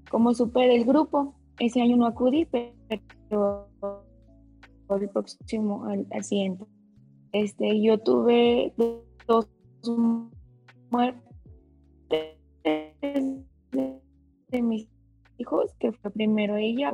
como 0.09 0.33
supe 0.33 0.67
del 0.67 0.85
grupo. 0.85 1.35
Ese 1.59 1.81
año 1.81 1.97
no 1.97 2.05
acudí, 2.05 2.45
pero 2.45 3.69
el 4.89 5.09
próximo, 5.09 5.85
al, 5.85 6.23
siguiente. 6.23 6.65
Este, 7.31 7.81
yo 7.81 7.97
tuve 7.99 8.73
dos 9.27 9.49
muertes 10.89 11.23
de 14.49 14.61
mis 14.61 14.87
hijos, 15.37 15.73
que 15.79 15.91
fue 15.91 16.11
primero 16.11 16.55
ella. 16.57 16.91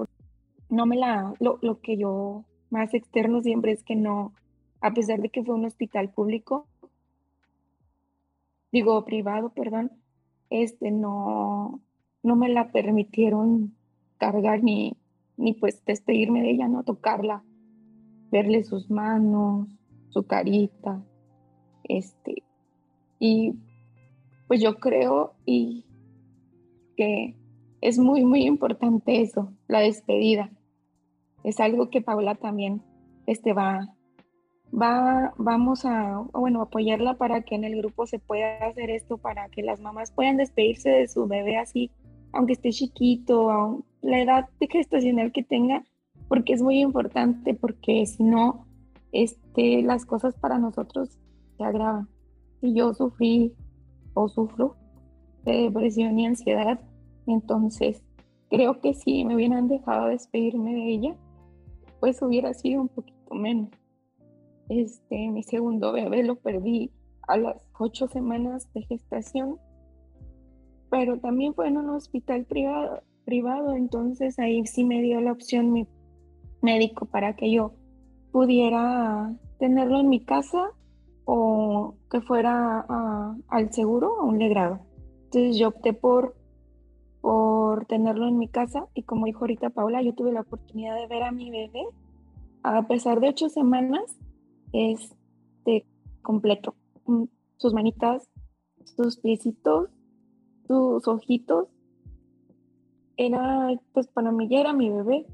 No 0.69 0.85
me 0.85 0.95
la, 0.95 1.33
lo, 1.39 1.59
lo 1.61 1.79
que 1.79 1.97
yo 1.97 2.45
más 2.69 2.93
externo 2.93 3.41
siempre 3.41 3.73
es 3.73 3.83
que 3.83 3.95
no, 3.95 4.33
a 4.79 4.93
pesar 4.93 5.21
de 5.21 5.29
que 5.29 5.43
fue 5.43 5.55
un 5.55 5.65
hospital 5.65 6.09
público, 6.09 6.67
digo 8.71 9.03
privado, 9.05 9.49
perdón, 9.49 9.91
este 10.49 10.91
no, 10.91 11.81
no 12.23 12.35
me 12.35 12.49
la 12.49 12.71
permitieron 12.71 13.75
cargar 14.17 14.63
ni, 14.63 14.97
ni 15.37 15.53
pues 15.53 15.83
despedirme 15.85 16.41
de 16.41 16.51
ella, 16.51 16.67
no 16.67 16.83
tocarla, 16.83 17.43
verle 18.31 18.63
sus 18.63 18.89
manos, 18.89 19.67
su 20.09 20.25
carita, 20.27 21.03
este, 21.83 22.43
y 23.19 23.55
pues 24.47 24.61
yo 24.61 24.75
creo 24.75 25.33
y 25.45 25.85
que 26.95 27.35
es 27.81 27.97
muy, 27.97 28.25
muy 28.25 28.43
importante 28.43 29.21
eso, 29.21 29.51
la 29.67 29.79
despedida. 29.79 30.51
Es 31.43 31.59
algo 31.59 31.89
que 31.89 32.01
Paula 32.01 32.35
también 32.35 32.83
este, 33.25 33.53
va, 33.53 33.95
va, 34.71 35.33
vamos 35.37 35.85
a, 35.85 36.23
bueno, 36.33 36.61
apoyarla 36.61 37.15
para 37.15 37.41
que 37.41 37.55
en 37.55 37.63
el 37.63 37.77
grupo 37.77 38.05
se 38.05 38.19
pueda 38.19 38.65
hacer 38.65 38.89
esto, 38.89 39.17
para 39.17 39.49
que 39.49 39.63
las 39.63 39.79
mamás 39.79 40.11
puedan 40.11 40.37
despedirse 40.37 40.89
de 40.89 41.07
su 41.07 41.27
bebé 41.27 41.57
así, 41.57 41.91
aunque 42.33 42.53
esté 42.53 42.71
chiquito, 42.71 43.83
la 44.01 44.19
edad 44.21 44.49
gestacional 44.59 45.31
que 45.31 45.43
tenga, 45.43 45.83
porque 46.27 46.53
es 46.53 46.61
muy 46.61 46.79
importante, 46.79 47.53
porque 47.53 48.05
si 48.05 48.23
no, 48.23 48.65
este, 49.11 49.81
las 49.83 50.05
cosas 50.05 50.35
para 50.35 50.57
nosotros 50.57 51.17
se 51.57 51.63
agravan. 51.63 52.07
Y 52.61 52.73
yo 52.73 52.93
sufrí 52.93 53.53
o 54.13 54.27
sufro 54.27 54.75
de 55.43 55.63
depresión 55.63 56.17
y 56.19 56.27
ansiedad 56.27 56.79
entonces, 57.27 58.03
creo 58.49 58.79
que 58.81 58.93
si 58.93 59.23
me 59.25 59.35
hubieran 59.35 59.67
dejado 59.67 60.07
despedirme 60.07 60.73
de 60.73 60.89
ella, 60.89 61.15
pues 61.99 62.21
hubiera 62.21 62.53
sido 62.53 62.81
un 62.81 62.89
poquito 62.89 63.33
menos. 63.33 63.69
Este, 64.69 65.29
mi 65.29 65.43
segundo 65.43 65.91
bebé 65.91 66.23
lo 66.23 66.35
perdí 66.35 66.91
a 67.27 67.37
las 67.37 67.67
ocho 67.77 68.07
semanas 68.07 68.71
de 68.73 68.83
gestación, 68.83 69.57
pero 70.91 71.17
también 71.19 71.55
fue 71.55 71.69
en 71.69 71.77
un 71.77 71.89
hospital 71.89 72.45
privado, 72.45 73.01
privado, 73.23 73.73
entonces 73.75 74.37
ahí 74.37 74.65
sí 74.67 74.83
me 74.83 75.01
dio 75.01 75.21
la 75.21 75.31
opción 75.31 75.71
mi 75.71 75.87
médico 76.61 77.05
para 77.05 77.35
que 77.35 77.49
yo 77.49 77.73
pudiera 78.31 79.33
tenerlo 79.57 80.01
en 80.01 80.09
mi 80.09 80.19
casa 80.19 80.71
o 81.25 81.95
que 82.11 82.19
fuera 82.21 82.85
al 83.47 83.71
seguro 83.71 84.19
a 84.19 84.25
un 84.25 84.37
legrado. 84.37 84.81
Entonces 85.23 85.57
yo 85.57 85.69
opté 85.69 85.93
por 85.93 86.35
por 87.21 87.85
tenerlo 87.85 88.27
en 88.27 88.37
mi 88.39 88.47
casa 88.47 88.87
y 88.95 89.03
como 89.03 89.27
dijo 89.27 89.41
ahorita 89.41 89.69
Paula, 89.69 90.01
yo 90.01 90.13
tuve 90.13 90.31
la 90.33 90.41
oportunidad 90.41 90.95
de 90.95 91.07
ver 91.07 91.23
a 91.23 91.31
mi 91.31 91.51
bebé 91.51 91.85
a 92.63 92.87
pesar 92.87 93.19
de 93.19 93.29
ocho 93.29 93.47
semanas, 93.47 94.17
este 94.73 95.85
completo, 96.21 96.75
mm, 97.05 97.23
sus 97.57 97.73
manitas, 97.73 98.29
sus 98.83 99.17
piecitos, 99.17 99.89
sus 100.71 101.07
ojitos, 101.07 101.67
era, 103.17 103.69
pues 103.93 104.07
para 104.07 104.31
mí 104.31 104.47
ya 104.47 104.61
era 104.61 104.73
mi 104.73 104.89
bebé, 104.89 105.25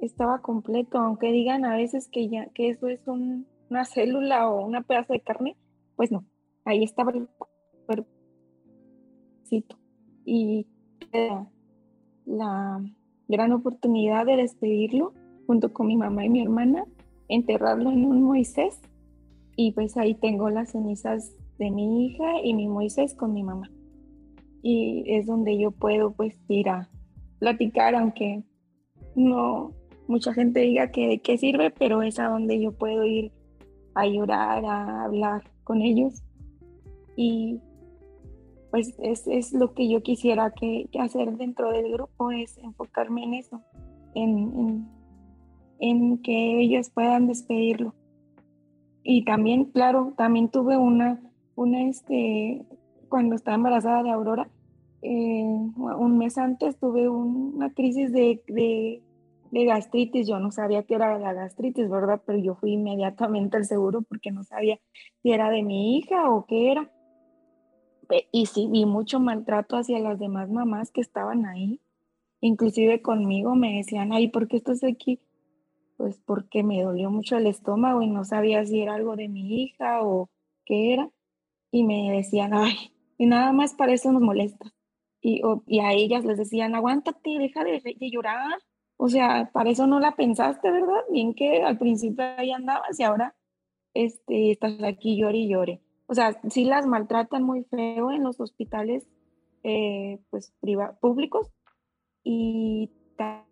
estaba 0.00 0.42
completo, 0.42 0.98
aunque 0.98 1.30
digan 1.30 1.64
a 1.64 1.76
veces 1.76 2.08
que 2.08 2.28
ya, 2.28 2.46
que 2.46 2.70
eso 2.70 2.88
es 2.88 3.00
una 3.06 3.84
célula 3.84 4.48
o 4.48 4.66
una 4.66 4.82
pedazo 4.82 5.12
de 5.12 5.20
carne, 5.20 5.56
pues 5.94 6.10
no, 6.10 6.24
ahí 6.64 6.82
estaba 6.82 7.12
el 7.12 7.28
cuerpito. 7.86 9.76
Y 10.24 10.66
la 12.26 12.82
gran 13.28 13.52
oportunidad 13.52 14.26
de 14.26 14.36
despedirlo 14.36 15.12
junto 15.46 15.72
con 15.72 15.86
mi 15.86 15.96
mamá 15.96 16.24
y 16.24 16.30
mi 16.30 16.42
hermana, 16.42 16.84
enterrarlo 17.28 17.92
en 17.92 18.04
un 18.04 18.22
Moisés 18.22 18.80
y 19.54 19.70
pues 19.72 19.96
ahí 19.96 20.14
tengo 20.14 20.50
las 20.50 20.72
cenizas 20.72 21.32
de 21.58 21.70
mi 21.70 22.06
hija 22.06 22.40
y 22.42 22.54
mi 22.54 22.66
Moisés 22.66 23.14
con 23.14 23.32
mi 23.32 23.44
mamá. 23.44 23.70
Y 24.62 25.04
es 25.06 25.26
donde 25.26 25.58
yo 25.58 25.70
puedo 25.70 26.12
pues 26.12 26.34
ir 26.48 26.68
a 26.68 26.88
platicar, 27.38 27.94
aunque 27.94 28.42
no 29.14 29.72
mucha 30.10 30.34
gente 30.34 30.60
diga 30.60 30.90
que 30.90 31.06
de 31.06 31.18
qué 31.20 31.38
sirve, 31.38 31.70
pero 31.70 32.02
es 32.02 32.18
a 32.18 32.28
donde 32.28 32.60
yo 32.60 32.72
puedo 32.72 33.04
ir 33.04 33.32
a 33.94 34.06
llorar, 34.06 34.64
a 34.64 35.04
hablar 35.04 35.44
con 35.64 35.82
ellos. 35.82 36.22
Y 37.16 37.60
pues 38.70 38.94
es, 38.98 39.52
lo 39.52 39.72
que 39.74 39.88
yo 39.88 40.02
quisiera 40.02 40.52
que, 40.52 40.88
hacer 40.98 41.36
dentro 41.36 41.70
del 41.70 41.92
grupo, 41.92 42.30
es 42.30 42.58
enfocarme 42.58 43.24
en 43.24 43.34
eso, 43.34 43.62
en, 44.14 44.88
que 46.22 46.60
ellos 46.60 46.90
puedan 46.90 47.26
despedirlo. 47.26 47.94
Y 49.02 49.24
también, 49.24 49.64
claro, 49.66 50.14
también 50.16 50.50
tuve 50.50 50.76
una, 50.76 51.20
una 51.56 51.82
este, 51.88 52.64
cuando 53.10 53.36
estaba 53.36 53.56
embarazada 53.56 54.02
de 54.02 54.10
Aurora, 54.10 54.48
eh, 55.02 55.44
un 55.44 56.16
mes 56.16 56.38
antes 56.38 56.78
tuve 56.78 57.10
una 57.10 57.74
crisis 57.74 58.10
de, 58.12 58.42
de, 58.48 59.64
gastritis. 59.66 60.26
Yo 60.26 60.38
no 60.38 60.50
sabía 60.50 60.84
que 60.84 60.94
era 60.94 61.18
la 61.18 61.34
gastritis, 61.34 61.90
¿verdad? 61.90 62.22
Pero 62.24 62.38
yo 62.38 62.54
fui 62.54 62.72
inmediatamente 62.72 63.58
al 63.58 63.66
seguro 63.66 64.00
porque 64.00 64.30
no 64.30 64.44
sabía 64.44 64.80
si 65.22 65.32
era 65.32 65.50
de 65.50 65.62
mi 65.62 65.98
hija 65.98 66.30
o 66.30 66.46
qué 66.46 66.72
era 66.72 66.90
y 68.32 68.46
sí, 68.46 68.68
vi 68.70 68.86
mucho 68.86 69.20
maltrato 69.20 69.76
hacia 69.76 69.98
las 69.98 70.18
demás 70.18 70.50
mamás 70.50 70.90
que 70.90 71.00
estaban 71.00 71.46
ahí. 71.46 71.80
Inclusive 72.40 73.02
conmigo 73.02 73.54
me 73.54 73.76
decían, 73.76 74.12
ay, 74.12 74.28
¿por 74.28 74.48
qué 74.48 74.56
estás 74.56 74.82
aquí? 74.82 75.20
Pues 75.96 76.20
porque 76.24 76.62
me 76.62 76.82
dolió 76.82 77.10
mucho 77.10 77.36
el 77.36 77.46
estómago 77.46 78.02
y 78.02 78.08
no 78.08 78.24
sabía 78.24 78.64
si 78.64 78.80
era 78.80 78.94
algo 78.94 79.16
de 79.16 79.28
mi 79.28 79.62
hija 79.62 80.02
o 80.02 80.30
qué 80.64 80.94
era. 80.94 81.10
Y 81.70 81.84
me 81.84 82.10
decían, 82.10 82.52
ay, 82.54 82.92
y 83.20 83.26
nada 83.26 83.52
más 83.52 83.74
para 83.74 83.92
eso 83.92 84.10
nos 84.12 84.22
molesta. 84.22 84.72
Y, 85.20 85.42
y 85.66 85.80
a 85.80 85.92
ellas 85.92 86.24
les 86.24 86.38
decían, 86.38 86.74
aguántate, 86.74 87.38
deja 87.38 87.62
de, 87.62 87.80
de, 87.82 88.10
llorar. 88.10 88.58
O 88.96 89.08
sea, 89.08 89.50
para 89.52 89.70
eso 89.70 89.86
no 89.86 90.00
la 90.00 90.16
pensaste, 90.16 90.70
¿verdad? 90.70 91.02
Bien 91.12 91.34
que 91.34 91.62
al 91.62 91.78
principio 91.78 92.24
ahí 92.36 92.50
andabas 92.50 92.98
y 92.98 93.02
ahora 93.02 93.36
este, 93.94 94.52
estás 94.52 94.82
aquí 94.82 95.18
llore 95.18 95.38
y 95.38 95.48
llore 95.48 95.82
o 96.10 96.14
sea, 96.14 96.40
sí 96.50 96.64
las 96.64 96.88
maltratan 96.88 97.44
muy 97.44 97.62
feo 97.62 98.10
en 98.10 98.24
los 98.24 98.40
hospitales 98.40 99.06
eh, 99.62 100.18
pues 100.30 100.52
públicos 101.00 101.52
y 102.24 102.90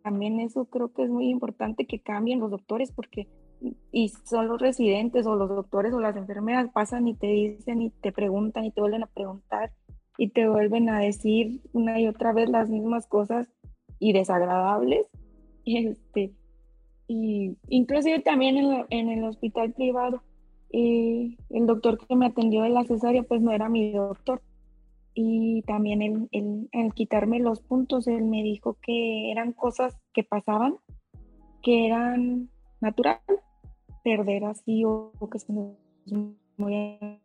también 0.02 0.40
eso 0.40 0.64
creo 0.64 0.92
que 0.92 1.04
es 1.04 1.08
muy 1.08 1.28
importante 1.28 1.86
que 1.86 2.00
cambien 2.00 2.40
los 2.40 2.50
doctores 2.50 2.90
porque 2.90 3.28
y 3.92 4.08
son 4.08 4.48
los 4.48 4.60
residentes 4.60 5.26
o 5.26 5.34
los 5.34 5.48
doctores 5.48 5.92
o 5.92 6.00
las 6.00 6.16
enfermeras 6.16 6.70
pasan 6.72 7.08
y 7.08 7.14
te 7.14 7.26
dicen 7.26 7.82
y 7.82 7.90
te 7.90 8.12
preguntan 8.12 8.64
y 8.64 8.70
te 8.70 8.80
vuelven 8.80 9.02
a 9.02 9.06
preguntar 9.06 9.72
y 10.16 10.30
te 10.30 10.48
vuelven 10.48 10.88
a 10.88 11.00
decir 11.00 11.60
una 11.72 12.00
y 12.00 12.06
otra 12.06 12.32
vez 12.32 12.48
las 12.48 12.68
mismas 12.70 13.06
cosas 13.06 13.48
y 13.98 14.12
desagradables 14.12 15.06
este 15.64 16.32
y 17.08 17.56
inclusive 17.68 18.20
también 18.20 18.58
en, 18.58 18.86
en 18.90 19.08
el 19.08 19.24
hospital 19.24 19.72
privado 19.72 20.22
y 20.70 21.38
el 21.50 21.66
doctor 21.66 21.98
que 21.98 22.14
me 22.14 22.26
atendió 22.26 22.62
de 22.62 22.70
la 22.70 22.84
cesárea 22.84 23.22
pues 23.22 23.40
no 23.40 23.52
era 23.52 23.68
mi 23.68 23.92
doctor. 23.92 24.42
Y 25.14 25.62
también 25.62 26.02
él, 26.02 26.28
él, 26.30 26.68
al 26.72 26.94
quitarme 26.94 27.40
los 27.40 27.60
puntos, 27.60 28.06
él 28.06 28.24
me 28.24 28.42
dijo 28.42 28.76
que 28.82 29.32
eran 29.32 29.52
cosas 29.52 29.98
que 30.12 30.22
pasaban, 30.22 30.76
que 31.62 31.86
eran 31.86 32.50
natural 32.80 33.18
perder 34.08 34.44
así 34.44 34.84
o, 34.86 35.12
que 35.30 35.38
se 35.38 35.52
nos 35.52 35.76
morían 36.56 37.20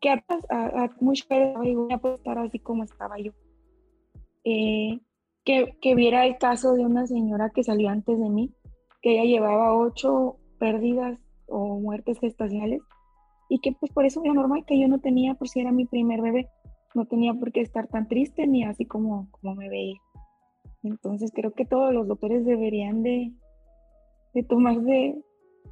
que 0.00 0.10
a, 0.10 0.22
a, 0.50 0.84
a 0.84 0.90
muchas 1.00 1.28
veces 1.28 1.56
a 1.90 2.14
estar 2.14 2.38
así 2.38 2.58
como 2.58 2.84
estaba 2.84 3.18
yo. 3.18 3.32
Eh, 4.44 5.00
que, 5.44 5.78
que, 5.80 5.94
viera 5.94 6.26
el 6.26 6.36
caso 6.36 6.74
de 6.74 6.84
una 6.84 7.06
señora 7.06 7.50
que 7.54 7.64
salió 7.64 7.88
antes 7.88 8.18
de 8.18 8.28
mí, 8.28 8.52
que 9.00 9.12
ella 9.12 9.24
llevaba 9.24 9.74
ocho 9.74 10.36
pérdidas 10.58 11.18
o 11.46 11.80
muertes 11.80 12.18
gestacionales 12.20 12.82
y 13.48 13.60
que 13.60 13.72
pues 13.72 13.92
por 13.92 14.04
eso 14.04 14.22
era 14.22 14.34
normal 14.34 14.64
que 14.66 14.78
yo 14.78 14.88
no 14.88 14.98
tenía, 14.98 15.34
por 15.34 15.48
si 15.48 15.60
era 15.60 15.72
mi 15.72 15.86
primer 15.86 16.20
bebé, 16.20 16.50
no 16.94 17.06
tenía 17.06 17.32
por 17.32 17.50
qué 17.50 17.62
estar 17.62 17.88
tan 17.88 18.06
triste 18.06 18.46
ni 18.46 18.64
así 18.64 18.84
como, 18.84 19.30
como 19.30 19.54
me 19.54 19.70
veía. 19.70 19.98
Entonces 20.84 21.32
creo 21.34 21.52
que 21.52 21.64
todos 21.64 21.92
los 21.92 22.06
doctores 22.06 22.44
deberían 22.44 23.02
de, 23.02 23.32
de 24.34 24.42
tomar 24.42 24.80
de, 24.82 25.18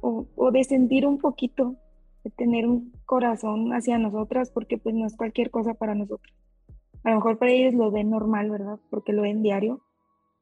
o, 0.01 0.25
o, 0.35 0.51
de 0.51 0.63
sentir 0.63 1.05
un 1.05 1.19
poquito, 1.19 1.75
de 2.23 2.31
tener 2.31 2.67
un 2.67 2.91
corazón 3.05 3.73
hacia 3.73 3.99
nosotras, 3.99 4.51
porque 4.51 4.77
pues 4.77 4.95
no 4.95 5.05
es 5.05 5.15
cualquier 5.15 5.51
cosa 5.51 5.75
para 5.75 5.93
nosotros. 5.93 6.35
A 7.03 7.11
lo 7.11 7.17
mejor 7.17 7.37
para 7.37 7.51
ellos 7.51 7.75
lo 7.75 7.91
ven 7.91 8.09
normal, 8.09 8.49
¿verdad? 8.49 8.79
Porque 8.89 9.13
lo 9.13 9.21
ven 9.21 9.43
diario, 9.43 9.81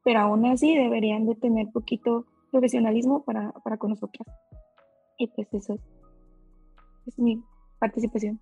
pero 0.03 0.19
aún 0.19 0.45
así 0.45 0.75
deberían 0.75 1.25
de 1.25 1.35
tener 1.35 1.67
poquito 1.71 2.25
profesionalismo 2.51 3.23
para, 3.23 3.51
para 3.63 3.77
con 3.77 3.91
nosotras. 3.91 4.27
Y 5.17 5.27
pues 5.27 5.53
eso 5.53 5.75
es 7.05 7.19
mi 7.19 7.43
participación. 7.79 8.39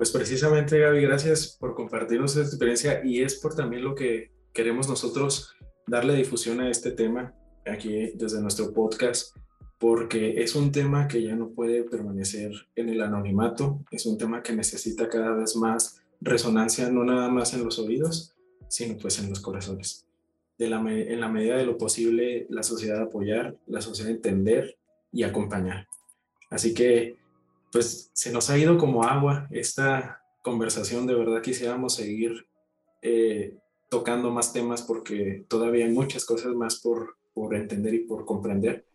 Pues 0.00 0.12
precisamente, 0.12 0.78
Gaby, 0.78 1.02
gracias 1.02 1.58
por 1.60 1.74
compartirnos 1.74 2.34
esta 2.34 2.48
experiencia 2.48 3.02
y 3.04 3.20
es 3.20 3.34
por 3.34 3.54
también 3.54 3.84
lo 3.84 3.94
que 3.94 4.30
queremos 4.54 4.88
nosotros 4.88 5.54
darle 5.86 6.14
difusión 6.14 6.58
a 6.62 6.70
este 6.70 6.92
tema 6.92 7.34
aquí 7.66 8.12
desde 8.14 8.40
nuestro 8.40 8.72
podcast, 8.72 9.36
porque 9.78 10.42
es 10.42 10.54
un 10.56 10.72
tema 10.72 11.06
que 11.06 11.22
ya 11.22 11.36
no 11.36 11.50
puede 11.50 11.82
permanecer 11.82 12.50
en 12.76 12.88
el 12.88 13.02
anonimato, 13.02 13.84
es 13.90 14.06
un 14.06 14.16
tema 14.16 14.42
que 14.42 14.54
necesita 14.54 15.06
cada 15.06 15.34
vez 15.34 15.54
más 15.54 16.00
resonancia, 16.22 16.88
no 16.88 17.04
nada 17.04 17.28
más 17.28 17.52
en 17.52 17.62
los 17.62 17.78
oídos, 17.78 18.34
sino 18.68 18.96
pues 18.96 19.18
en 19.18 19.28
los 19.28 19.40
corazones. 19.40 20.06
En 20.56 20.70
la 21.20 21.28
medida 21.28 21.58
de 21.58 21.66
lo 21.66 21.76
posible, 21.76 22.46
la 22.48 22.62
sociedad 22.62 23.02
apoyar, 23.02 23.54
la 23.66 23.82
sociedad 23.82 24.10
entender 24.10 24.78
y 25.12 25.24
acompañar. 25.24 25.88
Así 26.48 26.72
que, 26.72 27.19
pues 27.72 28.10
se 28.12 28.32
nos 28.32 28.50
ha 28.50 28.58
ido 28.58 28.78
como 28.78 29.04
agua 29.04 29.48
esta 29.50 30.22
conversación. 30.42 31.06
De 31.06 31.14
verdad 31.14 31.42
quisiéramos 31.42 31.94
seguir 31.94 32.46
eh, 33.02 33.56
tocando 33.88 34.30
más 34.30 34.52
temas 34.52 34.82
porque 34.82 35.44
todavía 35.48 35.86
hay 35.86 35.92
muchas 35.92 36.24
cosas 36.24 36.54
más 36.54 36.80
por, 36.80 37.16
por 37.34 37.54
entender 37.54 37.94
y 37.94 38.00
por 38.00 38.24
comprender. 38.24 38.86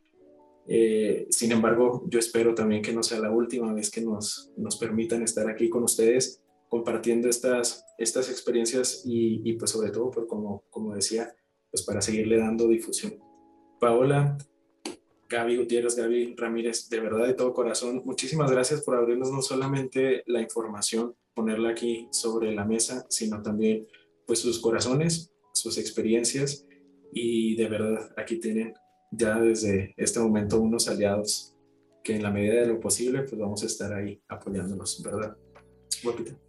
Eh, 0.67 1.28
sin 1.30 1.51
embargo, 1.51 2.03
yo 2.07 2.17
espero 2.17 2.55
también 2.55 2.82
que 2.82 2.93
no 2.93 3.03
sea 3.03 3.19
la 3.19 3.32
última 3.32 3.71
vez 3.73 3.91
que 3.91 4.01
nos, 4.01 4.51
nos 4.57 4.78
permitan 4.78 5.21
estar 5.21 5.47
aquí 5.49 5.69
con 5.69 5.84
ustedes 5.84 6.41
compartiendo 6.69 7.30
estas, 7.30 7.86
estas 7.97 8.30
experiencias 8.30 9.03
y, 9.05 9.41
y 9.47 9.53
pues 9.53 9.71
sobre 9.71 9.91
todo, 9.91 10.09
pues 10.11 10.26
como, 10.28 10.63
como 10.69 10.95
decía, 10.95 11.34
pues 11.69 11.84
para 11.84 12.01
seguirle 12.01 12.38
dando 12.38 12.67
difusión. 12.67 13.19
Paola, 13.80 14.38
Gaby 15.28 15.57
Gutiérrez, 15.57 15.95
Gaby 15.95 16.36
Ramírez, 16.38 16.89
de 16.89 16.99
verdad 16.99 17.28
de 17.28 17.34
todo 17.34 17.53
corazón, 17.53 18.01
muchísimas 18.05 18.51
gracias 18.51 18.82
por 18.82 18.95
abrirnos 18.95 19.32
no 19.32 19.41
solamente 19.41 20.23
la 20.28 20.41
información, 20.41 21.15
ponerla 21.34 21.69
aquí 21.69 22.07
sobre 22.11 22.53
la 22.53 22.65
mesa, 22.65 23.05
sino 23.09 23.41
también 23.41 23.88
pues 24.28 24.39
sus 24.39 24.59
corazones, 24.59 25.32
sus 25.53 25.78
experiencias 25.78 26.65
y 27.11 27.55
de 27.55 27.67
verdad 27.67 28.11
aquí 28.17 28.39
tienen 28.39 28.73
ya 29.11 29.39
desde 29.39 29.93
este 29.97 30.19
momento 30.19 30.59
unos 30.59 30.88
aliados 30.88 31.55
que 32.03 32.15
en 32.15 32.23
la 32.23 32.32
medida 32.32 32.61
de 32.61 32.67
lo 32.67 32.80
posible 32.80 33.23
pues 33.23 33.39
vamos 33.39 33.63
a 33.63 33.65
estar 33.65 33.93
ahí 33.93 34.21
apoyándolos, 34.28 35.01
¿verdad? 35.03 35.36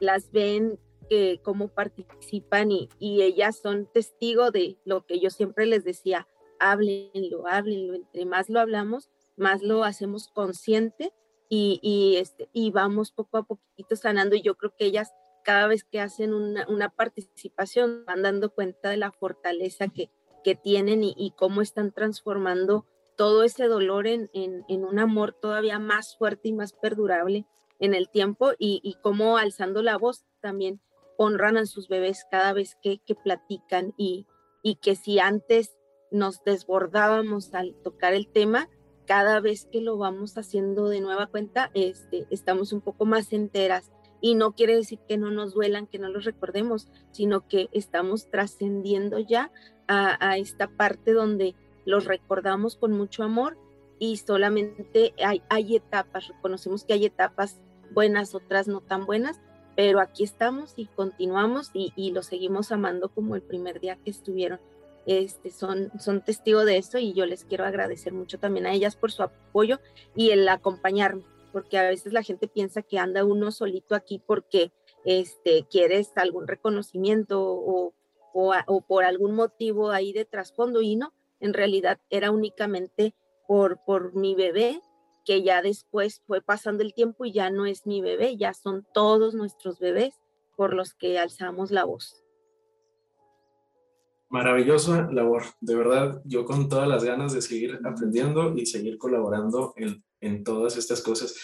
las 0.00 0.32
ven 0.32 0.80
que 1.08 1.40
cómo 1.42 1.68
participan 1.68 2.70
y, 2.70 2.88
y, 2.98 3.22
ellas 3.22 3.58
son 3.58 3.86
testigo 3.92 4.50
de 4.50 4.78
lo 4.84 5.06
que 5.06 5.20
yo 5.20 5.30
siempre 5.30 5.66
les 5.66 5.84
decía, 5.84 6.26
háblenlo, 6.58 7.46
háblenlo, 7.46 7.94
entre 7.94 8.24
más 8.24 8.48
lo 8.48 8.60
hablamos, 8.60 9.10
más 9.36 9.62
lo 9.62 9.84
hacemos 9.84 10.28
consciente 10.28 11.12
y, 11.48 11.78
y, 11.82 12.16
este, 12.16 12.48
y 12.52 12.70
vamos 12.70 13.12
poco 13.12 13.38
a 13.38 13.44
poquito 13.44 13.96
sanando. 13.96 14.36
Y 14.36 14.42
yo 14.42 14.56
creo 14.56 14.74
que 14.76 14.86
ellas 14.86 15.12
cada 15.44 15.68
vez 15.68 15.84
que 15.84 16.00
hacen 16.00 16.34
una, 16.34 16.66
una 16.68 16.88
participación 16.88 18.04
van 18.04 18.22
dando 18.22 18.50
cuenta 18.50 18.90
de 18.90 18.96
la 18.96 19.12
fortaleza 19.12 19.88
que, 19.88 20.10
que 20.42 20.56
tienen 20.56 21.04
y, 21.04 21.14
y, 21.16 21.32
cómo 21.32 21.62
están 21.62 21.92
transformando 21.92 22.84
todo 23.16 23.44
ese 23.44 23.66
dolor 23.66 24.06
en, 24.06 24.28
en, 24.34 24.64
en, 24.68 24.84
un 24.84 24.98
amor 24.98 25.32
todavía 25.32 25.78
más 25.78 26.16
fuerte 26.16 26.48
y 26.48 26.52
más 26.52 26.72
perdurable 26.72 27.46
en 27.78 27.94
el 27.94 28.08
tiempo 28.08 28.52
y, 28.58 28.80
y 28.82 28.94
cómo 29.02 29.38
alzando 29.38 29.82
la 29.82 29.96
voz 29.96 30.24
también 30.40 30.80
honran 31.18 31.56
a 31.56 31.66
sus 31.66 31.88
bebés 31.88 32.26
cada 32.30 32.52
vez 32.52 32.76
que, 32.82 32.98
que 32.98 33.14
platican 33.14 33.94
y, 33.96 34.26
y 34.62 34.76
que 34.76 34.96
si 34.96 35.18
antes 35.18 35.76
nos 36.10 36.42
desbordábamos 36.44 37.54
al 37.54 37.74
tocar 37.82 38.14
el 38.14 38.28
tema, 38.28 38.68
cada 39.06 39.40
vez 39.40 39.66
que 39.70 39.80
lo 39.80 39.96
vamos 39.96 40.36
haciendo 40.36 40.88
de 40.88 41.00
nueva 41.00 41.28
cuenta, 41.28 41.70
este, 41.74 42.26
estamos 42.30 42.72
un 42.72 42.80
poco 42.80 43.06
más 43.06 43.32
enteras. 43.32 43.90
Y 44.20 44.34
no 44.34 44.52
quiere 44.52 44.74
decir 44.74 44.98
que 45.08 45.18
no 45.18 45.30
nos 45.30 45.54
duelan, 45.54 45.86
que 45.86 45.98
no 45.98 46.08
los 46.08 46.24
recordemos, 46.24 46.88
sino 47.12 47.46
que 47.46 47.68
estamos 47.72 48.30
trascendiendo 48.30 49.18
ya 49.18 49.52
a, 49.88 50.36
esta 50.36 50.68
parte 50.68 51.12
donde 51.12 51.54
los 51.84 52.06
recordamos 52.06 52.76
con 52.76 52.92
mucho 52.92 53.22
amor 53.22 53.56
y 53.98 54.16
solamente 54.16 55.14
hay, 55.24 55.42
hay 55.48 55.76
etapas, 55.76 56.28
reconocemos 56.28 56.84
que 56.84 56.94
hay 56.94 57.06
etapas 57.06 57.60
buenas, 57.92 58.34
otras 58.34 58.66
no 58.66 58.80
tan 58.80 59.06
buenas, 59.06 59.40
pero 59.76 60.00
aquí 60.00 60.24
estamos 60.24 60.72
y 60.76 60.86
continuamos 60.86 61.70
y, 61.74 61.92
y 61.94 62.10
los 62.10 62.26
seguimos 62.26 62.72
amando 62.72 63.10
como 63.10 63.36
el 63.36 63.42
primer 63.42 63.78
día 63.78 63.98
que 64.02 64.10
estuvieron. 64.10 64.58
Este, 65.04 65.50
son, 65.50 65.92
son 66.00 66.22
testigos 66.22 66.64
de 66.64 66.78
eso 66.78 66.98
y 66.98 67.12
yo 67.12 67.26
les 67.26 67.44
quiero 67.44 67.64
agradecer 67.64 68.12
mucho 68.12 68.38
también 68.40 68.66
a 68.66 68.72
ellas 68.72 68.96
por 68.96 69.12
su 69.12 69.22
apoyo 69.22 69.78
y 70.16 70.30
el 70.30 70.48
acompañarme, 70.48 71.22
porque 71.52 71.78
a 71.78 71.88
veces 71.88 72.12
la 72.12 72.24
gente 72.24 72.48
piensa 72.48 72.82
que 72.82 72.98
anda 72.98 73.24
uno 73.24 73.52
solito 73.52 73.94
aquí 73.94 74.20
porque 74.26 74.72
este, 75.04 75.64
quieres 75.70 76.10
algún 76.16 76.48
reconocimiento 76.48 77.40
o, 77.40 77.94
o, 78.34 78.54
o 78.66 78.80
por 78.80 79.04
algún 79.04 79.36
motivo 79.36 79.92
ahí 79.92 80.12
de 80.12 80.24
trasfondo 80.24 80.82
y 80.82 80.96
no, 80.96 81.12
en 81.38 81.54
realidad 81.54 82.00
era 82.10 82.32
únicamente 82.32 83.14
por, 83.46 83.78
por 83.84 84.14
mi 84.14 84.34
bebé 84.34 84.80
que 85.26 85.42
ya 85.42 85.60
después 85.60 86.22
fue 86.26 86.40
pasando 86.40 86.82
el 86.82 86.94
tiempo 86.94 87.24
y 87.26 87.32
ya 87.32 87.50
no 87.50 87.66
es 87.66 87.84
mi 87.84 88.00
bebé, 88.00 88.36
ya 88.36 88.54
son 88.54 88.86
todos 88.94 89.34
nuestros 89.34 89.78
bebés 89.78 90.14
por 90.56 90.72
los 90.72 90.94
que 90.94 91.18
alzamos 91.18 91.70
la 91.70 91.84
voz. 91.84 92.22
Maravillosa 94.28 95.08
labor, 95.12 95.42
de 95.60 95.74
verdad, 95.74 96.22
yo 96.24 96.44
con 96.44 96.68
todas 96.68 96.88
las 96.88 97.04
ganas 97.04 97.32
de 97.32 97.42
seguir 97.42 97.78
aprendiendo 97.84 98.54
y 98.56 98.66
seguir 98.66 98.98
colaborando 98.98 99.74
en, 99.76 100.02
en 100.20 100.44
todas 100.44 100.76
estas 100.76 101.02
cosas. 101.02 101.34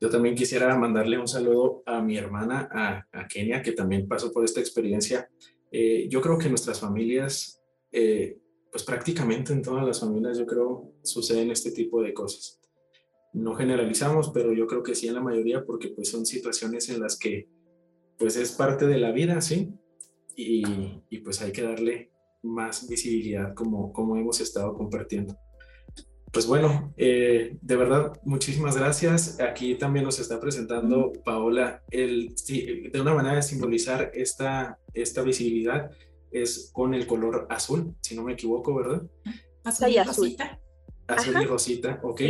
Yo 0.00 0.10
también 0.10 0.34
quisiera 0.34 0.76
mandarle 0.76 1.18
un 1.18 1.28
saludo 1.28 1.82
a 1.86 2.00
mi 2.00 2.16
hermana, 2.16 2.68
a, 2.72 3.06
a 3.12 3.28
Kenia, 3.28 3.62
que 3.62 3.72
también 3.72 4.08
pasó 4.08 4.32
por 4.32 4.44
esta 4.44 4.60
experiencia. 4.60 5.28
Eh, 5.70 6.08
yo 6.08 6.20
creo 6.20 6.38
que 6.38 6.48
nuestras 6.48 6.80
familias, 6.80 7.60
eh, 7.92 8.38
pues 8.72 8.82
prácticamente 8.84 9.52
en 9.52 9.62
todas 9.62 9.86
las 9.86 10.00
familias, 10.00 10.38
yo 10.38 10.46
creo, 10.46 10.92
suceden 11.02 11.50
este 11.50 11.72
tipo 11.72 12.02
de 12.02 12.14
cosas. 12.14 12.59
No 13.32 13.54
generalizamos, 13.54 14.30
pero 14.30 14.52
yo 14.52 14.66
creo 14.66 14.82
que 14.82 14.94
sí 14.94 15.08
en 15.08 15.14
la 15.14 15.20
mayoría, 15.20 15.64
porque 15.64 15.88
pues 15.88 16.10
son 16.10 16.26
situaciones 16.26 16.88
en 16.88 17.00
las 17.00 17.18
que 17.18 17.48
pues 18.18 18.36
es 18.36 18.52
parte 18.52 18.86
de 18.86 18.98
la 18.98 19.12
vida, 19.12 19.40
¿sí? 19.40 19.72
Y, 20.36 20.62
y 21.08 21.18
pues 21.18 21.40
hay 21.40 21.52
que 21.52 21.62
darle 21.62 22.10
más 22.42 22.88
visibilidad 22.88 23.54
como, 23.54 23.92
como 23.92 24.16
hemos 24.16 24.40
estado 24.40 24.74
compartiendo. 24.74 25.36
Pues 26.32 26.46
bueno, 26.46 26.94
eh, 26.96 27.56
de 27.60 27.76
verdad, 27.76 28.12
muchísimas 28.24 28.76
gracias. 28.76 29.40
Aquí 29.40 29.74
también 29.74 30.04
nos 30.04 30.20
está 30.20 30.38
presentando 30.38 31.12
Paola, 31.24 31.82
el, 31.90 32.34
de 32.46 33.00
una 33.00 33.14
manera 33.14 33.36
de 33.36 33.42
simbolizar 33.42 34.12
esta, 34.14 34.78
esta 34.94 35.22
visibilidad 35.22 35.90
es 36.30 36.70
con 36.72 36.94
el 36.94 37.08
color 37.08 37.48
azul, 37.50 37.96
si 38.00 38.14
no 38.14 38.22
me 38.22 38.34
equivoco, 38.34 38.76
¿verdad? 38.76 39.02
Azul 39.64 39.88
y 39.88 40.00
rosita. 40.00 40.60
Azul 41.08 41.42
y 41.42 41.46
rosita, 41.46 42.00
ok. 42.04 42.20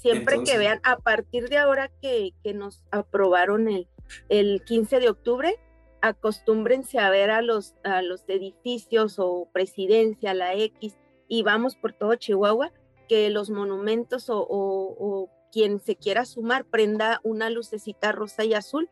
Siempre 0.00 0.42
que 0.44 0.56
vean, 0.56 0.80
a 0.82 0.96
partir 0.96 1.48
de 1.48 1.58
ahora 1.58 1.90
que, 2.00 2.32
que 2.42 2.54
nos 2.54 2.82
aprobaron 2.90 3.68
el, 3.68 3.86
el 4.28 4.62
15 4.64 4.98
de 4.98 5.10
octubre, 5.10 5.58
acostúmbrense 6.00 6.98
a 6.98 7.10
ver 7.10 7.30
a 7.30 7.42
los, 7.42 7.74
a 7.84 8.00
los 8.00 8.24
edificios 8.28 9.18
o 9.18 9.48
presidencia, 9.52 10.32
la 10.32 10.54
X, 10.54 10.96
y 11.28 11.42
vamos 11.42 11.76
por 11.76 11.92
todo 11.92 12.14
Chihuahua, 12.14 12.72
que 13.08 13.28
los 13.28 13.50
monumentos 13.50 14.26
o, 14.28 15.28
quien 15.52 15.80
se 15.80 15.96
quiera 15.96 16.24
sumar 16.24 16.64
prenda 16.64 17.20
una 17.24 17.50
lucecita 17.50 18.12
rosa 18.12 18.44
y 18.44 18.54
azul. 18.54 18.88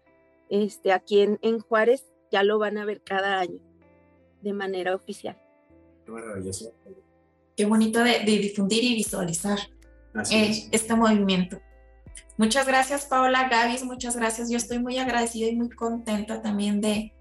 Este, 0.50 0.92
aquí 0.92 1.20
en, 1.20 1.38
en 1.40 1.60
Juárez 1.60 2.12
ya 2.30 2.42
lo 2.42 2.58
van 2.58 2.78
a 2.78 2.84
ver 2.84 3.00
cada 3.00 3.38
año 3.38 3.60
de 4.42 4.52
manera 4.52 4.94
oficial. 4.94 5.38
Qué 6.04 6.10
maravilloso. 6.10 6.72
Qué 7.56 7.64
bonito 7.64 8.02
de, 8.02 8.20
difundir 8.24 8.84
y 8.84 8.94
visualizar 8.94 9.58
eh, 10.30 10.68
este 10.70 10.94
movimiento. 10.94 11.60
Muchas 12.36 12.66
gracias, 12.66 13.04
Paola 13.06 13.48
Gavis, 13.48 13.82
muchas 13.82 14.16
gracias. 14.16 14.48
Yo 14.50 14.56
estoy 14.56 14.78
muy 14.78 14.98
agradecida 14.98 15.48
y 15.48 15.56
muy 15.56 15.70
contenta 15.70 16.40
también 16.40 16.80
de, 16.80 17.12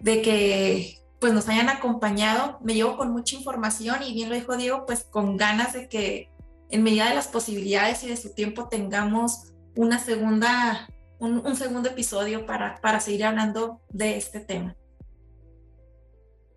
de 0.00 0.22
que 0.22 0.98
pues 1.20 1.32
nos 1.32 1.48
hayan 1.48 1.68
acompañado. 1.68 2.58
Me 2.62 2.74
llevo 2.74 2.96
con 2.96 3.12
mucha 3.12 3.36
información 3.36 4.02
y 4.02 4.14
bien 4.14 4.28
lo 4.28 4.34
dijo 4.34 4.56
Diego, 4.56 4.86
pues 4.86 5.04
con 5.04 5.36
ganas 5.36 5.74
de 5.74 5.88
que 5.88 6.30
en 6.70 6.82
medida 6.82 7.08
de 7.08 7.14
las 7.14 7.28
posibilidades 7.28 8.02
y 8.04 8.08
de 8.08 8.16
su 8.16 8.34
tiempo 8.34 8.68
tengamos 8.68 9.52
una 9.76 9.98
segunda, 9.98 10.88
un, 11.18 11.54
segundo 11.54 11.90
episodio 11.90 12.46
para, 12.46 12.80
para 12.80 13.00
seguir 13.00 13.26
hablando 13.26 13.80
de 13.90 14.16
este 14.16 14.40
tema. 14.40 14.74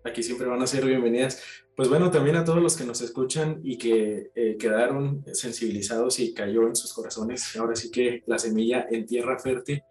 Aquí 0.06 0.22
siempre 0.22 0.46
van 0.46 0.62
a 0.62 0.68
ser 0.68 0.84
bienvenidas. 0.84 1.42
Pues 1.74 1.88
bueno, 1.88 2.12
también 2.12 2.36
a 2.36 2.44
todos 2.44 2.62
los 2.62 2.76
que 2.76 2.84
nos 2.84 3.00
escuchan 3.00 3.60
y 3.64 3.76
que 3.76 4.30
eh, 4.36 4.56
quedaron 4.56 5.24
sensibilizados 5.32 6.20
y 6.20 6.32
cayó 6.32 6.68
en 6.68 6.76
sus 6.76 6.92
corazones, 6.92 7.56
ahora 7.56 7.74
sí 7.74 7.90
que 7.90 8.22
la 8.26 8.38
semilla 8.38 8.86
en 8.88 9.04
tierra 9.04 9.38
fértil. 9.38 9.82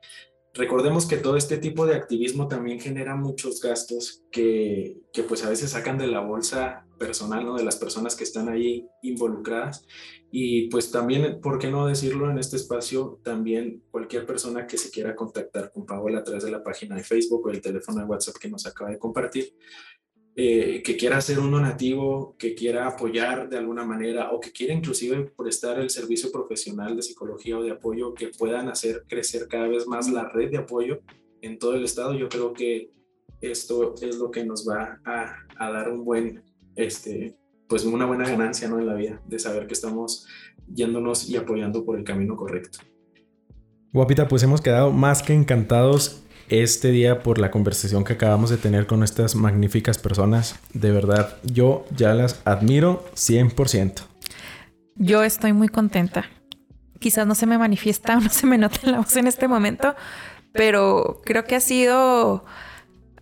Recordemos 0.54 1.06
que 1.06 1.18
todo 1.18 1.36
este 1.36 1.58
tipo 1.58 1.86
de 1.86 1.96
activismo 1.96 2.48
también 2.48 2.80
genera 2.80 3.18
muchos 3.18 3.60
gastos 3.60 4.24
que, 4.32 4.96
que 5.12 5.24
pues 5.24 5.44
a 5.44 5.50
veces 5.50 5.72
sacan 5.72 5.98
de 5.98 6.08
la 6.08 6.22
bolsa 6.22 6.88
personal, 6.98 7.44
¿no? 7.44 7.58
De 7.58 7.66
las 7.66 7.76
personas 7.76 8.16
que 8.16 8.24
están 8.24 8.48
ahí 8.48 8.88
involucradas. 9.02 9.86
Y 10.32 10.70
pues 10.70 10.92
también, 10.92 11.42
¿por 11.42 11.60
qué 11.60 11.70
no 11.70 11.86
decirlo 11.88 12.32
en 12.32 12.38
este 12.38 12.56
espacio? 12.56 13.20
También 13.22 13.84
cualquier 13.92 14.26
persona 14.26 14.66
que 14.66 14.78
se 14.78 14.92
quiera 14.92 15.14
contactar 15.14 15.74
con 15.74 15.86
Paola 15.86 16.20
a 16.20 16.24
través 16.24 16.46
de 16.46 16.52
la 16.52 16.64
página 16.64 16.96
de 16.96 17.04
Facebook 17.04 17.46
o 17.46 17.50
el 17.50 17.60
teléfono 17.60 18.00
de 18.00 18.06
WhatsApp 18.06 18.38
que 18.38 18.50
nos 18.50 18.66
acaba 18.66 18.92
de 18.92 18.98
compartir, 18.98 19.54
eh, 20.38 20.84
que 20.84 20.98
quiera 20.98 21.18
hacer 21.18 21.40
un 21.40 21.50
donativo, 21.50 22.36
que 22.38 22.56
quiera 22.56 22.88
apoyar 22.88 23.48
de 23.48 23.58
alguna 23.58 23.86
manera 23.86 24.32
o 24.32 24.40
que 24.42 24.52
quiera 24.52 24.74
inclusive 24.74 25.32
prestar 25.38 25.80
el 25.80 25.90
servicio 25.90 26.30
profesional 26.30 26.96
de 26.96 27.04
psicología 27.04 27.58
o 27.58 27.64
de 27.64 27.72
apoyo 27.72 28.14
que 28.14 28.28
puedan 28.28 28.68
hacer 28.68 29.06
crecer 29.08 29.48
cada 29.48 29.70
vez 29.70 29.88
más 29.88 30.10
la 30.10 30.28
red 30.28 30.52
de 30.52 30.58
apoyo 30.58 31.00
en 31.42 31.58
todo 31.58 31.76
el 31.76 31.86
estado, 31.86 32.14
yo 32.16 32.28
creo 32.28 32.52
que 32.54 32.92
esto 33.40 33.96
es 34.02 34.18
lo 34.18 34.30
que 34.30 34.44
nos 34.44 34.68
va 34.68 35.00
a, 35.06 35.38
a 35.58 35.72
dar 35.72 35.90
un 35.90 36.04
buen, 36.04 36.44
este, 36.76 37.38
pues 37.70 37.86
una 37.86 38.06
buena 38.06 38.28
ganancia 38.28 38.68
¿no? 38.68 38.80
en 38.80 38.88
la 38.88 38.96
vida, 38.96 39.22
de 39.26 39.40
saber 39.40 39.68
que 39.68 39.74
estamos 39.74 40.28
yéndonos 40.68 41.30
y 41.30 41.38
apoyando 41.38 41.86
por 41.86 41.98
el 41.98 42.04
camino 42.04 42.36
correcto. 42.36 42.80
Guapita, 43.94 44.28
pues 44.28 44.44
hemos 44.44 44.60
quedado 44.60 44.92
más 44.92 45.24
que 45.24 45.34
encantados 45.34 46.25
este 46.50 46.92
día 46.92 47.24
por 47.24 47.40
la 47.40 47.52
conversación 47.52 48.04
que 48.04 48.14
acabamos 48.14 48.50
de 48.50 48.58
tener 48.58 48.88
con 48.88 49.04
estas 49.04 49.36
magníficas 49.36 49.98
personas. 49.98 50.60
De 50.74 50.92
verdad, 50.92 51.38
yo 51.44 51.86
ya 51.96 52.14
las 52.14 52.42
admiro 52.46 53.06
100%. 53.16 54.04
Yo 54.96 55.24
estoy 55.24 55.54
muy 55.54 55.68
contenta. 55.68 56.26
Quizás 57.00 57.28
no 57.28 57.36
se 57.36 57.46
me 57.46 57.58
manifiesta 57.58 58.18
o 58.18 58.22
no 58.22 58.30
se 58.30 58.48
me 58.48 58.58
nota 58.58 58.80
en 58.84 58.92
la 58.92 59.00
voz 59.00 59.16
en 59.18 59.28
este 59.28 59.48
momento, 59.48 59.96
pero 60.54 61.22
creo 61.26 61.44
que 61.46 61.56
ha 61.56 61.60
sido... 61.60 62.46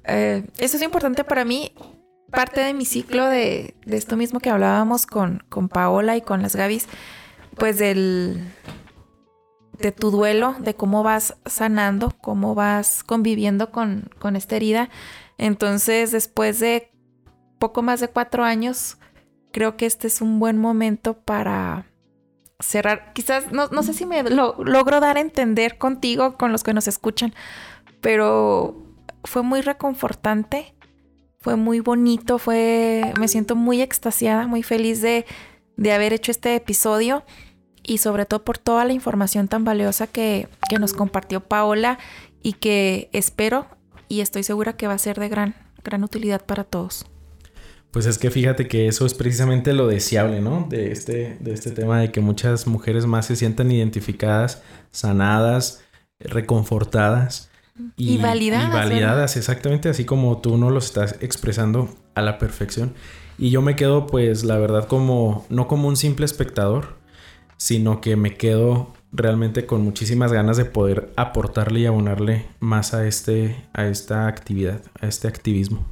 Eh, 0.06 0.46
eso 0.58 0.78
es 0.78 0.84
importante 0.84 1.24
para 1.24 1.46
mí. 1.46 1.74
Parte 2.30 2.62
de 2.62 2.74
mi 2.74 2.86
ciclo 2.86 3.26
de, 3.28 3.76
esto 3.86 4.18
mismo 4.18 4.40
que 4.40 4.50
hablábamos 4.50 5.06
con, 5.06 5.44
con 5.50 5.70
Paola 5.70 6.18
y 6.18 6.22
con 6.22 6.42
las 6.42 6.56
Gavis, 6.56 6.88
pues 7.56 7.78
del 7.78 8.44
de 9.78 9.92
tu 9.92 10.12
duelo, 10.12 10.56
de 10.60 10.76
cómo 10.76 11.04
vas 11.04 11.36
sanando, 11.46 12.14
cómo 12.22 12.56
vas 12.56 13.04
conviviendo 13.04 13.72
con, 13.72 14.10
con 14.20 14.36
esta 14.36 14.56
herida. 14.56 14.90
Entonces, 15.38 16.12
después 16.12 16.60
de 16.60 16.92
poco 17.60 17.82
más 17.82 18.00
de 18.00 18.08
cuatro 18.08 18.44
años, 18.44 18.98
creo 19.52 19.78
que 19.78 19.86
este 19.86 20.08
es 20.08 20.22
un 20.22 20.40
buen 20.40 20.58
momento 20.58 21.18
para 21.18 21.88
cerrar. 22.60 23.14
Quizás, 23.14 23.52
no, 23.52 23.68
no 23.68 23.84
sé 23.84 23.94
si 23.94 24.06
me 24.06 24.24
lo, 24.24 24.56
logro 24.64 25.00
dar 25.00 25.18
a 25.18 25.22
entender 25.22 25.78
contigo, 25.78 26.38
con 26.38 26.52
los 26.52 26.64
que 26.64 26.74
nos 26.74 26.88
escuchan, 26.88 27.34
pero 28.02 28.84
fue 29.24 29.44
muy 29.44 29.62
reconfortante, 29.62 30.76
fue 31.40 31.56
muy 31.56 31.80
bonito, 31.80 32.38
fue, 32.38 33.14
me 33.20 33.28
siento 33.28 33.56
muy 33.56 33.82
extasiada, 33.82 34.48
muy 34.48 34.64
feliz 34.64 35.02
de, 35.02 35.26
de 35.78 35.92
haber 35.92 36.14
hecho 36.14 36.32
este 36.32 36.56
episodio 36.56 37.24
y 37.84 37.98
sobre 38.00 38.26
todo 38.26 38.44
por 38.44 38.58
toda 38.58 38.86
la 38.86 38.94
información 38.94 39.48
tan 39.48 39.64
valiosa 39.64 40.08
que, 40.08 40.48
nos 40.80 40.94
compartió 40.94 41.42
Paola 41.42 42.00
y 42.42 42.54
que 42.54 43.10
espero 43.14 43.68
y 44.08 44.22
estoy 44.22 44.42
segura 44.42 44.74
que 44.74 44.88
va 44.88 44.94
a 44.94 44.98
ser 44.98 45.20
de 45.20 45.30
gran, 45.30 45.56
gran 45.84 46.04
utilidad 46.04 46.44
para 46.44 46.64
todos. 46.64 47.06
Pues 47.92 48.08
es 48.08 48.18
que 48.18 48.32
fíjate 48.32 48.68
que 48.68 48.88
eso 48.88 49.06
es 49.06 49.14
precisamente 49.14 49.72
lo 49.72 49.86
deseable, 49.86 50.42
¿no? 50.42 50.66
De 50.68 50.92
este, 50.92 51.38
de 51.40 51.54
este 51.54 51.70
tema 51.70 52.00
de 52.00 52.12
que 52.12 52.22
muchas 52.22 52.66
mujeres 52.66 53.06
más 53.06 53.28
se 53.28 53.36
sientan 53.36 53.70
identificadas, 53.70 54.64
sanadas, 54.90 55.84
reconfortadas. 56.20 57.52
Y, 57.96 58.18
validadas. 58.18 58.70
Y 58.70 58.72
validadas, 58.72 59.38
exactamente, 59.38 59.90
así 59.90 60.06
como 60.06 60.40
tú 60.40 60.58
no 60.58 60.72
lo 60.72 60.80
estás 60.80 61.18
expresando 61.22 61.96
a 62.16 62.24
la 62.24 62.40
perfección. 62.40 62.96
Y 63.38 63.52
yo 63.52 63.62
me 63.62 63.76
quedo, 63.76 64.08
pues, 64.08 64.44
la 64.44 64.58
verdad, 64.58 64.88
como, 64.88 65.46
no 65.50 65.68
como 65.68 65.88
un 65.88 65.96
simple 65.96 66.26
espectador, 66.26 67.03
sino 67.64 68.02
que 68.02 68.18
me 68.18 68.36
quedo 68.36 68.92
realmente 69.14 69.66
con 69.66 69.84
muchísimas 69.84 70.34
ganas 70.34 70.58
de 70.58 70.66
poder 70.66 71.14
aportarle 71.16 71.80
y 71.80 71.86
abonarle 71.86 72.46
más 72.60 72.94
a, 72.94 73.08
este, 73.08 73.56
a 73.72 73.88
esta 73.88 74.28
actividad, 74.28 74.82
a 75.00 75.08
este 75.08 75.30
activismo. 75.30 75.86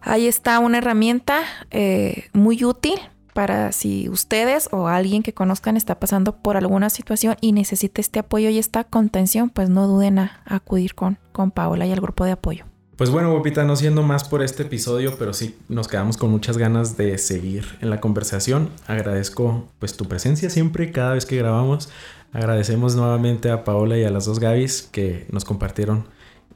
ahí 0.01 0.27
está 0.27 0.59
una 0.59 0.79
herramienta 0.79 1.43
eh, 1.71 2.25
muy 2.33 2.65
útil 2.65 2.99
para 3.33 3.73
si 3.73 4.09
ustedes 4.09 4.69
o 4.73 4.89
alguien 4.89 5.23
que 5.23 5.33
conozcan 5.33 5.77
está 5.77 5.99
pasando 5.99 6.37
por 6.37 6.57
alguna 6.57 6.91
situación 6.91 7.37
y 7.41 7.53
necesita 7.53 8.01
este 8.01 8.19
apoyo 8.19 8.51
y 8.51 8.59
esta 8.59 8.85
contención, 8.85 9.51
pues 9.51 9.69
no 9.69 9.87
duden 9.87 10.19
a, 10.19 10.43
acudir 10.45 10.95
con, 10.95 11.19
con 11.33 11.51
Paola 11.51 11.87
y 11.87 11.93
el 11.93 12.01
grupo 12.01 12.25
de 12.25 12.33
apoyo. 12.33 12.65
Pues 12.97 13.09
bueno, 13.09 13.31
Guapita, 13.33 13.65
no 13.65 13.77
siendo 13.77 14.03
más 14.03 14.25
por 14.25 14.43
este 14.43 14.65
episodio, 14.65 15.17
pero 15.19 15.33
sí 15.33 15.57
nos 15.71 15.89
quedamos 15.89 16.19
con 16.19 16.31
muchas 16.31 16.59
ganas 16.59 16.99
de 16.99 17.17
seguir 17.17 17.65
en 17.81 17.89
la 17.89 17.99
conversación. 17.99 18.69
Agradezco 18.87 19.69
pues 19.79 19.97
tu 19.97 20.05
presencia 20.05 20.51
siempre, 20.51 20.93
cada 20.93 21.15
vez 21.15 21.25
que 21.25 21.37
grabamos. 21.37 21.89
Agradecemos 22.33 22.97
nuevamente 22.97 23.51
a 23.51 23.65
Paola 23.65 23.97
y 23.97 24.05
a 24.05 24.11
las 24.11 24.27
dos 24.27 24.39
Gavis 24.39 24.83
que 24.83 25.27
nos 25.31 25.47
compartieron 25.47 26.05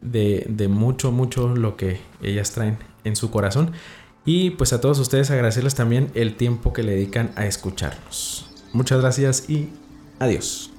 de, 0.03 0.45
de 0.51 0.69
mucho, 0.69 1.13
mucho 1.13 1.49
lo 1.49 1.77
que 1.77 1.99
ellas 2.21 2.51
traen 2.51 2.77
en 3.05 3.17
su 3.17 3.31
corazón. 3.31 3.73
Y 4.25 4.51
pues 4.51 4.73
a 4.73 4.81
todos 4.81 4.99
ustedes 4.99 5.31
agradecerles 5.31 5.75
también 5.75 6.11
el 6.15 6.37
tiempo 6.37 6.73
que 6.73 6.83
le 6.83 6.93
dedican 6.93 7.33
a 7.37 7.47
escucharnos. 7.47 8.47
Muchas 8.73 9.01
gracias 9.01 9.49
y 9.49 9.71
adiós. 10.19 10.74